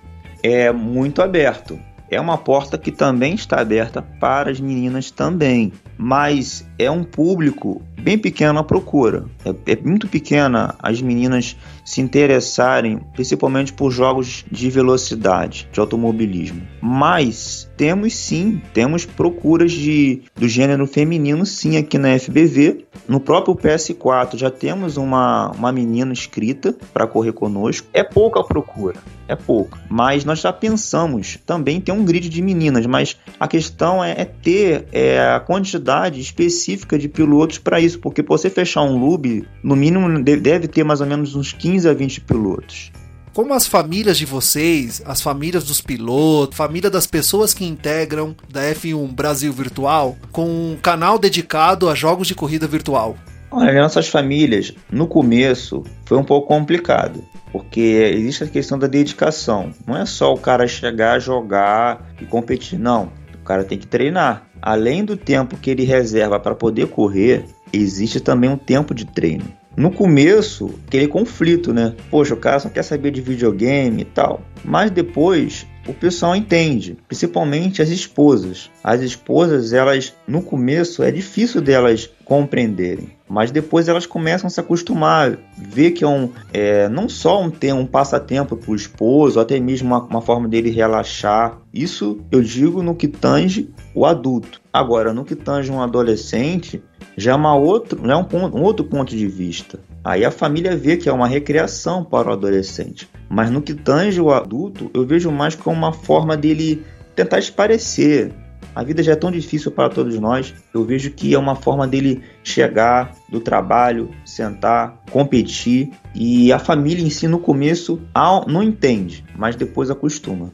É 0.42 0.72
muito 0.72 1.22
aberto. 1.22 1.78
É 2.10 2.20
uma 2.20 2.36
porta 2.36 2.76
que 2.76 2.92
também 2.92 3.34
está 3.34 3.60
aberta 3.60 4.02
para 4.02 4.50
as 4.50 4.60
meninas 4.60 5.10
também, 5.10 5.72
mas 5.96 6.66
é 6.78 6.90
um 6.90 7.04
público 7.04 7.82
bem 8.02 8.18
pequeno 8.18 8.58
a 8.58 8.64
procura. 8.64 9.24
É, 9.44 9.72
é, 9.72 9.76
muito 9.76 10.08
pequena 10.08 10.74
as 10.80 11.00
meninas 11.00 11.56
se 11.84 12.00
interessarem, 12.00 13.00
principalmente 13.14 13.72
por 13.72 13.90
jogos 13.90 14.44
de 14.50 14.68
velocidade, 14.70 15.68
de 15.72 15.80
automobilismo. 15.80 16.62
Mas 16.80 17.70
temos 17.76 18.14
sim, 18.14 18.60
temos 18.72 19.04
procuras 19.04 19.72
de, 19.72 20.22
do 20.36 20.48
gênero 20.48 20.86
feminino 20.86 21.46
sim 21.46 21.76
aqui 21.76 21.98
na 21.98 22.18
FBV. 22.18 22.84
No 23.08 23.20
próprio 23.20 23.54
PS4 23.54 24.36
já 24.36 24.50
temos 24.50 24.96
uma, 24.96 25.50
uma 25.52 25.72
menina 25.72 26.12
inscrita 26.12 26.74
para 26.92 27.06
correr 27.06 27.32
conosco. 27.32 27.86
É 27.92 28.02
pouca 28.02 28.40
a 28.40 28.44
procura, 28.44 28.96
é 29.28 29.36
pouca. 29.36 29.78
Mas 29.88 30.24
nós 30.24 30.40
já 30.40 30.52
pensamos 30.52 31.38
também 31.46 31.80
ter 31.80 31.92
um 31.92 32.04
grid 32.04 32.28
de 32.28 32.42
meninas, 32.42 32.86
mas 32.86 33.16
a 33.38 33.46
questão 33.46 34.02
é, 34.02 34.12
é 34.12 34.24
ter 34.24 34.86
é, 34.92 35.20
a 35.20 35.40
quantidade 35.40 36.20
específica 36.20 36.71
de 36.76 37.08
pilotos 37.08 37.58
para 37.58 37.80
isso, 37.80 37.98
porque 37.98 38.22
para 38.22 38.36
você 38.36 38.50
fechar 38.50 38.82
um 38.82 38.98
lube, 38.98 39.46
no 39.62 39.76
mínimo 39.76 40.22
deve 40.22 40.68
ter 40.68 40.84
mais 40.84 41.00
ou 41.00 41.06
menos 41.06 41.34
uns 41.34 41.52
15 41.52 41.88
a 41.88 41.94
20 41.94 42.20
pilotos. 42.22 42.92
Como 43.32 43.54
as 43.54 43.66
famílias 43.66 44.18
de 44.18 44.26
vocês, 44.26 45.02
as 45.06 45.22
famílias 45.22 45.64
dos 45.64 45.80
pilotos, 45.80 46.54
família 46.54 46.90
das 46.90 47.06
pessoas 47.06 47.54
que 47.54 47.64
integram 47.64 48.36
da 48.50 48.60
F1 48.74 49.10
Brasil 49.10 49.50
Virtual, 49.50 50.16
com 50.30 50.44
um 50.44 50.76
canal 50.76 51.18
dedicado 51.18 51.88
a 51.88 51.94
jogos 51.94 52.28
de 52.28 52.34
corrida 52.34 52.66
virtual? 52.66 53.16
Olha, 53.50 53.80
nossas 53.80 54.08
famílias, 54.08 54.74
no 54.90 55.06
começo, 55.06 55.82
foi 56.04 56.18
um 56.18 56.24
pouco 56.24 56.48
complicado, 56.48 57.24
porque 57.50 57.80
existe 58.14 58.44
a 58.44 58.48
questão 58.48 58.78
da 58.78 58.86
dedicação. 58.86 59.72
Não 59.86 59.96
é 59.96 60.04
só 60.04 60.32
o 60.34 60.38
cara 60.38 60.66
chegar, 60.66 61.18
jogar 61.18 62.14
e 62.20 62.26
competir, 62.26 62.78
não. 62.78 63.10
O 63.40 63.44
cara 63.44 63.64
tem 63.64 63.78
que 63.78 63.86
treinar. 63.86 64.46
Além 64.62 65.04
do 65.04 65.16
tempo 65.16 65.56
que 65.56 65.70
ele 65.70 65.84
reserva 65.84 66.38
para 66.38 66.54
poder 66.54 66.86
correr, 66.86 67.44
existe 67.72 68.20
também 68.20 68.48
um 68.48 68.56
tempo 68.56 68.94
de 68.94 69.04
treino 69.04 69.44
no 69.76 69.90
começo, 69.90 70.70
aquele 70.86 71.08
conflito, 71.08 71.72
né? 71.72 71.94
Poxa, 72.10 72.34
o 72.34 72.36
cara 72.36 72.60
só 72.60 72.68
quer 72.68 72.82
saber 72.82 73.10
de 73.10 73.20
videogame 73.20 74.02
e 74.02 74.04
tal. 74.04 74.42
Mas 74.64 74.90
depois 74.90 75.66
o 75.86 75.92
pessoal 75.92 76.36
entende, 76.36 76.96
principalmente 77.08 77.82
as 77.82 77.88
esposas. 77.88 78.70
As 78.82 79.00
esposas, 79.00 79.72
elas 79.72 80.14
no 80.26 80.42
começo 80.42 81.02
é 81.02 81.10
difícil 81.10 81.60
delas 81.60 82.08
compreenderem, 82.24 83.10
mas 83.28 83.50
depois 83.50 83.88
elas 83.88 84.06
começam 84.06 84.46
a 84.46 84.50
se 84.50 84.60
acostumar, 84.60 85.36
ver 85.58 85.90
que 85.90 86.04
é 86.04 86.08
um 86.08 86.30
é, 86.52 86.88
não 86.88 87.08
só 87.08 87.42
um 87.42 87.50
ter 87.50 87.72
um 87.72 87.86
passatempo 87.86 88.56
para 88.56 88.70
o 88.70 88.76
esposo, 88.76 89.40
até 89.40 89.58
mesmo 89.58 89.88
uma, 89.88 90.02
uma 90.04 90.22
forma 90.22 90.48
dele 90.48 90.70
relaxar. 90.70 91.58
Isso 91.74 92.20
eu 92.30 92.40
digo 92.42 92.82
no 92.82 92.94
que 92.94 93.08
tange 93.08 93.70
o 93.94 94.06
adulto. 94.06 94.60
Agora, 94.72 95.12
no 95.12 95.24
que 95.24 95.34
tange 95.34 95.70
um 95.70 95.82
adolescente, 95.82 96.82
já 97.16 97.32
é 97.32 97.34
uma 97.34 97.54
outro, 97.54 98.10
é 98.10 98.16
um, 98.16 98.24
ponto, 98.24 98.56
um 98.56 98.62
outro 98.62 98.84
ponto 98.84 99.14
de 99.14 99.26
vista. 99.26 99.80
Aí 100.04 100.24
a 100.24 100.30
família 100.30 100.76
vê 100.76 100.96
que 100.96 101.08
é 101.08 101.12
uma 101.12 101.28
recreação 101.28 102.04
para 102.04 102.30
o 102.30 102.32
adolescente. 102.32 103.08
Mas 103.32 103.50
no 103.50 103.62
que 103.62 103.72
tange 103.72 104.20
o 104.20 104.30
adulto, 104.30 104.90
eu 104.92 105.06
vejo 105.06 105.32
mais 105.32 105.54
como 105.54 105.74
uma 105.74 105.90
forma 105.94 106.36
dele 106.36 106.84
tentar 107.16 107.38
esparecer. 107.38 108.30
A 108.74 108.84
vida 108.84 109.02
já 109.02 109.12
é 109.12 109.16
tão 109.16 109.30
difícil 109.30 109.72
para 109.72 109.88
todos 109.88 110.18
nós. 110.18 110.52
Eu 110.74 110.84
vejo 110.84 111.10
que 111.12 111.32
é 111.32 111.38
uma 111.38 111.56
forma 111.56 111.88
dele 111.88 112.22
chegar 112.44 113.14
do 113.30 113.40
trabalho, 113.40 114.10
sentar, 114.22 115.02
competir. 115.10 115.92
E 116.14 116.52
a 116.52 116.58
família 116.58 117.02
em 117.02 117.08
si, 117.08 117.26
no 117.26 117.38
começo, 117.38 117.98
não 118.46 118.62
entende, 118.62 119.24
mas 119.34 119.56
depois 119.56 119.90
acostuma. 119.90 120.52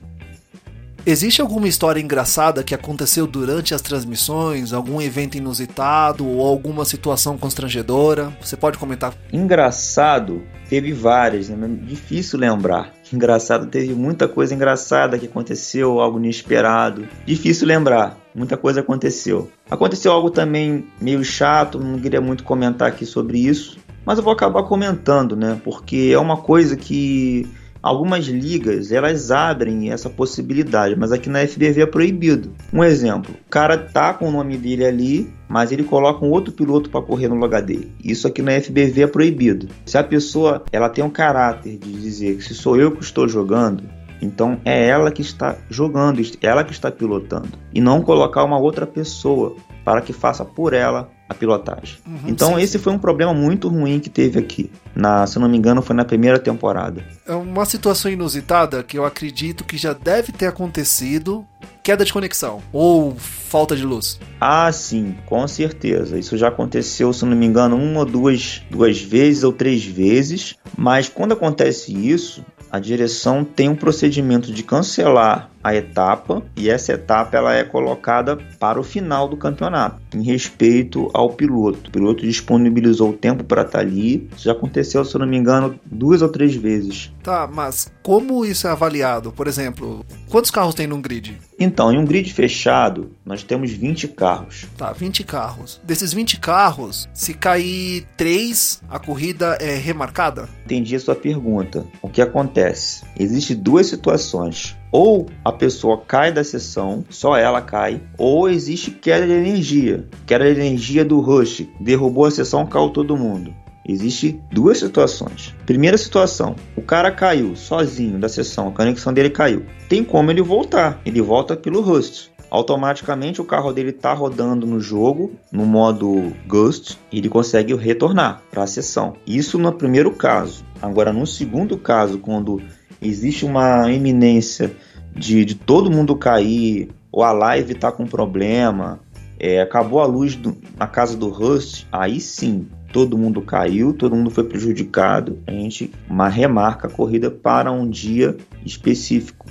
Existe 1.05 1.41
alguma 1.41 1.67
história 1.67 2.01
engraçada 2.01 2.63
que 2.63 2.75
aconteceu 2.77 3.27
durante 3.27 3.75
as 3.75 3.83
transmissões, 3.83 4.73
algum 4.73 5.01
evento 5.03 5.37
inusitado 5.37 6.25
ou 6.25 6.47
alguma 6.47 6.85
situação 6.85 7.37
constrangedora? 7.37 8.33
Você 8.41 8.57
pode 8.57 8.79
comentar? 8.79 9.15
Engraçado, 9.33 10.43
teve 10.69 10.93
várias, 10.93 11.49
né? 11.49 11.69
difícil 11.83 12.39
lembrar. 12.39 12.93
Engraçado, 13.13 13.67
teve 13.67 13.95
muita 13.95 14.29
coisa 14.29 14.55
engraçada 14.55 15.19
que 15.19 15.27
aconteceu, 15.27 16.01
algo 16.01 16.19
inesperado. 16.19 17.09
Difícil 17.25 17.67
lembrar, 17.67 18.19
muita 18.35 18.57
coisa 18.57 18.81
aconteceu. 18.81 19.51
Aconteceu 19.71 20.13
algo 20.13 20.31
também 20.31 20.87
meio 21.01 21.25
chato, 21.25 21.79
não 21.79 21.99
queria 21.99 22.21
muito 22.21 22.45
comentar 22.45 22.89
aqui 22.89 23.07
sobre 23.07 23.39
isso, 23.39 23.79
mas 24.05 24.19
eu 24.19 24.25
vou 24.25 24.33
acabar 24.33 24.63
comentando, 24.65 25.35
né? 25.35 25.61
Porque 25.65 26.11
é 26.13 26.19
uma 26.19 26.37
coisa 26.37 26.77
que 26.77 27.49
Algumas 27.89 28.27
ligas 28.27 28.93
elas 28.93 29.31
abrem 29.31 29.91
essa 29.91 30.11
possibilidade, 30.11 30.95
mas 30.95 31.11
aqui 31.11 31.31
na 31.31 31.47
FBV 31.47 31.81
é 31.81 31.87
proibido. 31.87 32.53
Um 32.71 32.85
exemplo: 32.85 33.35
o 33.35 33.51
cara 33.51 33.79
tá 33.79 34.13
com 34.13 34.29
o 34.29 34.31
nome 34.31 34.59
dele 34.59 34.85
ali, 34.85 35.33
mas 35.49 35.73
ele 35.73 35.83
coloca 35.83 36.23
um 36.23 36.29
outro 36.29 36.53
piloto 36.53 36.91
para 36.91 37.01
correr 37.01 37.29
no 37.29 37.37
lugar 37.37 37.63
dele. 37.63 37.91
Isso 38.05 38.29
aqui 38.29 38.43
na 38.43 38.61
FBV 38.61 39.05
é 39.05 39.07
proibido. 39.07 39.69
Se 39.87 39.97
a 39.97 40.05
pessoa 40.05 40.65
ela 40.71 40.91
tem 40.91 41.03
um 41.03 41.09
caráter 41.09 41.79
de 41.79 41.91
dizer 41.91 42.37
que 42.37 42.45
se 42.45 42.55
sou 42.55 42.77
eu 42.77 42.91
que 42.91 43.03
estou 43.03 43.27
jogando, 43.27 43.83
então 44.21 44.61
é 44.67 44.87
ela 44.87 45.11
que 45.11 45.23
está 45.23 45.57
jogando, 45.71 46.21
ela 46.43 46.65
que 46.65 46.73
está 46.73 46.91
pilotando, 46.91 47.57
e 47.73 47.81
não 47.81 48.03
colocar 48.03 48.45
uma 48.45 48.59
outra 48.59 48.87
pessoa 48.87 49.57
para 49.83 50.03
que 50.03 50.13
faça 50.13 50.45
por 50.45 50.75
ela 50.75 51.09
a 51.29 51.35
pilotagem. 51.35 51.99
Uhum, 52.07 52.21
então 52.27 52.55
sim. 52.55 52.63
esse 52.63 52.79
foi 52.79 52.93
um 52.93 52.99
problema 52.99 53.35
muito 53.35 53.69
ruim 53.69 54.01
que 54.01 54.09
teve 54.09 54.39
aqui. 54.39 54.71
Na, 54.95 55.27
se 55.27 55.39
não 55.39 55.49
me 55.49 55.57
engano, 55.57 55.83
foi 55.83 55.95
na 55.95 56.05
primeira 56.05 56.39
temporada. 56.39 57.05
É 57.27 57.35
uma 57.35 57.65
situação 57.65 58.11
inusitada 58.11 58.83
que 58.83 58.99
eu 58.99 59.05
acredito 59.05 59.65
que 59.65 59.77
já 59.77 59.93
deve 59.93 60.33
ter 60.33 60.47
acontecido. 60.47 61.45
Queda 61.83 62.05
de 62.05 62.13
conexão 62.13 62.61
ou 62.71 63.17
falta 63.17 63.75
de 63.75 63.85
luz? 63.85 64.21
Ah, 64.41 64.71
sim, 64.71 65.15
com 65.25 65.47
certeza. 65.49 66.19
Isso 66.19 66.37
já 66.37 66.49
aconteceu, 66.49 67.13
se 67.13 67.25
não 67.25 67.37
me 67.37 67.47
engano, 67.47 67.77
uma 67.77 68.01
ou 68.01 68.07
duas, 68.07 68.63
duas 68.71 69.01
vezes 69.01 69.43
ou 69.43 69.53
três 69.53 69.85
vezes. 69.85 70.57
Mas 70.77 71.09
quando 71.09 71.33
acontece 71.33 71.93
isso, 71.93 72.45
a 72.71 72.79
direção 72.79 73.45
tem 73.45 73.69
um 73.69 73.75
procedimento 73.75 74.53
de 74.53 74.63
cancelar 74.63 75.51
a 75.69 75.75
etapa 75.75 76.43
e 76.57 76.71
essa 76.71 76.93
etapa 76.93 77.37
ela 77.37 77.55
é 77.55 77.63
colocada 77.63 78.37
para 78.59 78.81
o 78.81 78.85
final 78.85 79.29
do 79.29 79.37
campeonato, 79.37 80.01
em 80.15 80.23
respeito 80.23 81.11
ao 81.13 81.31
piloto. 81.31 81.89
O 81.89 81.93
piloto 81.93 82.23
disponibilizou 82.23 83.11
o 83.11 83.13
tempo 83.13 83.45
para 83.45 83.63
estar 83.63 83.81
ali. 83.81 84.29
Isso 84.35 84.45
já 84.45 84.53
aconteceu, 84.53 85.05
se 85.05 85.15
eu 85.15 85.21
não 85.21 85.27
me 85.27 85.37
engano, 85.37 85.79
duas 85.85 86.23
ou 86.23 86.29
três 86.29 86.55
vezes. 86.55 87.13
Tá, 87.23 87.49
mas 87.53 87.93
como 88.03 88.45
isso 88.45 88.67
é 88.67 88.71
avaliado? 88.71 89.31
Por 89.33 89.47
exemplo, 89.47 90.05
quantos 90.31 90.51
carros 90.51 90.75
tem 90.75 90.87
num 90.87 91.03
grid? 91.03 91.39
Então, 91.59 91.93
em 91.93 91.99
um 91.99 92.05
grid 92.05 92.33
fechado, 92.33 93.11
nós 93.27 93.43
temos 93.43 93.71
20 93.71 94.09
carros. 94.09 94.67
Tá, 94.77 94.93
20 94.93 95.25
carros. 95.25 95.81
Desses 95.85 96.13
20 96.13 96.39
carros, 96.41 97.09
se 97.13 97.35
cair 97.35 98.07
3, 98.17 98.83
a 98.89 98.99
corrida 98.99 99.59
é 99.61 99.75
remarcada? 99.75 100.49
Entendi 100.65 100.97
a 100.97 101.01
sua 101.01 101.17
pergunta. 101.17 101.85
O 102.01 102.09
que 102.09 102.23
acontece? 102.23 103.05
Existem 103.19 103.57
duas 103.57 103.89
situações 103.89 104.78
ou 104.91 105.27
a 105.45 105.53
pessoa 105.53 105.99
cai 105.99 106.33
da 106.33 106.43
sessão, 106.43 107.05
só 107.11 107.37
ela 107.37 107.61
cai, 107.61 108.01
ou 108.17 108.49
existe 108.49 108.91
queda 108.91 109.27
de 109.27 109.33
energia. 109.33 110.07
Queda 110.27 110.45
de 110.45 110.61
energia 110.61 111.05
do 111.05 111.21
rush, 111.21 111.67
derrubou 111.81 112.25
a 112.25 112.31
sessão, 112.31 112.67
caiu 112.67 112.91
todo 112.91 113.17
mundo. 113.17 113.55
Existe 113.87 114.39
duas 114.53 114.79
situações. 114.79 115.55
Primeira 115.65 115.97
situação, 115.97 116.55
o 116.77 116.83
cara 116.83 117.11
caiu 117.11 117.57
sozinho 117.57 118.19
da 118.19 118.29
sessão, 118.29 118.69
a 118.69 118.73
conexão 118.73 119.15
dele 119.15 119.31
caiu. 119.31 119.65
Tem 119.89 120.05
como 120.05 120.31
ele 120.31 120.43
voltar, 120.43 121.01
ele 121.07 121.23
volta 121.23 121.57
pelo 121.57 121.81
Rust. 121.81 122.29
Automaticamente 122.51 123.41
o 123.41 123.45
carro 123.45 123.73
dele 123.73 123.91
está 123.91 124.13
rodando 124.13 124.67
no 124.67 124.81
jogo, 124.81 125.33
no 125.53 125.67
modo 125.67 126.33
Ghost, 126.47 126.99
e 127.13 127.19
ele 127.19 127.29
consegue 127.29 127.75
retornar 127.75 128.43
para 128.51 128.63
a 128.63 128.67
sessão. 128.67 129.15
Isso 129.27 129.59
no 129.59 129.73
primeiro 129.73 130.11
caso. 130.13 130.65
Agora, 130.81 131.13
no 131.13 131.27
segundo 131.27 131.77
caso, 131.77 132.19
quando 132.19 132.63
existe 133.01 133.45
uma 133.45 133.91
iminência 133.91 134.75
de, 135.15 135.45
de 135.45 135.55
todo 135.55 135.91
mundo 135.91 136.17
cair, 136.17 136.91
ou 137.11 137.23
a 137.23 137.33
live 137.33 137.75
tá 137.75 137.91
com 137.91 138.07
problema, 138.07 139.01
é, 139.39 139.61
acabou 139.61 140.01
a 140.01 140.07
luz 140.07 140.35
do, 140.35 140.57
na 140.77 140.87
casa 140.87 141.17
do 141.17 141.29
Rust, 141.29 141.87
aí 141.93 142.21
sim, 142.21 142.67
todo 142.93 143.19
mundo 143.19 143.41
caiu, 143.43 143.93
todo 143.93 144.17
mundo 144.17 144.31
foi 144.31 144.45
prejudicado, 144.45 145.39
a 145.47 145.53
gente 145.53 145.91
uma 146.09 146.29
remarca 146.29 146.89
a 146.89 146.91
corrida 146.91 147.31
para 147.31 147.71
um 147.71 147.89
dia 147.89 148.37
específico. 148.65 149.47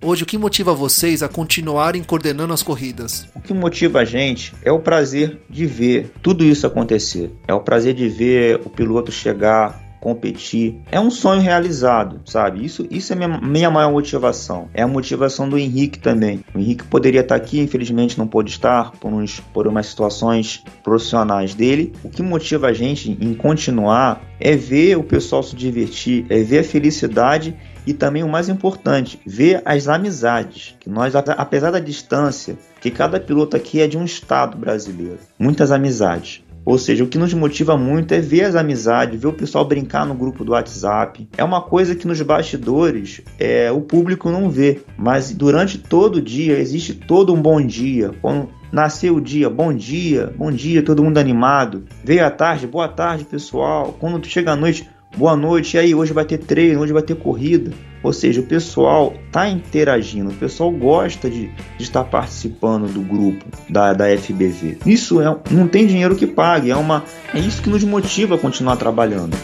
Hoje, 0.00 0.22
o 0.22 0.26
que 0.26 0.38
motiva 0.38 0.72
vocês 0.72 1.24
a 1.24 1.28
continuarem 1.28 2.04
coordenando 2.04 2.52
as 2.52 2.62
corridas? 2.62 3.26
O 3.34 3.40
que 3.40 3.52
motiva 3.52 3.98
a 3.98 4.04
gente 4.04 4.54
é 4.62 4.70
o 4.70 4.78
prazer 4.78 5.40
de 5.50 5.66
ver 5.66 6.12
tudo 6.22 6.44
isso 6.44 6.64
acontecer. 6.68 7.32
É 7.48 7.52
o 7.52 7.60
prazer 7.60 7.94
de 7.94 8.08
ver 8.08 8.60
o 8.64 8.70
piloto 8.70 9.10
chegar 9.10 9.87
competir. 10.00 10.80
É 10.90 11.00
um 11.00 11.10
sonho 11.10 11.40
realizado, 11.40 12.20
sabe? 12.24 12.64
Isso, 12.64 12.86
isso 12.90 13.12
é 13.12 13.16
minha, 13.16 13.40
minha 13.40 13.70
maior 13.70 13.92
motivação. 13.92 14.68
É 14.72 14.82
a 14.82 14.88
motivação 14.88 15.48
do 15.48 15.58
Henrique 15.58 15.98
também. 15.98 16.44
O 16.54 16.58
Henrique 16.58 16.84
poderia 16.84 17.20
estar 17.20 17.34
aqui, 17.34 17.60
infelizmente 17.60 18.18
não 18.18 18.26
pôde 18.26 18.50
estar 18.50 18.92
por, 18.92 19.12
uns, 19.12 19.40
por 19.52 19.66
umas 19.66 19.86
situações 19.86 20.62
profissionais 20.82 21.54
dele. 21.54 21.92
O 22.02 22.08
que 22.08 22.22
motiva 22.22 22.68
a 22.68 22.72
gente 22.72 23.16
em 23.20 23.34
continuar 23.34 24.22
é 24.40 24.56
ver 24.56 24.96
o 24.96 25.02
pessoal 25.02 25.42
se 25.42 25.56
divertir, 25.56 26.26
é 26.28 26.42
ver 26.42 26.60
a 26.60 26.64
felicidade 26.64 27.56
e 27.86 27.94
também 27.94 28.22
o 28.22 28.28
mais 28.28 28.48
importante, 28.48 29.18
ver 29.26 29.62
as 29.64 29.88
amizades. 29.88 30.76
Que 30.78 30.90
nós, 30.90 31.14
apesar 31.14 31.70
da 31.70 31.80
distância, 31.80 32.58
que 32.80 32.90
cada 32.90 33.18
piloto 33.18 33.56
aqui 33.56 33.80
é 33.80 33.86
de 33.86 33.96
um 33.96 34.04
estado 34.04 34.56
brasileiro, 34.56 35.18
muitas 35.38 35.72
amizades. 35.72 36.42
Ou 36.68 36.76
seja, 36.76 37.02
o 37.02 37.06
que 37.06 37.16
nos 37.16 37.32
motiva 37.32 37.78
muito 37.78 38.12
é 38.12 38.20
ver 38.20 38.44
as 38.44 38.54
amizades, 38.54 39.18
ver 39.18 39.28
o 39.28 39.32
pessoal 39.32 39.64
brincar 39.64 40.04
no 40.04 40.14
grupo 40.14 40.44
do 40.44 40.52
WhatsApp. 40.52 41.26
É 41.34 41.42
uma 41.42 41.62
coisa 41.62 41.94
que 41.94 42.06
nos 42.06 42.20
bastidores 42.20 43.22
é, 43.38 43.72
o 43.72 43.80
público 43.80 44.30
não 44.30 44.50
vê, 44.50 44.82
mas 44.94 45.32
durante 45.32 45.78
todo 45.78 46.16
o 46.16 46.20
dia 46.20 46.58
existe 46.58 46.92
todo 46.92 47.32
um 47.32 47.40
bom 47.40 47.58
dia. 47.64 48.10
Quando 48.20 48.50
nasceu 48.70 49.16
o 49.16 49.20
dia, 49.20 49.48
bom 49.48 49.72
dia, 49.72 50.30
bom 50.36 50.52
dia, 50.52 50.82
todo 50.82 51.02
mundo 51.02 51.16
animado. 51.16 51.86
Veio 52.04 52.26
a 52.26 52.30
tarde, 52.30 52.66
boa 52.66 52.86
tarde, 52.86 53.24
pessoal. 53.24 53.96
Quando 53.98 54.22
chega 54.26 54.52
a 54.52 54.56
noite, 54.56 54.86
boa 55.16 55.34
noite, 55.34 55.74
e 55.74 55.80
aí, 55.80 55.94
hoje 55.94 56.12
vai 56.12 56.26
ter 56.26 56.36
treino, 56.36 56.82
hoje 56.82 56.92
vai 56.92 57.02
ter 57.02 57.16
corrida. 57.16 57.70
Ou 58.02 58.12
seja, 58.12 58.40
o 58.40 58.44
pessoal 58.44 59.14
está 59.26 59.48
interagindo, 59.48 60.30
o 60.30 60.34
pessoal 60.34 60.70
gosta 60.70 61.28
de, 61.28 61.48
de, 61.48 61.82
estar 61.82 62.04
participando 62.04 62.86
do 62.92 63.00
grupo 63.00 63.44
da, 63.68 63.92
da 63.92 64.06
FBV. 64.16 64.78
Isso 64.86 65.20
é, 65.20 65.36
não 65.50 65.66
tem 65.66 65.86
dinheiro 65.86 66.14
que 66.14 66.26
pague, 66.26 66.70
é, 66.70 66.76
uma, 66.76 67.04
é 67.34 67.38
isso 67.38 67.62
que 67.62 67.68
nos 67.68 67.84
motiva 67.84 68.36
a 68.36 68.38
continuar 68.38 68.76
trabalhando. 68.76 69.36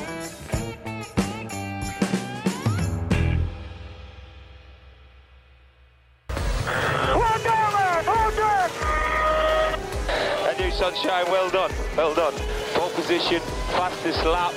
Sunshine, 10.85 11.25
well 11.31 11.49
done, 11.51 11.73
well 11.97 12.15
done. 12.15 12.35
Pole 12.75 12.91
position, 12.91 13.41
fastest 13.73 14.23
lap, 14.27 14.53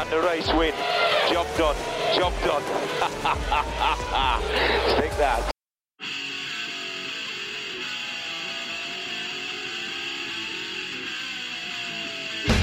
and 0.00 0.08
the 0.08 0.20
race 0.22 0.50
win. 0.54 0.72
Job 1.28 1.46
done, 1.58 1.76
job 2.14 2.32
done. 2.44 2.95
Take 3.26 5.16
that. 5.18 5.42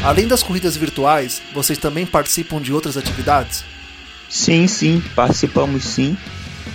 Além 0.05 0.27
das 0.27 0.43
corridas 0.43 0.75
virtuais, 0.77 1.41
vocês 1.53 1.77
também 1.77 2.05
participam 2.05 2.61
de 2.61 2.73
outras 2.73 2.97
atividades? 2.97 3.63
Sim, 4.29 4.67
sim, 4.67 5.03
participamos 5.15 5.83
sim. 5.83 6.17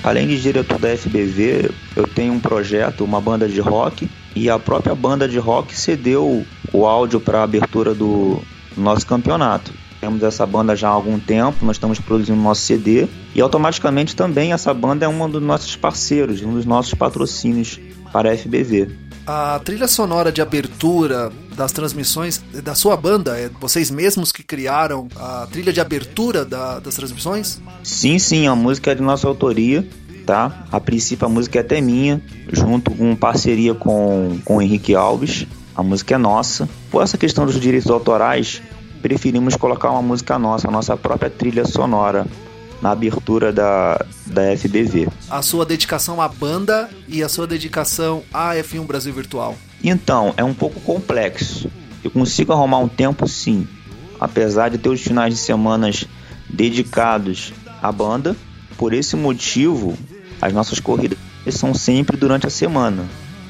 Além 0.02 0.26
de 0.28 0.40
diretor 0.40 0.78
da 0.78 0.96
FBV, 0.96 1.70
eu 1.96 2.06
tenho 2.06 2.32
um 2.32 2.40
projeto, 2.40 3.04
uma 3.04 3.20
banda 3.20 3.48
de 3.48 3.60
rock, 3.60 4.08
e 4.34 4.48
a 4.48 4.58
própria 4.58 4.94
banda 4.94 5.28
de 5.28 5.38
rock 5.38 5.74
cedeu 5.74 6.46
o 6.72 6.86
áudio 6.86 7.20
para 7.20 7.40
a 7.40 7.42
abertura 7.42 7.94
do 7.94 8.42
nosso 8.76 9.06
campeonato. 9.06 9.72
Temos 10.00 10.22
essa 10.22 10.46
banda 10.46 10.76
já 10.76 10.88
há 10.88 10.92
algum 10.92 11.18
tempo, 11.18 11.64
nós 11.64 11.76
estamos 11.76 11.98
produzindo 11.98 12.40
nosso 12.40 12.62
CD 12.62 13.08
e 13.34 13.40
automaticamente 13.40 14.14
também 14.14 14.52
essa 14.52 14.72
banda 14.72 15.04
é 15.04 15.08
um 15.08 15.28
dos 15.28 15.42
nossos 15.42 15.74
parceiros, 15.74 16.40
um 16.42 16.54
dos 16.54 16.64
nossos 16.64 16.94
patrocínios 16.94 17.80
para 18.12 18.32
a 18.32 18.36
FBV. 18.36 19.08
A 19.26 19.60
trilha 19.62 19.86
sonora 19.86 20.32
de 20.32 20.40
abertura 20.40 21.30
das 21.54 21.72
transmissões 21.72 22.42
da 22.62 22.74
sua 22.74 22.96
banda, 22.96 23.38
é 23.38 23.50
vocês 23.60 23.90
mesmos 23.90 24.32
que 24.32 24.42
criaram 24.42 25.08
a 25.16 25.46
trilha 25.50 25.72
de 25.72 25.80
abertura 25.80 26.44
da, 26.44 26.78
das 26.78 26.94
transmissões? 26.94 27.60
Sim, 27.82 28.18
sim, 28.18 28.46
a 28.46 28.54
música 28.54 28.92
é 28.92 28.94
de 28.94 29.02
nossa 29.02 29.26
autoria, 29.28 29.86
tá? 30.24 30.64
A 30.72 30.80
princípio 30.80 31.26
a 31.26 31.28
música 31.28 31.58
é 31.58 31.60
até 31.60 31.80
minha, 31.80 32.22
junto 32.50 32.90
com 32.92 33.14
parceria 33.16 33.74
com, 33.74 34.38
com 34.44 34.56
o 34.56 34.62
Henrique 34.62 34.94
Alves. 34.94 35.46
A 35.74 35.82
música 35.82 36.14
é 36.14 36.18
nossa. 36.18 36.68
Por 36.90 37.02
essa 37.02 37.18
questão 37.18 37.44
dos 37.44 37.60
direitos 37.60 37.90
autorais, 37.90 38.62
preferimos 38.98 39.56
colocar 39.56 39.90
uma 39.90 40.02
música 40.02 40.38
nossa, 40.38 40.68
a 40.68 40.70
nossa 40.70 40.96
própria 40.96 41.30
trilha 41.30 41.64
sonora 41.64 42.26
na 42.80 42.90
abertura 42.90 43.52
da, 43.52 44.04
da 44.26 44.56
FBV. 44.56 45.08
A 45.30 45.42
sua 45.42 45.64
dedicação 45.64 46.20
à 46.20 46.28
banda 46.28 46.88
e 47.08 47.22
a 47.22 47.28
sua 47.28 47.46
dedicação 47.46 48.22
à 48.32 48.54
F1 48.54 48.86
Brasil 48.86 49.12
Virtual? 49.12 49.56
Então, 49.82 50.32
é 50.36 50.44
um 50.44 50.54
pouco 50.54 50.80
complexo. 50.80 51.70
Eu 52.02 52.10
consigo 52.10 52.52
arrumar 52.52 52.78
um 52.78 52.88
tempo 52.88 53.26
sim, 53.26 53.66
apesar 54.20 54.70
de 54.70 54.78
ter 54.78 54.88
os 54.88 55.00
finais 55.00 55.34
de 55.34 55.40
semanas 55.40 56.06
dedicados 56.48 57.52
à 57.82 57.90
banda. 57.90 58.36
Por 58.76 58.92
esse 58.92 59.16
motivo, 59.16 59.98
as 60.40 60.52
nossas 60.52 60.78
corridas 60.78 61.18
são 61.50 61.74
sempre 61.74 62.16
durante 62.16 62.46
a 62.46 62.50
semana. 62.50 63.04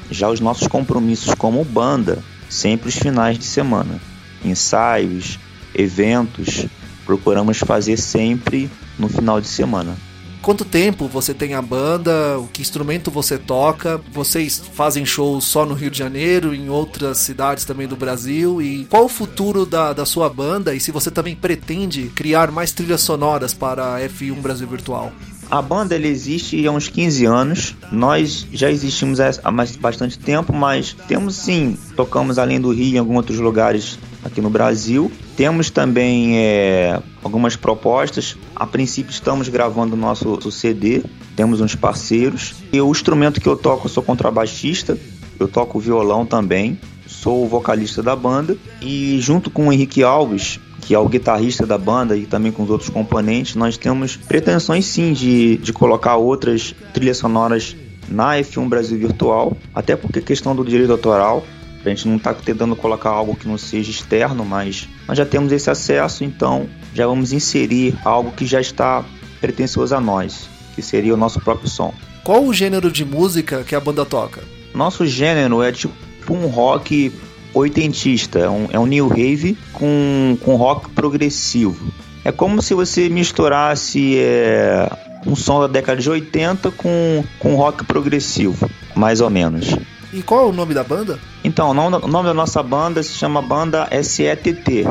Já 0.09 0.29
os 0.29 0.39
nossos 0.39 0.67
compromissos 0.67 1.35
como 1.35 1.63
banda, 1.63 2.17
sempre 2.49 2.89
os 2.89 2.95
finais 2.95 3.37
de 3.37 3.45
semana 3.45 3.99
ensaios, 4.43 5.39
eventos, 5.73 6.65
procuramos 7.05 7.57
fazer 7.59 7.97
sempre 7.97 8.69
no 8.97 9.09
final 9.09 9.41
de 9.41 9.47
semana. 9.47 9.97
Quanto 10.41 10.63
tempo 10.63 11.07
você 11.07 11.33
tem 11.33 11.53
a 11.53 11.61
banda? 11.61 12.39
O 12.39 12.47
que 12.47 12.61
instrumento 12.61 13.11
você 13.11 13.37
toca? 13.37 13.99
Vocês 14.11 14.61
fazem 14.73 15.05
shows 15.05 15.43
só 15.43 15.65
no 15.65 15.73
Rio 15.73 15.91
de 15.91 15.97
Janeiro, 15.97 16.53
em 16.55 16.69
outras 16.69 17.17
cidades 17.17 17.65
também 17.65 17.87
do 17.87 17.95
Brasil? 17.95 18.61
E 18.61 18.85
qual 18.85 19.05
o 19.05 19.09
futuro 19.09 19.65
da, 19.65 19.91
da 19.91 20.05
sua 20.05 20.29
banda? 20.29 20.73
E 20.73 20.79
se 20.79 20.91
você 20.91 21.11
também 21.11 21.35
pretende 21.35 22.03
criar 22.15 22.51
mais 22.51 22.71
trilhas 22.71 23.01
sonoras 23.01 23.53
para 23.53 23.95
a 23.95 23.99
F1 23.99 24.35
Brasil 24.35 24.67
Virtual? 24.67 25.11
A 25.51 25.61
banda 25.61 25.95
ele 25.95 26.07
existe 26.07 26.65
há 26.65 26.71
uns 26.71 26.87
15 26.87 27.25
anos. 27.25 27.75
Nós 27.91 28.47
já 28.53 28.71
existimos 28.71 29.19
há 29.19 29.51
bastante 29.79 30.17
tempo, 30.17 30.53
mas 30.53 30.95
temos 31.07 31.35
sim, 31.35 31.77
tocamos 31.95 32.39
além 32.39 32.61
do 32.61 32.71
Rio 32.71 32.95
em 32.95 32.97
alguns 32.99 33.17
outros 33.17 33.39
lugares 33.39 33.99
aqui 34.23 34.41
no 34.41 34.49
Brasil. 34.49 35.11
Temos 35.35 35.69
também 35.69 36.37
é, 36.37 37.01
algumas 37.23 37.55
propostas. 37.55 38.37
A 38.55 38.65
princípio 38.65 39.11
estamos 39.11 39.47
gravando 39.47 39.95
o 39.95 39.97
nosso 39.97 40.51
CD, 40.51 41.03
temos 41.35 41.61
uns 41.61 41.75
parceiros. 41.75 42.55
E 42.71 42.79
o 42.81 42.91
instrumento 42.91 43.39
que 43.39 43.47
eu 43.47 43.55
toco, 43.55 43.87
eu 43.87 43.89
sou 43.89 44.03
contrabaixista, 44.03 44.97
eu 45.39 45.47
toco 45.47 45.79
violão 45.79 46.25
também, 46.25 46.79
sou 47.07 47.45
o 47.45 47.47
vocalista 47.47 48.03
da 48.03 48.15
banda. 48.15 48.57
E 48.81 49.19
junto 49.21 49.49
com 49.49 49.67
o 49.67 49.73
Henrique 49.73 50.03
Alves, 50.03 50.59
que 50.81 50.93
é 50.93 50.99
o 50.99 51.07
guitarrista 51.07 51.65
da 51.65 51.77
banda 51.77 52.17
e 52.17 52.25
também 52.25 52.51
com 52.51 52.63
os 52.63 52.69
outros 52.69 52.89
componentes, 52.89 53.55
nós 53.55 53.77
temos 53.77 54.15
pretensões 54.15 54.85
sim 54.85 55.13
de, 55.13 55.57
de 55.57 55.71
colocar 55.71 56.15
outras 56.15 56.75
trilhas 56.93 57.17
sonoras 57.17 57.75
na 58.07 58.37
F1 58.37 58.67
Brasil 58.67 58.97
Virtual, 58.97 59.55
até 59.73 59.95
porque 59.95 60.19
questão 60.19 60.55
do 60.55 60.65
direito 60.65 60.91
autoral 60.91 61.45
a 61.89 61.93
gente 61.93 62.07
não 62.07 62.17
está 62.17 62.33
tentando 62.33 62.75
colocar 62.75 63.09
algo 63.09 63.35
que 63.35 63.47
não 63.47 63.57
seja 63.57 63.91
externo, 63.91 64.45
mas 64.45 64.87
nós 65.07 65.17
já 65.17 65.25
temos 65.25 65.51
esse 65.51 65.69
acesso, 65.69 66.23
então 66.23 66.67
já 66.93 67.05
vamos 67.07 67.33
inserir 67.33 67.95
algo 68.03 68.31
que 68.31 68.45
já 68.45 68.61
está 68.61 69.03
pretensioso 69.41 69.95
a 69.95 70.01
nós, 70.01 70.49
que 70.75 70.81
seria 70.81 71.13
o 71.13 71.17
nosso 71.17 71.39
próprio 71.39 71.69
som. 71.69 71.93
Qual 72.23 72.43
o 72.43 72.53
gênero 72.53 72.91
de 72.91 73.03
música 73.03 73.63
que 73.63 73.75
a 73.75 73.79
banda 73.79 74.05
toca? 74.05 74.41
Nosso 74.73 75.05
gênero 75.05 75.63
é 75.63 75.71
tipo 75.71 75.93
um 76.29 76.47
rock 76.47 77.11
oitentista, 77.53 78.39
é 78.39 78.49
um, 78.49 78.67
é 78.71 78.79
um 78.79 78.85
new 78.85 79.07
wave 79.07 79.57
com, 79.73 80.37
com 80.41 80.55
rock 80.55 80.89
progressivo. 80.89 81.91
É 82.23 82.31
como 82.31 82.61
se 82.61 82.73
você 82.73 83.09
misturasse 83.09 84.17
é, 84.17 84.89
um 85.25 85.35
som 85.35 85.61
da 85.61 85.67
década 85.67 86.01
de 86.01 86.09
80 86.09 86.71
com, 86.71 87.23
com 87.39 87.55
rock 87.55 87.83
progressivo, 87.85 88.69
mais 88.95 89.21
ou 89.21 89.29
menos. 89.29 89.75
E 90.13 90.21
qual 90.21 90.45
é 90.45 90.49
o 90.49 90.53
nome 90.53 90.73
da 90.73 90.83
banda? 90.83 91.19
Então, 91.49 91.71
o 91.71 91.73
nome, 91.73 91.99
da 91.99 92.33
nossa 92.33 92.61
banda 92.61 93.01
se 93.01 93.13
chama 93.13 93.41
Banda 93.41 93.89
SETT. 94.03 94.85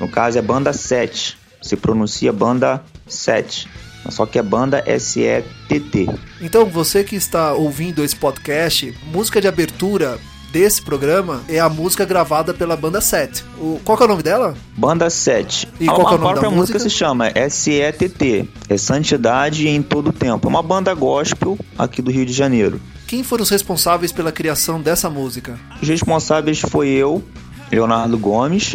No 0.00 0.08
caso 0.08 0.36
é 0.36 0.42
Banda 0.42 0.72
7. 0.72 1.38
Se 1.62 1.76
pronuncia 1.76 2.32
Banda 2.32 2.82
7. 3.06 3.68
Só 4.10 4.26
que 4.26 4.36
é 4.36 4.42
Banda 4.42 4.82
SETT. 4.98 6.10
Então, 6.40 6.66
você 6.66 7.04
que 7.04 7.14
está 7.14 7.52
ouvindo 7.52 8.02
esse 8.02 8.16
podcast, 8.16 8.92
música 9.12 9.40
de 9.40 9.46
abertura 9.46 10.18
desse 10.50 10.82
programa 10.82 11.40
é 11.48 11.60
a 11.60 11.68
música 11.68 12.04
gravada 12.04 12.52
pela 12.52 12.76
Banda 12.76 13.00
7. 13.00 13.44
O, 13.60 13.80
qual 13.84 13.96
é 14.00 14.02
o 14.02 14.08
nome 14.08 14.24
dela? 14.24 14.56
Banda 14.76 15.08
7. 15.08 15.68
E 15.78 15.86
qual 15.86 16.00
a, 16.00 16.02
é 16.02 16.14
o 16.14 16.18
nome 16.18 16.32
própria 16.32 16.50
da 16.50 16.56
música? 16.56 16.80
se 16.80 16.90
chama 16.90 17.30
SETT. 17.48 18.50
É 18.68 18.76
Santidade 18.76 19.68
em 19.68 19.80
Todo 19.80 20.08
o 20.08 20.12
Tempo. 20.12 20.48
É 20.48 20.50
uma 20.50 20.64
banda 20.64 20.92
gospel 20.94 21.56
aqui 21.78 22.02
do 22.02 22.10
Rio 22.10 22.26
de 22.26 22.32
Janeiro. 22.32 22.80
Quem 23.12 23.22
foram 23.22 23.42
os 23.42 23.50
responsáveis 23.50 24.10
pela 24.10 24.32
criação 24.32 24.80
dessa 24.80 25.10
música? 25.10 25.60
Os 25.82 25.86
responsáveis 25.86 26.60
foi 26.60 26.88
eu, 26.88 27.22
Leonardo 27.70 28.16
Gomes 28.16 28.74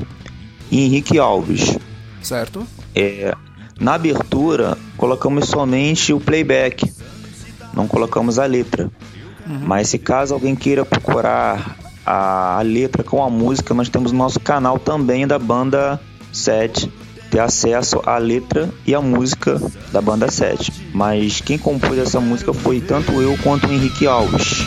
e 0.70 0.84
Henrique 0.84 1.18
Alves. 1.18 1.76
Certo. 2.22 2.64
É, 2.94 3.34
na 3.80 3.96
abertura, 3.96 4.78
colocamos 4.96 5.50
somente 5.50 6.14
o 6.14 6.20
playback, 6.20 6.88
não 7.74 7.88
colocamos 7.88 8.38
a 8.38 8.46
letra. 8.46 8.92
Uhum. 9.48 9.62
Mas 9.66 9.90
se 9.90 9.98
caso 9.98 10.36
alguém 10.36 10.56
queira 10.56 10.86
procurar 10.86 11.76
a, 12.06 12.60
a, 12.60 12.62
letra 12.62 13.04
com 13.04 13.24
a 13.24 13.32
música, 13.32 13.74
nós 13.74 13.90
temos 13.90 14.12
o 14.12 14.16
nosso 14.16 14.40
canal 14.40 14.78
também 14.78 15.26
da 15.26 15.40
banda 15.40 16.00
7 16.32 16.88
ter 17.30 17.40
acesso 17.40 18.02
à 18.06 18.18
letra 18.18 18.70
e 18.86 18.96
à 18.96 19.02
música 19.02 19.62
da 19.92 20.02
banda 20.02 20.30
7. 20.30 20.72
Mas 20.94 21.42
quem 21.42 21.58
compôs 21.58 21.98
essa 21.98 22.20
música 22.20 22.54
foi 22.54 22.82
tanto 22.82 23.12
eu 23.22 23.38
quanto 23.44 23.68
o 23.68 23.72
Henrique 23.72 24.08
Alves. 24.08 24.66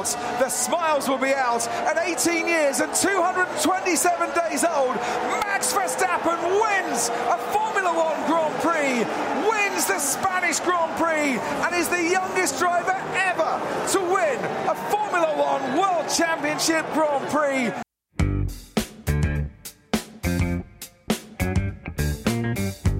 Out, 0.00 0.38
the 0.38 0.48
smiles 0.48 1.08
will 1.08 1.18
be 1.18 1.34
out. 1.34 1.66
At 1.86 1.98
18 1.98 2.46
years 2.46 2.80
and 2.80 2.92
227 2.94 4.30
days 4.34 4.64
old, 4.64 4.96
Max 5.44 5.72
Verstappen 5.72 6.40
wins 6.60 7.08
a 7.08 7.38
Formula 7.52 7.92
One 7.92 8.20
Grand 8.26 8.54
Prix, 8.60 9.04
wins 9.48 9.86
the 9.86 9.98
Spanish 9.98 10.60
Grand 10.60 10.96
Prix, 10.96 11.38
and 11.64 11.74
is 11.74 11.88
the 11.88 12.02
youngest 12.02 12.58
driver 12.58 12.96
ever 13.14 13.60
to 13.92 14.00
win 14.00 14.38
a 14.68 14.74
Formula 14.90 15.32
One 15.36 15.78
World 15.78 16.08
Championship 16.10 16.86
Grand 16.94 17.26
Prix. 17.28 17.72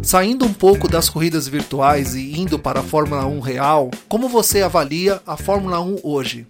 Saindo 0.02 0.44
um 0.44 0.52
pouco 0.52 0.88
das 0.88 1.08
corridas 1.08 1.46
virtuais 1.46 2.16
e 2.16 2.36
indo 2.36 2.58
para 2.58 2.80
a 2.80 2.82
Fórmula 2.82 3.26
1 3.26 3.38
real, 3.38 3.92
como 4.08 4.28
você 4.28 4.60
avalia 4.60 5.22
a 5.24 5.36
Fórmula 5.36 5.80
1 5.80 6.00
hoje? 6.02 6.48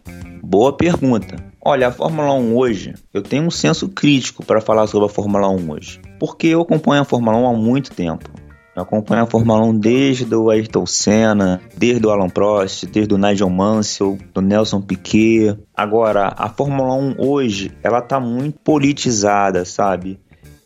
Boa 0.51 0.73
pergunta. 0.73 1.37
Olha, 1.65 1.87
a 1.87 1.93
Fórmula 1.93 2.35
1 2.35 2.57
hoje, 2.57 2.95
eu 3.15 3.23
tenho 3.23 3.45
um 3.45 3.53
senso 3.53 3.89
crítico 3.89 4.45
para 4.45 4.61
falar 4.61 4.89
sobre 4.89 5.07
a 5.07 5.09
Fórmula 5.09 5.49
1 5.49 5.71
hoje, 5.71 6.01
porque 6.19 6.49
eu 6.49 6.61
acompanho 6.61 7.03
a 7.03 7.05
Fórmula 7.05 7.37
1 7.37 7.47
há 7.47 7.53
muito 7.53 7.93
tempo. 7.93 8.29
Eu 8.75 8.83
acompanho 8.83 9.23
a 9.23 9.27
Fórmula 9.27 9.65
1 9.67 9.79
desde 9.79 10.35
o 10.35 10.51
Ayrton 10.51 10.87
Senna, 10.87 11.61
desde 11.77 12.05
o 12.05 12.11
Alan 12.11 12.29
Prost, 12.29 12.85
desde 12.87 13.15
o 13.15 13.17
Nigel 13.17 13.49
Mansell, 13.49 14.19
do 14.35 14.41
Nelson 14.41 14.81
Piquet. 14.81 15.57
Agora, 15.73 16.35
a 16.37 16.49
Fórmula 16.49 16.95
1 16.95 17.15
hoje, 17.19 17.71
ela 17.81 18.03
tá 18.03 18.19
muito 18.19 18.59
politizada, 18.59 19.65
sabe? 19.65 20.19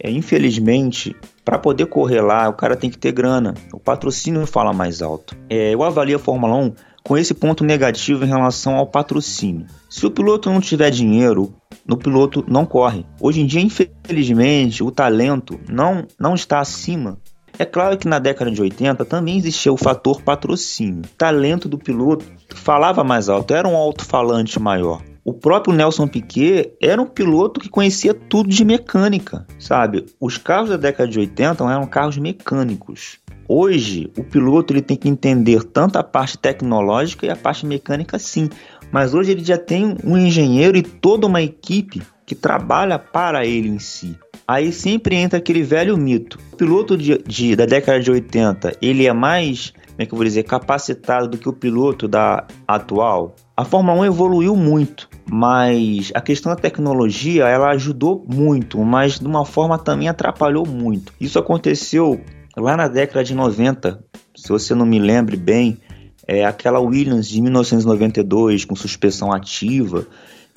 É, 0.03 0.11
infelizmente, 0.11 1.15
para 1.45 1.59
poder 1.59 1.85
correr 1.87 2.23
lá, 2.23 2.49
o 2.49 2.55
cara 2.55 2.75
tem 2.75 2.89
que 2.89 2.97
ter 2.97 3.13
grana. 3.13 3.53
O 3.71 3.79
patrocínio 3.79 4.47
fala 4.47 4.73
mais 4.73 5.03
alto. 5.03 5.37
É, 5.51 5.75
eu 5.75 5.83
avalio 5.83 6.17
a 6.17 6.19
Fórmula 6.19 6.57
1 6.57 6.73
com 7.07 7.19
esse 7.19 7.35
ponto 7.35 7.63
negativo 7.63 8.25
em 8.25 8.29
relação 8.29 8.77
ao 8.77 8.87
patrocínio. 8.87 9.67
Se 9.91 10.07
o 10.07 10.11
piloto 10.11 10.51
não 10.51 10.61
tiver 10.61 10.91
dinheiro, 10.91 11.55
no 11.87 11.99
piloto 11.99 12.43
não 12.49 12.65
corre. 12.65 13.05
Hoje 13.21 13.43
em 13.43 13.47
dia, 13.47 13.61
infelizmente, 13.61 14.83
o 14.83 14.91
talento 14.91 15.61
não, 15.69 16.07
não 16.19 16.35
está 16.35 16.61
acima. 16.61 17.19
É 17.59 17.65
claro 17.65 17.97
que 17.99 18.09
na 18.09 18.19
década 18.19 18.51
de 18.51 18.61
80 18.61 19.05
também 19.05 19.37
existia 19.37 19.73
o 19.73 19.77
fator 19.77 20.23
patrocínio. 20.23 21.03
O 21.05 21.17
talento 21.17 21.69
do 21.69 21.79
piloto 21.79 22.25
falava 22.55 23.05
mais 23.05 23.29
alto, 23.29 23.55
era 23.55 23.69
um 23.69 23.77
alto-falante 23.77 24.59
maior. 24.59 25.03
O 25.25 25.33
próprio 25.33 25.75
Nelson 25.75 26.09
Piquet 26.09 26.73
era 26.83 27.01
um 27.01 27.07
piloto 27.07 27.61
que 27.61 27.69
conhecia 27.69 28.13
tudo 28.13 28.49
de 28.49 28.65
mecânica, 28.65 29.47
sabe? 29.59 30.05
Os 30.21 30.37
carros 30.37 30.71
da 30.71 30.77
década 30.77 31.09
de 31.09 31.19
80 31.19 31.65
eram 31.65 31.87
carros 31.87 32.19
mecânicos. 32.19 33.19
Hoje, 33.49 34.11
o 34.17 34.25
piloto 34.25 34.73
ele 34.73 34.81
tem 34.81 34.97
que 34.97 35.09
entender 35.09 35.65
tanto 35.65 35.97
a 35.97 36.03
parte 36.03 36.39
tecnológica 36.39 37.27
e 37.27 37.31
a 37.31 37.37
parte 37.37 37.67
mecânica, 37.67 38.19
sim. 38.19 38.49
Mas 38.91 39.13
hoje 39.13 39.33
ele 39.33 39.45
já 39.45 39.59
tem 39.59 39.97
um 40.05 40.17
engenheiro 40.17 40.77
e 40.77 40.83
toda 40.83 41.27
uma 41.27 41.43
equipe 41.43 42.03
que 42.25 42.35
trabalha 42.35 42.99
para 42.99 43.45
ele 43.45 43.69
em 43.69 43.79
si. 43.79 44.17
Aí 44.47 44.73
sempre 44.73 45.17
entra 45.17 45.39
aquele 45.39 45.63
velho 45.63 45.97
mito. 45.97 46.39
O 46.53 46.57
piloto 46.57 46.97
de, 46.97 47.19
de, 47.19 47.57
da 47.57 47.67
década 47.67 48.01
de 48.01 48.11
80, 48.11 48.77
ele 48.81 49.07
é 49.07 49.13
mais, 49.13 49.71
como 49.71 49.97
é 49.99 50.07
que 50.07 50.13
eu 50.13 50.17
vou 50.17 50.25
dizer, 50.25 50.43
capacitado 50.45 51.29
do 51.29 51.39
que 51.39 51.49
o 51.49 51.53
piloto 51.53 52.07
da 52.07 52.47
atual. 52.67 53.35
A 53.57 53.65
Fórmula 53.65 54.01
1 54.01 54.05
evoluiu 54.07 54.57
muito, 54.57 55.09
mas 55.31 56.11
a 56.15 56.21
questão 56.21 56.55
da 56.55 56.61
tecnologia 56.61 57.47
ela 57.47 57.71
ajudou 57.71 58.25
muito, 58.29 58.79
mas 58.79 59.19
de 59.19 59.27
uma 59.27 59.45
forma 59.45 59.79
também 59.79 60.09
atrapalhou 60.09 60.67
muito. 60.67 61.13
Isso 61.21 61.39
aconteceu 61.39 62.21
lá 62.57 62.77
na 62.77 62.89
década 62.89 63.25
de 63.25 63.35
90, 63.35 64.05
se 64.35 64.49
você 64.49 64.75
não 64.75 64.87
me 64.87 64.99
lembre 64.99 65.37
bem, 65.37 65.79
é 66.27 66.45
aquela 66.45 66.81
Williams 66.81 67.29
de 67.29 67.41
1992 67.41 68.65
com 68.65 68.75
suspensão 68.75 69.33
ativa, 69.33 70.07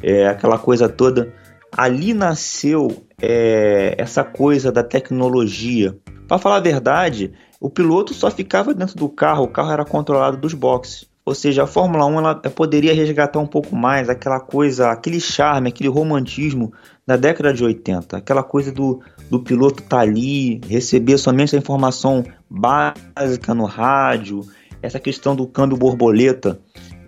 é 0.01 0.27
aquela 0.27 0.57
coisa 0.57 0.87
toda. 0.87 1.33
Ali 1.71 2.13
nasceu 2.13 3.03
é, 3.21 3.95
essa 3.97 4.23
coisa 4.23 4.71
da 4.71 4.83
tecnologia. 4.83 5.97
Para 6.27 6.37
falar 6.37 6.57
a 6.57 6.61
verdade, 6.61 7.33
o 7.59 7.69
piloto 7.69 8.13
só 8.13 8.29
ficava 8.31 8.73
dentro 8.73 8.95
do 8.95 9.09
carro, 9.09 9.43
o 9.43 9.47
carro 9.47 9.71
era 9.71 9.85
controlado 9.85 10.37
dos 10.37 10.53
boxes. 10.53 11.05
Ou 11.25 11.35
seja, 11.35 11.63
a 11.63 11.67
Fórmula 11.67 12.05
1 12.05 12.19
ela 12.19 12.35
poderia 12.35 12.93
resgatar 12.93 13.39
um 13.39 13.47
pouco 13.47 13.75
mais 13.75 14.07
aquela 14.07 14.39
coisa, 14.39 14.89
aquele 14.89 15.19
charme, 15.19 15.67
aquele 15.67 15.89
romantismo 15.89 16.71
da 17.07 17.15
década 17.15 17.53
de 17.53 17.63
80. 17.63 18.17
Aquela 18.17 18.43
coisa 18.43 18.69
do, 18.69 18.99
do 19.29 19.39
piloto 19.39 19.81
estar 19.81 19.97
tá 19.97 20.01
ali, 20.03 20.59
receber 20.67 21.17
somente 21.17 21.55
a 21.55 21.59
informação 21.59 22.25
básica 22.49 23.55
no 23.55 23.63
rádio, 23.63 24.41
essa 24.81 24.99
questão 24.99 25.33
do 25.33 25.47
câmbio 25.47 25.77
borboleta, 25.77 26.59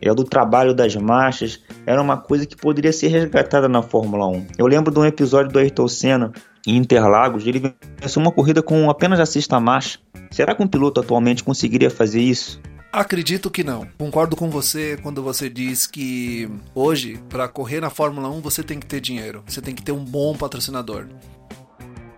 é 0.01 0.13
do 0.13 0.23
trabalho 0.23 0.73
das 0.73 0.95
marchas, 0.95 1.61
era 1.85 2.01
uma 2.01 2.15
coisa 2.15 2.45
que 2.45 2.55
poderia 2.55 2.93
ser 2.93 3.09
resgatada 3.09 3.67
na 3.67 3.81
Fórmula 3.81 4.27
1. 4.27 4.47
Eu 4.57 4.65
lembro 4.65 4.93
de 4.93 4.99
um 4.99 5.05
episódio 5.05 5.51
do 5.51 5.59
Ayrton 5.59 5.89
Senna 5.89 6.31
em 6.65 6.77
Interlagos, 6.77 7.45
ele 7.45 7.73
venceu 7.99 8.21
uma 8.21 8.31
corrida 8.31 8.61
com 8.63 8.89
apenas 8.89 9.19
a 9.19 9.25
sexta 9.25 9.59
marcha. 9.59 9.99
Será 10.31 10.55
que 10.55 10.63
um 10.63 10.67
piloto 10.67 11.01
atualmente 11.01 11.43
conseguiria 11.43 11.89
fazer 11.89 12.21
isso? 12.21 12.61
Acredito 12.91 13.51
que 13.51 13.63
não. 13.63 13.87
Concordo 13.99 14.35
com 14.35 14.49
você 14.49 14.97
quando 15.03 15.21
você 15.21 15.47
diz 15.47 15.85
que 15.85 16.49
hoje, 16.73 17.19
para 17.29 17.47
correr 17.47 17.79
na 17.79 17.91
Fórmula 17.91 18.27
1, 18.29 18.41
você 18.41 18.63
tem 18.63 18.79
que 18.79 18.87
ter 18.87 18.99
dinheiro, 18.99 19.43
você 19.45 19.61
tem 19.61 19.75
que 19.75 19.83
ter 19.83 19.91
um 19.91 20.03
bom 20.03 20.35
patrocinador. 20.35 21.05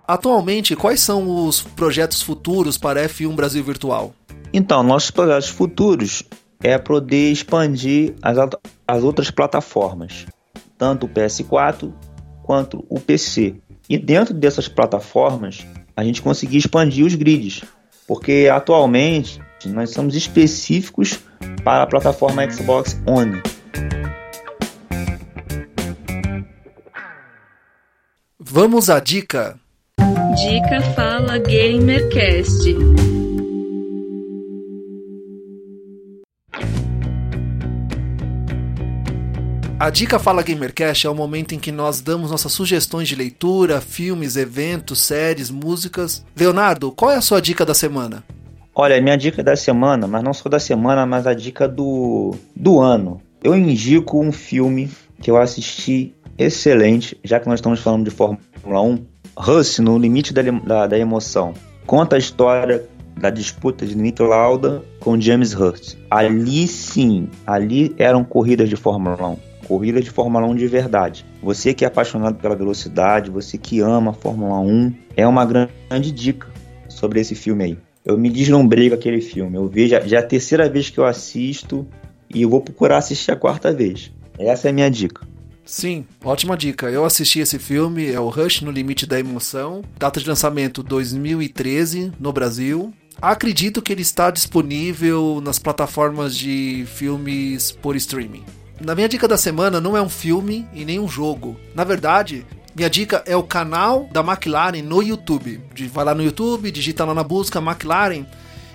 Atualmente, 0.08 0.76
quais 0.76 1.02
são 1.02 1.46
os 1.46 1.62
projetos 1.62 2.22
futuros 2.22 2.78
para 2.78 3.04
F1 3.04 3.36
Brasil 3.36 3.62
Virtual? 3.64 4.16
Então, 4.54 4.82
nossos 4.82 5.12
projetos 5.12 5.50
futuros 5.50 6.24
é 6.64 6.78
poder 6.78 7.32
expandir 7.32 8.16
as, 8.22 8.38
as 8.88 9.04
outras 9.04 9.30
plataformas, 9.30 10.26
tanto 10.78 11.06
o 11.06 11.10
PS4 11.10 11.94
quanto 12.44 12.86
o 12.90 13.00
PC. 13.00 13.56
E 13.90 13.98
dentro 13.98 14.34
dessas 14.34 14.70
plataformas, 14.70 15.66
a 15.98 16.04
gente 16.04 16.22
conseguir 16.22 16.58
expandir 16.58 17.06
os 17.06 17.16
grids, 17.16 17.64
porque 18.08 18.50
atualmente 18.52 19.42
nós 19.70 19.92
somos 19.92 20.16
específicos 20.16 21.20
para 21.64 21.84
a 21.84 21.88
plataforma 21.88 22.50
Xbox 22.50 23.00
One. 23.06 23.42
Vamos 28.40 28.90
à 28.90 29.00
dica. 29.00 29.60
Dica 30.36 30.82
Fala 30.94 31.38
Gamercast. 31.38 32.76
A 39.80 39.90
Dica 39.90 40.20
Fala 40.20 40.44
Gamercast 40.44 41.08
é 41.08 41.10
o 41.10 41.16
momento 41.16 41.56
em 41.56 41.60
que 41.60 41.72
nós 41.72 42.02
damos 42.02 42.30
nossas 42.30 42.52
sugestões 42.52 43.08
de 43.08 43.16
leitura, 43.16 43.82
filmes, 43.82 44.36
eventos, 44.36 45.02
séries, 45.02 45.50
músicas. 45.50 46.24
Leonardo, 46.36 46.92
qual 46.92 47.10
é 47.10 47.16
a 47.16 47.22
sua 47.22 47.42
dica 47.42 47.66
da 47.66 47.74
semana? 47.74 48.24
Olha, 48.74 49.02
minha 49.02 49.18
dica 49.18 49.44
da 49.44 49.54
semana, 49.54 50.08
mas 50.08 50.24
não 50.24 50.34
só 50.34 50.48
da 50.48 50.58
semana, 50.58 51.06
mas 51.06 51.28
a 51.28 51.34
dica 51.34 51.68
do, 51.68 52.34
do 52.56 52.80
ano. 52.80 53.22
Eu 53.44 53.54
indico 53.54 54.18
um 54.18 54.32
filme 54.32 54.90
que 55.22 55.30
eu 55.30 55.36
assisti 55.36 56.16
excelente, 56.38 57.20
já 57.22 57.38
que 57.38 57.50
nós 57.50 57.60
estamos 57.60 57.82
falando 57.82 58.06
de 58.06 58.12
Fórmula 58.12 58.40
1, 58.66 59.06
Russ, 59.36 59.80
no 59.80 59.98
limite 59.98 60.34
da, 60.34 60.42
da, 60.42 60.88
da 60.88 60.98
emoção. 60.98 61.54
Conta 61.86 62.16
a 62.16 62.20
história 62.20 62.88
da 63.20 63.30
disputa 63.30 63.86
de 63.86 63.94
Nick 63.94 64.22
Lauda 64.22 64.82
com 65.02 65.20
James 65.20 65.54
Hurst. 65.54 65.98
Ali 66.10 66.66
sim, 66.66 67.28
ali 67.46 67.94
eram 67.98 68.24
corridas 68.24 68.70
de 68.70 68.78
Fórmula 68.78 69.28
1. 69.32 69.38
Corridas 69.68 70.06
de 70.06 70.12
Fórmula 70.12 70.48
1 70.48 70.56
de 70.56 70.68
verdade. 70.68 71.26
Você 71.44 71.74
que 71.74 71.84
é 71.84 71.90
apaixonado 71.90 72.38
pela 72.38 72.56
velocidade, 72.56 73.30
você 73.30 73.58
que 73.58 73.82
ama 73.82 74.12
a 74.12 74.14
Fórmula 74.14 74.60
1, 74.62 74.94
é 75.18 75.28
uma 75.28 75.46
grande 75.46 76.10
dica 76.14 76.48
sobre 76.88 77.20
esse 77.20 77.36
filme 77.36 77.66
aí 77.66 77.78
eu 78.04 78.18
me 78.18 78.30
deslumbrei 78.30 78.90
com 78.90 78.96
aquele 78.96 79.22
filme. 79.22 79.58
Eu 79.58 79.68
vejo, 79.68 79.96
já 80.06 80.18
é 80.18 80.20
a 80.20 80.26
terceira 80.26 80.70
vez 80.70 80.90
que 80.90 80.98
eu 80.98 81.06
assisto 81.06 81.88
e 82.34 82.42
eu 82.42 82.50
vou 82.50 82.62
procurar 82.62 82.98
assistir 82.98 83.32
a 83.32 83.36
quarta 83.36 83.74
vez. 83.74 84.12
Essa 84.38 84.68
é 84.68 84.72
a 84.72 84.74
minha 84.74 84.90
dica. 84.90 85.28
Sim, 85.64 86.06
ótima 86.24 86.58
dica. 86.58 86.90
Eu 86.90 87.06
assisti 87.06 87.40
esse 87.40 87.60
filme, 87.60 88.12
é 88.12 88.20
o 88.20 88.30
Rush 88.30 88.62
no 88.62 88.72
Limite 88.72 89.06
da 89.06 89.20
Emoção. 89.20 89.84
Data 89.98 90.20
de 90.20 90.28
lançamento 90.28 90.82
2013 90.82 92.12
no 92.20 92.34
Brasil. 92.34 92.94
Acredito 93.22 93.82
que 93.82 93.94
ele 93.94 94.02
está 94.02 94.32
disponível 94.32 95.40
nas 95.44 95.60
plataformas 95.60 96.36
de 96.36 96.86
filmes 96.88 97.72
por 97.72 97.96
streaming. 97.96 98.44
Na 98.84 98.96
minha 98.96 99.08
dica 99.08 99.28
da 99.28 99.38
semana 99.38 99.80
não 99.80 99.96
é 99.96 100.02
um 100.02 100.10
filme 100.10 100.68
e 100.74 100.84
nem 100.84 101.00
um 101.00 101.08
jogo. 101.08 101.56
Na 101.76 101.84
verdade, 101.84 102.44
minha 102.76 102.90
dica 102.90 103.24
é 103.26 103.36
o 103.36 103.44
canal 103.44 104.08
da 104.12 104.22
McLaren 104.22 104.82
no 104.82 105.02
YouTube. 105.02 105.62
Vai 105.92 106.06
lá 106.06 106.16
no 106.16 106.24
YouTube, 106.24 106.72
digita 106.72 107.06
lá 107.06 107.14
na 107.14 107.24
busca 107.24 107.60
McLaren 107.60 108.26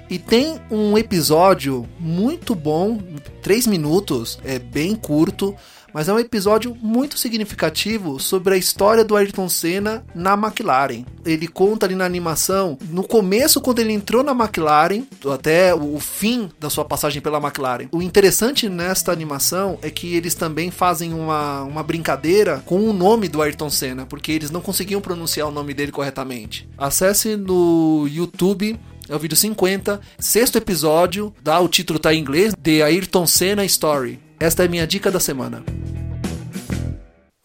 E 0.09 0.19
tem 0.19 0.61
um 0.71 0.97
episódio 0.97 1.87
muito 1.99 2.55
bom, 2.55 3.01
3 3.43 3.67
minutos, 3.67 4.39
é 4.45 4.59
bem 4.59 4.95
curto, 4.95 5.55
mas 5.97 6.11
é 6.11 6.13
um 6.13 6.19
episódio 6.19 6.77
muito 6.83 7.19
significativo 7.19 8.21
sobre 8.21 8.53
a 8.53 8.57
história 8.59 9.03
do 9.03 9.17
Ayrton 9.17 9.49
Senna 9.49 10.05
na 10.15 10.35
McLaren. 10.35 11.07
Ele 11.25 11.49
conta 11.49 11.87
ali 11.87 11.95
na 11.95 12.05
animação, 12.05 12.77
no 12.91 13.03
começo, 13.03 13.63
quando 13.63 13.79
ele 13.79 13.95
entrou 13.95 14.23
na 14.23 14.33
McLaren, 14.33 15.05
até 15.33 15.75
o 15.75 15.99
fim 15.99 16.51
da 16.61 16.69
sua 16.69 16.85
passagem 16.85 17.23
pela 17.23 17.39
McLaren. 17.39 17.89
O 17.93 18.03
interessante 18.03 18.69
nesta 18.69 19.11
animação 19.11 19.79
é 19.81 19.89
que 19.89 20.15
eles 20.15 20.35
também 20.35 20.71
fazem 20.71 21.15
uma, 21.15 21.63
uma 21.63 21.83
brincadeira 21.83 22.63
com 22.67 22.91
o 22.91 22.93
nome 22.93 23.27
do 23.27 23.41
Ayrton 23.41 23.71
Senna, 23.71 24.05
porque 24.05 24.33
eles 24.33 24.51
não 24.51 24.61
conseguiam 24.61 25.01
pronunciar 25.01 25.49
o 25.49 25.51
nome 25.51 25.73
dele 25.73 25.93
corretamente. 25.93 26.69
Acesse 26.77 27.37
no 27.37 28.07
YouTube 28.07 28.79
é 29.09 29.17
o 29.17 29.19
vídeo 29.19 29.37
50, 29.37 29.99
sexto 30.19 30.59
episódio, 30.59 31.33
dá 31.43 31.59
o 31.59 31.69
título 31.69 31.99
tá 31.99 32.13
em 32.13 32.21
inglês, 32.21 32.53
The 32.63 32.83
Ayrton 32.83 33.27
Senna 33.27 33.65
Story. 33.65 34.26
Esta 34.39 34.65
é 34.65 34.69
minha 34.69 34.87
dica 34.87 35.11
da 35.11 35.19
semana. 35.19 35.65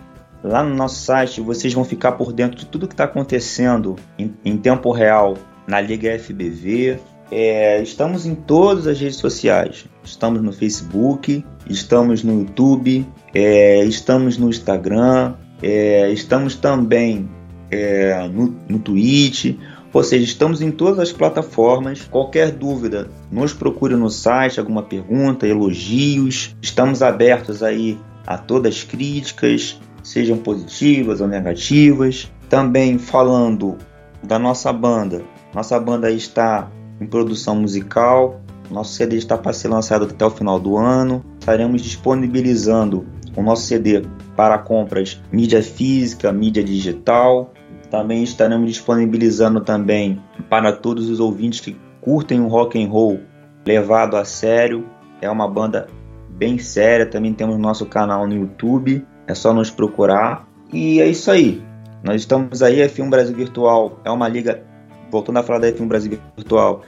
Lá 0.43 0.63
no 0.63 0.73
nosso 0.73 0.95
site 0.95 1.39
vocês 1.41 1.71
vão 1.73 1.83
ficar 1.83 2.13
por 2.13 2.31
dentro 2.31 2.57
de 2.57 2.65
tudo 2.65 2.87
que 2.87 2.93
está 2.93 3.03
acontecendo 3.03 3.97
em, 4.17 4.33
em, 4.45 4.57
tempo 4.57 4.89
real 4.91 5.35
na 5.67 5.81
Liga 5.81 6.17
FBV. 6.17 6.97
É, 7.29 7.81
estamos 7.81 8.25
em 8.25 8.33
todas 8.33 8.87
as 8.87 8.99
redes 8.99 9.17
sociais. 9.17 9.85
Estamos 10.03 10.41
no 10.41 10.51
Facebook, 10.51 11.45
estamos 11.69 12.23
no 12.23 12.39
YouTube, 12.39 13.05
é, 13.33 13.83
estamos 13.83 14.37
no 14.37 14.49
Instagram, 14.49 15.35
é, 15.61 16.09
estamos 16.11 16.55
também 16.55 17.29
é, 17.71 18.27
no, 18.27 18.55
no 18.67 18.79
Twitch, 18.79 19.55
ou 19.93 20.03
seja, 20.03 20.23
estamos 20.23 20.61
em 20.61 20.71
todas 20.71 20.99
as 20.99 21.11
plataformas. 21.11 22.07
Qualquer 22.09 22.51
dúvida, 22.51 23.09
nos 23.31 23.53
procure 23.53 23.95
no 23.95 24.09
site, 24.09 24.59
alguma 24.59 24.83
pergunta, 24.83 25.47
elogios. 25.47 26.55
Estamos 26.61 27.01
abertos 27.01 27.61
aí 27.61 27.99
a 28.25 28.37
todas 28.37 28.75
as 28.75 28.83
críticas, 28.83 29.79
sejam 30.03 30.37
positivas 30.37 31.19
ou 31.19 31.27
negativas. 31.27 32.31
Também 32.49 32.97
falando 32.97 33.77
da 34.23 34.39
nossa 34.39 34.71
banda. 34.71 35.23
Nossa 35.53 35.79
banda 35.79 36.09
está 36.09 36.69
em 36.99 37.05
produção 37.05 37.55
musical. 37.55 38.39
Nosso 38.69 38.93
CD 38.93 39.17
está 39.17 39.37
para 39.37 39.51
ser 39.51 39.67
lançado 39.67 40.05
até 40.05 40.25
o 40.25 40.29
final 40.29 40.57
do 40.57 40.77
ano. 40.77 41.23
Estaremos 41.39 41.81
disponibilizando 41.81 43.05
o 43.35 43.43
nosso 43.43 43.63
CD 43.63 44.03
para 44.37 44.57
compras 44.57 45.21
mídia 45.31 45.61
física, 45.61 46.31
mídia 46.31 46.63
digital. 46.63 47.53
Também 47.91 48.23
estaremos 48.23 48.69
disponibilizando 48.69 49.59
também 49.59 50.21
para 50.49 50.71
todos 50.71 51.09
os 51.09 51.19
ouvintes 51.19 51.59
que 51.59 51.75
curtem 51.99 52.39
o 52.39 52.47
rock 52.47 52.81
and 52.81 52.87
roll 52.87 53.19
levado 53.65 54.15
a 54.15 54.23
sério. 54.23 54.85
É 55.21 55.29
uma 55.29 55.45
banda 55.45 55.87
bem 56.29 56.57
séria. 56.57 57.05
Também 57.05 57.33
temos 57.33 57.59
nosso 57.59 57.85
canal 57.85 58.25
no 58.25 58.33
YouTube. 58.33 59.05
É 59.27 59.35
só 59.35 59.53
nos 59.53 59.69
procurar. 59.69 60.47
E 60.71 61.01
é 61.01 61.07
isso 61.07 61.29
aí. 61.29 61.61
Nós 62.01 62.21
estamos 62.21 62.63
aí. 62.63 62.77
F1 62.77 63.09
Brasil 63.09 63.35
Virtual 63.35 63.99
é 64.05 64.09
uma 64.09 64.29
liga. 64.29 64.63
Voltando 65.11 65.39
a 65.39 65.43
falar 65.43 65.59
da 65.59 65.67
F1 65.67 65.87
Brasil 65.87 66.17
Virtual, 66.37 66.83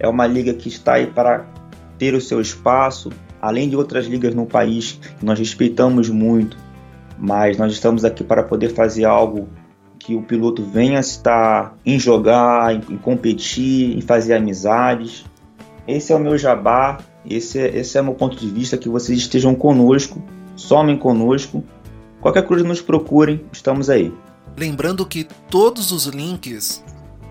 é 0.00 0.08
uma 0.08 0.26
liga 0.26 0.52
que 0.52 0.68
está 0.68 0.94
aí 0.94 1.06
para 1.06 1.46
ter 1.96 2.14
o 2.14 2.20
seu 2.20 2.40
espaço, 2.40 3.10
além 3.40 3.68
de 3.68 3.76
outras 3.76 4.06
ligas 4.06 4.34
no 4.34 4.44
país 4.44 4.98
que 5.20 5.24
nós 5.24 5.38
respeitamos 5.38 6.10
muito, 6.10 6.56
mas 7.16 7.56
nós 7.56 7.72
estamos 7.72 8.04
aqui 8.04 8.24
para 8.24 8.42
poder 8.42 8.70
fazer 8.70 9.04
algo 9.04 9.48
que 10.08 10.14
o 10.14 10.22
piloto 10.22 10.64
venha 10.64 11.00
estar 11.00 11.76
em 11.84 11.98
jogar, 11.98 12.74
em, 12.74 12.96
competir, 12.96 13.94
em 13.94 14.00
fazer 14.00 14.32
amizades. 14.32 15.26
Esse 15.86 16.14
é 16.14 16.16
o 16.16 16.18
meu 16.18 16.38
jabá, 16.38 17.00
esse 17.28 17.58
é, 17.58 17.76
esse 17.76 17.98
é 17.98 18.00
o 18.00 18.04
meu 18.04 18.14
ponto 18.14 18.34
de 18.34 18.48
vista, 18.48 18.78
que 18.78 18.88
vocês 18.88 19.18
estejam 19.18 19.54
conosco, 19.54 20.22
somem 20.56 20.96
conosco. 20.96 21.62
Qualquer 22.22 22.46
coisa 22.46 22.64
nos 22.64 22.80
procurem, 22.80 23.44
estamos 23.52 23.90
aí. 23.90 24.10
Lembrando 24.56 25.04
que 25.04 25.24
todos 25.50 25.92
os 25.92 26.06
links 26.06 26.82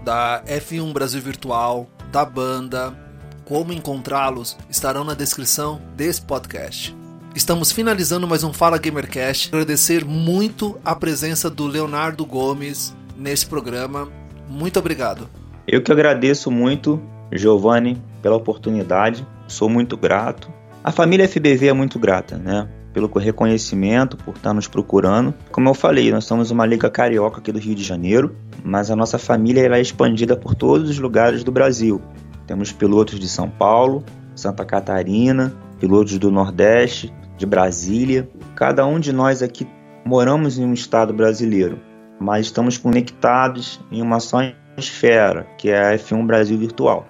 da 0.05 0.43
F1 0.45 0.93
Brasil 0.93 1.19
Virtual, 1.19 1.87
da 2.11 2.23
banda, 2.23 2.95
como 3.43 3.73
encontrá-los, 3.73 4.55
estarão 4.69 5.03
na 5.03 5.15
descrição 5.15 5.81
desse 5.95 6.21
podcast. 6.21 6.96
Estamos 7.37 7.71
finalizando 7.71 8.27
mais 8.27 8.43
um 8.43 8.51
Fala 8.51 8.79
Gamercast. 8.79 9.49
Agradecer 9.49 10.03
muito 10.03 10.75
a 10.83 10.95
presença 10.95 11.51
do 11.51 11.67
Leonardo 11.67 12.25
Gomes 12.25 12.95
nesse 13.15 13.45
programa. 13.45 14.09
Muito 14.49 14.79
obrigado. 14.79 15.29
Eu 15.67 15.83
que 15.83 15.91
agradeço 15.91 16.49
muito, 16.49 16.99
Giovanni, 17.31 18.01
pela 18.23 18.35
oportunidade. 18.35 19.23
Sou 19.47 19.69
muito 19.69 19.95
grato. 19.95 20.51
A 20.83 20.91
família 20.91 21.27
FBV 21.27 21.67
é 21.67 21.73
muito 21.73 21.99
grata, 21.99 22.39
né? 22.39 22.67
Pelo 22.91 23.07
reconhecimento, 23.19 24.17
por 24.17 24.35
estar 24.35 24.51
nos 24.51 24.67
procurando. 24.67 25.31
Como 25.51 25.69
eu 25.69 25.75
falei, 25.75 26.11
nós 26.11 26.25
somos 26.25 26.49
uma 26.49 26.65
liga 26.65 26.89
carioca 26.89 27.37
aqui 27.37 27.51
do 27.51 27.59
Rio 27.59 27.75
de 27.75 27.83
Janeiro, 27.83 28.35
mas 28.63 28.89
a 28.89 28.95
nossa 28.95 29.19
família 29.19 29.61
é 29.61 29.79
expandida 29.79 30.35
por 30.35 30.55
todos 30.55 30.89
os 30.89 30.97
lugares 30.97 31.43
do 31.43 31.51
Brasil. 31.51 32.01
Temos 32.47 32.71
pilotos 32.71 33.19
de 33.19 33.29
São 33.29 33.47
Paulo, 33.47 34.03
Santa 34.35 34.65
Catarina, 34.65 35.53
pilotos 35.79 36.17
do 36.17 36.31
Nordeste, 36.31 37.13
de 37.37 37.45
Brasília. 37.45 38.27
Cada 38.55 38.85
um 38.85 38.99
de 38.99 39.13
nós 39.13 39.41
aqui 39.41 39.67
moramos 40.03 40.57
em 40.57 40.65
um 40.65 40.73
estado 40.73 41.13
brasileiro, 41.13 41.79
mas 42.19 42.47
estamos 42.47 42.77
conectados 42.77 43.79
em 43.91 44.01
uma 44.01 44.19
só 44.19 44.39
esfera, 44.77 45.47
que 45.57 45.69
é 45.69 45.93
a 45.93 45.97
F1 45.97 46.25
Brasil 46.25 46.57
Virtual. 46.57 47.05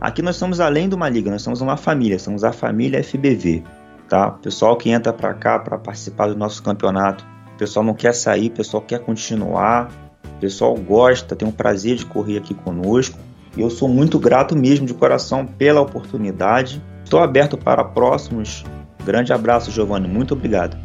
Aqui 0.00 0.22
nós 0.22 0.36
somos 0.36 0.60
além 0.60 0.88
de 0.88 0.94
uma 0.94 1.08
liga, 1.08 1.30
nós 1.30 1.42
somos 1.42 1.60
uma 1.60 1.76
família, 1.76 2.18
somos 2.18 2.42
a 2.42 2.52
família 2.52 3.02
FBV, 3.02 3.62
tá? 4.08 4.30
Pessoal 4.30 4.76
que 4.76 4.90
entra 4.90 5.12
para 5.12 5.34
cá 5.34 5.58
para 5.58 5.78
participar 5.78 6.28
do 6.28 6.36
nosso 6.36 6.62
campeonato, 6.62 7.24
pessoal 7.58 7.84
não 7.84 7.94
quer 7.94 8.14
sair, 8.14 8.50
pessoal 8.50 8.82
quer 8.82 9.00
continuar, 9.00 9.92
pessoal 10.40 10.74
gosta, 10.74 11.36
tem 11.36 11.46
o 11.46 11.52
prazer 11.52 11.96
de 11.96 12.06
correr 12.06 12.38
aqui 12.38 12.54
conosco. 12.54 13.18
E 13.56 13.60
eu 13.60 13.68
sou 13.68 13.88
muito 13.88 14.18
grato 14.18 14.56
mesmo 14.56 14.86
de 14.86 14.94
coração 14.94 15.44
pela 15.44 15.80
oportunidade. 15.80 16.82
Estou 17.04 17.20
aberto 17.20 17.58
para 17.58 17.84
próximos 17.84 18.64
Grande 19.10 19.32
abraço, 19.32 19.72
Giovanni. 19.72 20.06
Muito 20.06 20.34
obrigado. 20.34 20.76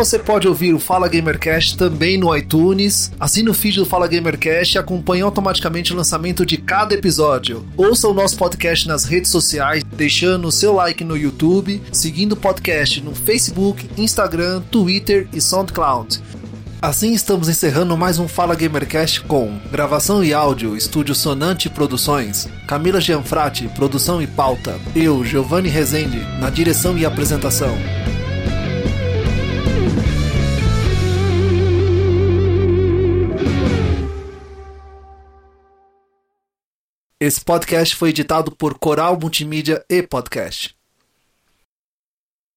Você 0.00 0.18
pode 0.18 0.48
ouvir 0.48 0.72
o 0.72 0.78
Fala 0.78 1.06
Gamercast 1.08 1.76
também 1.76 2.16
no 2.16 2.34
iTunes. 2.34 3.12
Assine 3.20 3.50
o 3.50 3.54
feed 3.54 3.80
do 3.80 3.84
Fala 3.84 4.08
Gamercast 4.08 4.74
e 4.74 4.78
acompanhe 4.78 5.20
automaticamente 5.20 5.92
o 5.92 5.96
lançamento 5.96 6.46
de 6.46 6.56
cada 6.56 6.94
episódio. 6.94 7.66
Ouça 7.76 8.08
o 8.08 8.14
nosso 8.14 8.34
podcast 8.38 8.88
nas 8.88 9.04
redes 9.04 9.30
sociais, 9.30 9.84
deixando 9.84 10.48
o 10.48 10.52
seu 10.52 10.72
like 10.72 11.04
no 11.04 11.18
YouTube, 11.18 11.82
seguindo 11.92 12.32
o 12.32 12.36
podcast 12.36 12.98
no 13.02 13.14
Facebook, 13.14 13.90
Instagram, 13.98 14.62
Twitter 14.70 15.28
e 15.34 15.40
SoundCloud. 15.40 16.18
Assim 16.80 17.12
estamos 17.12 17.50
encerrando 17.50 17.94
mais 17.94 18.18
um 18.18 18.26
Fala 18.26 18.54
Gamercast 18.54 19.20
com 19.20 19.60
gravação 19.70 20.24
e 20.24 20.32
áudio, 20.32 20.78
estúdio 20.78 21.14
Sonante 21.14 21.68
Produções, 21.68 22.48
Camila 22.66 23.02
Gianfrati, 23.02 23.68
produção 23.76 24.22
e 24.22 24.26
pauta, 24.26 24.80
eu, 24.96 25.22
Giovanni 25.22 25.68
Rezende, 25.68 26.20
na 26.40 26.48
direção 26.48 26.96
e 26.96 27.04
apresentação. 27.04 27.76
Esse 37.22 37.38
podcast 37.38 37.94
foi 37.96 38.08
editado 38.08 38.50
por 38.50 38.78
Coral 38.78 39.18
Multimídia 39.20 39.84
e 39.90 40.02
Podcast. 40.02 40.74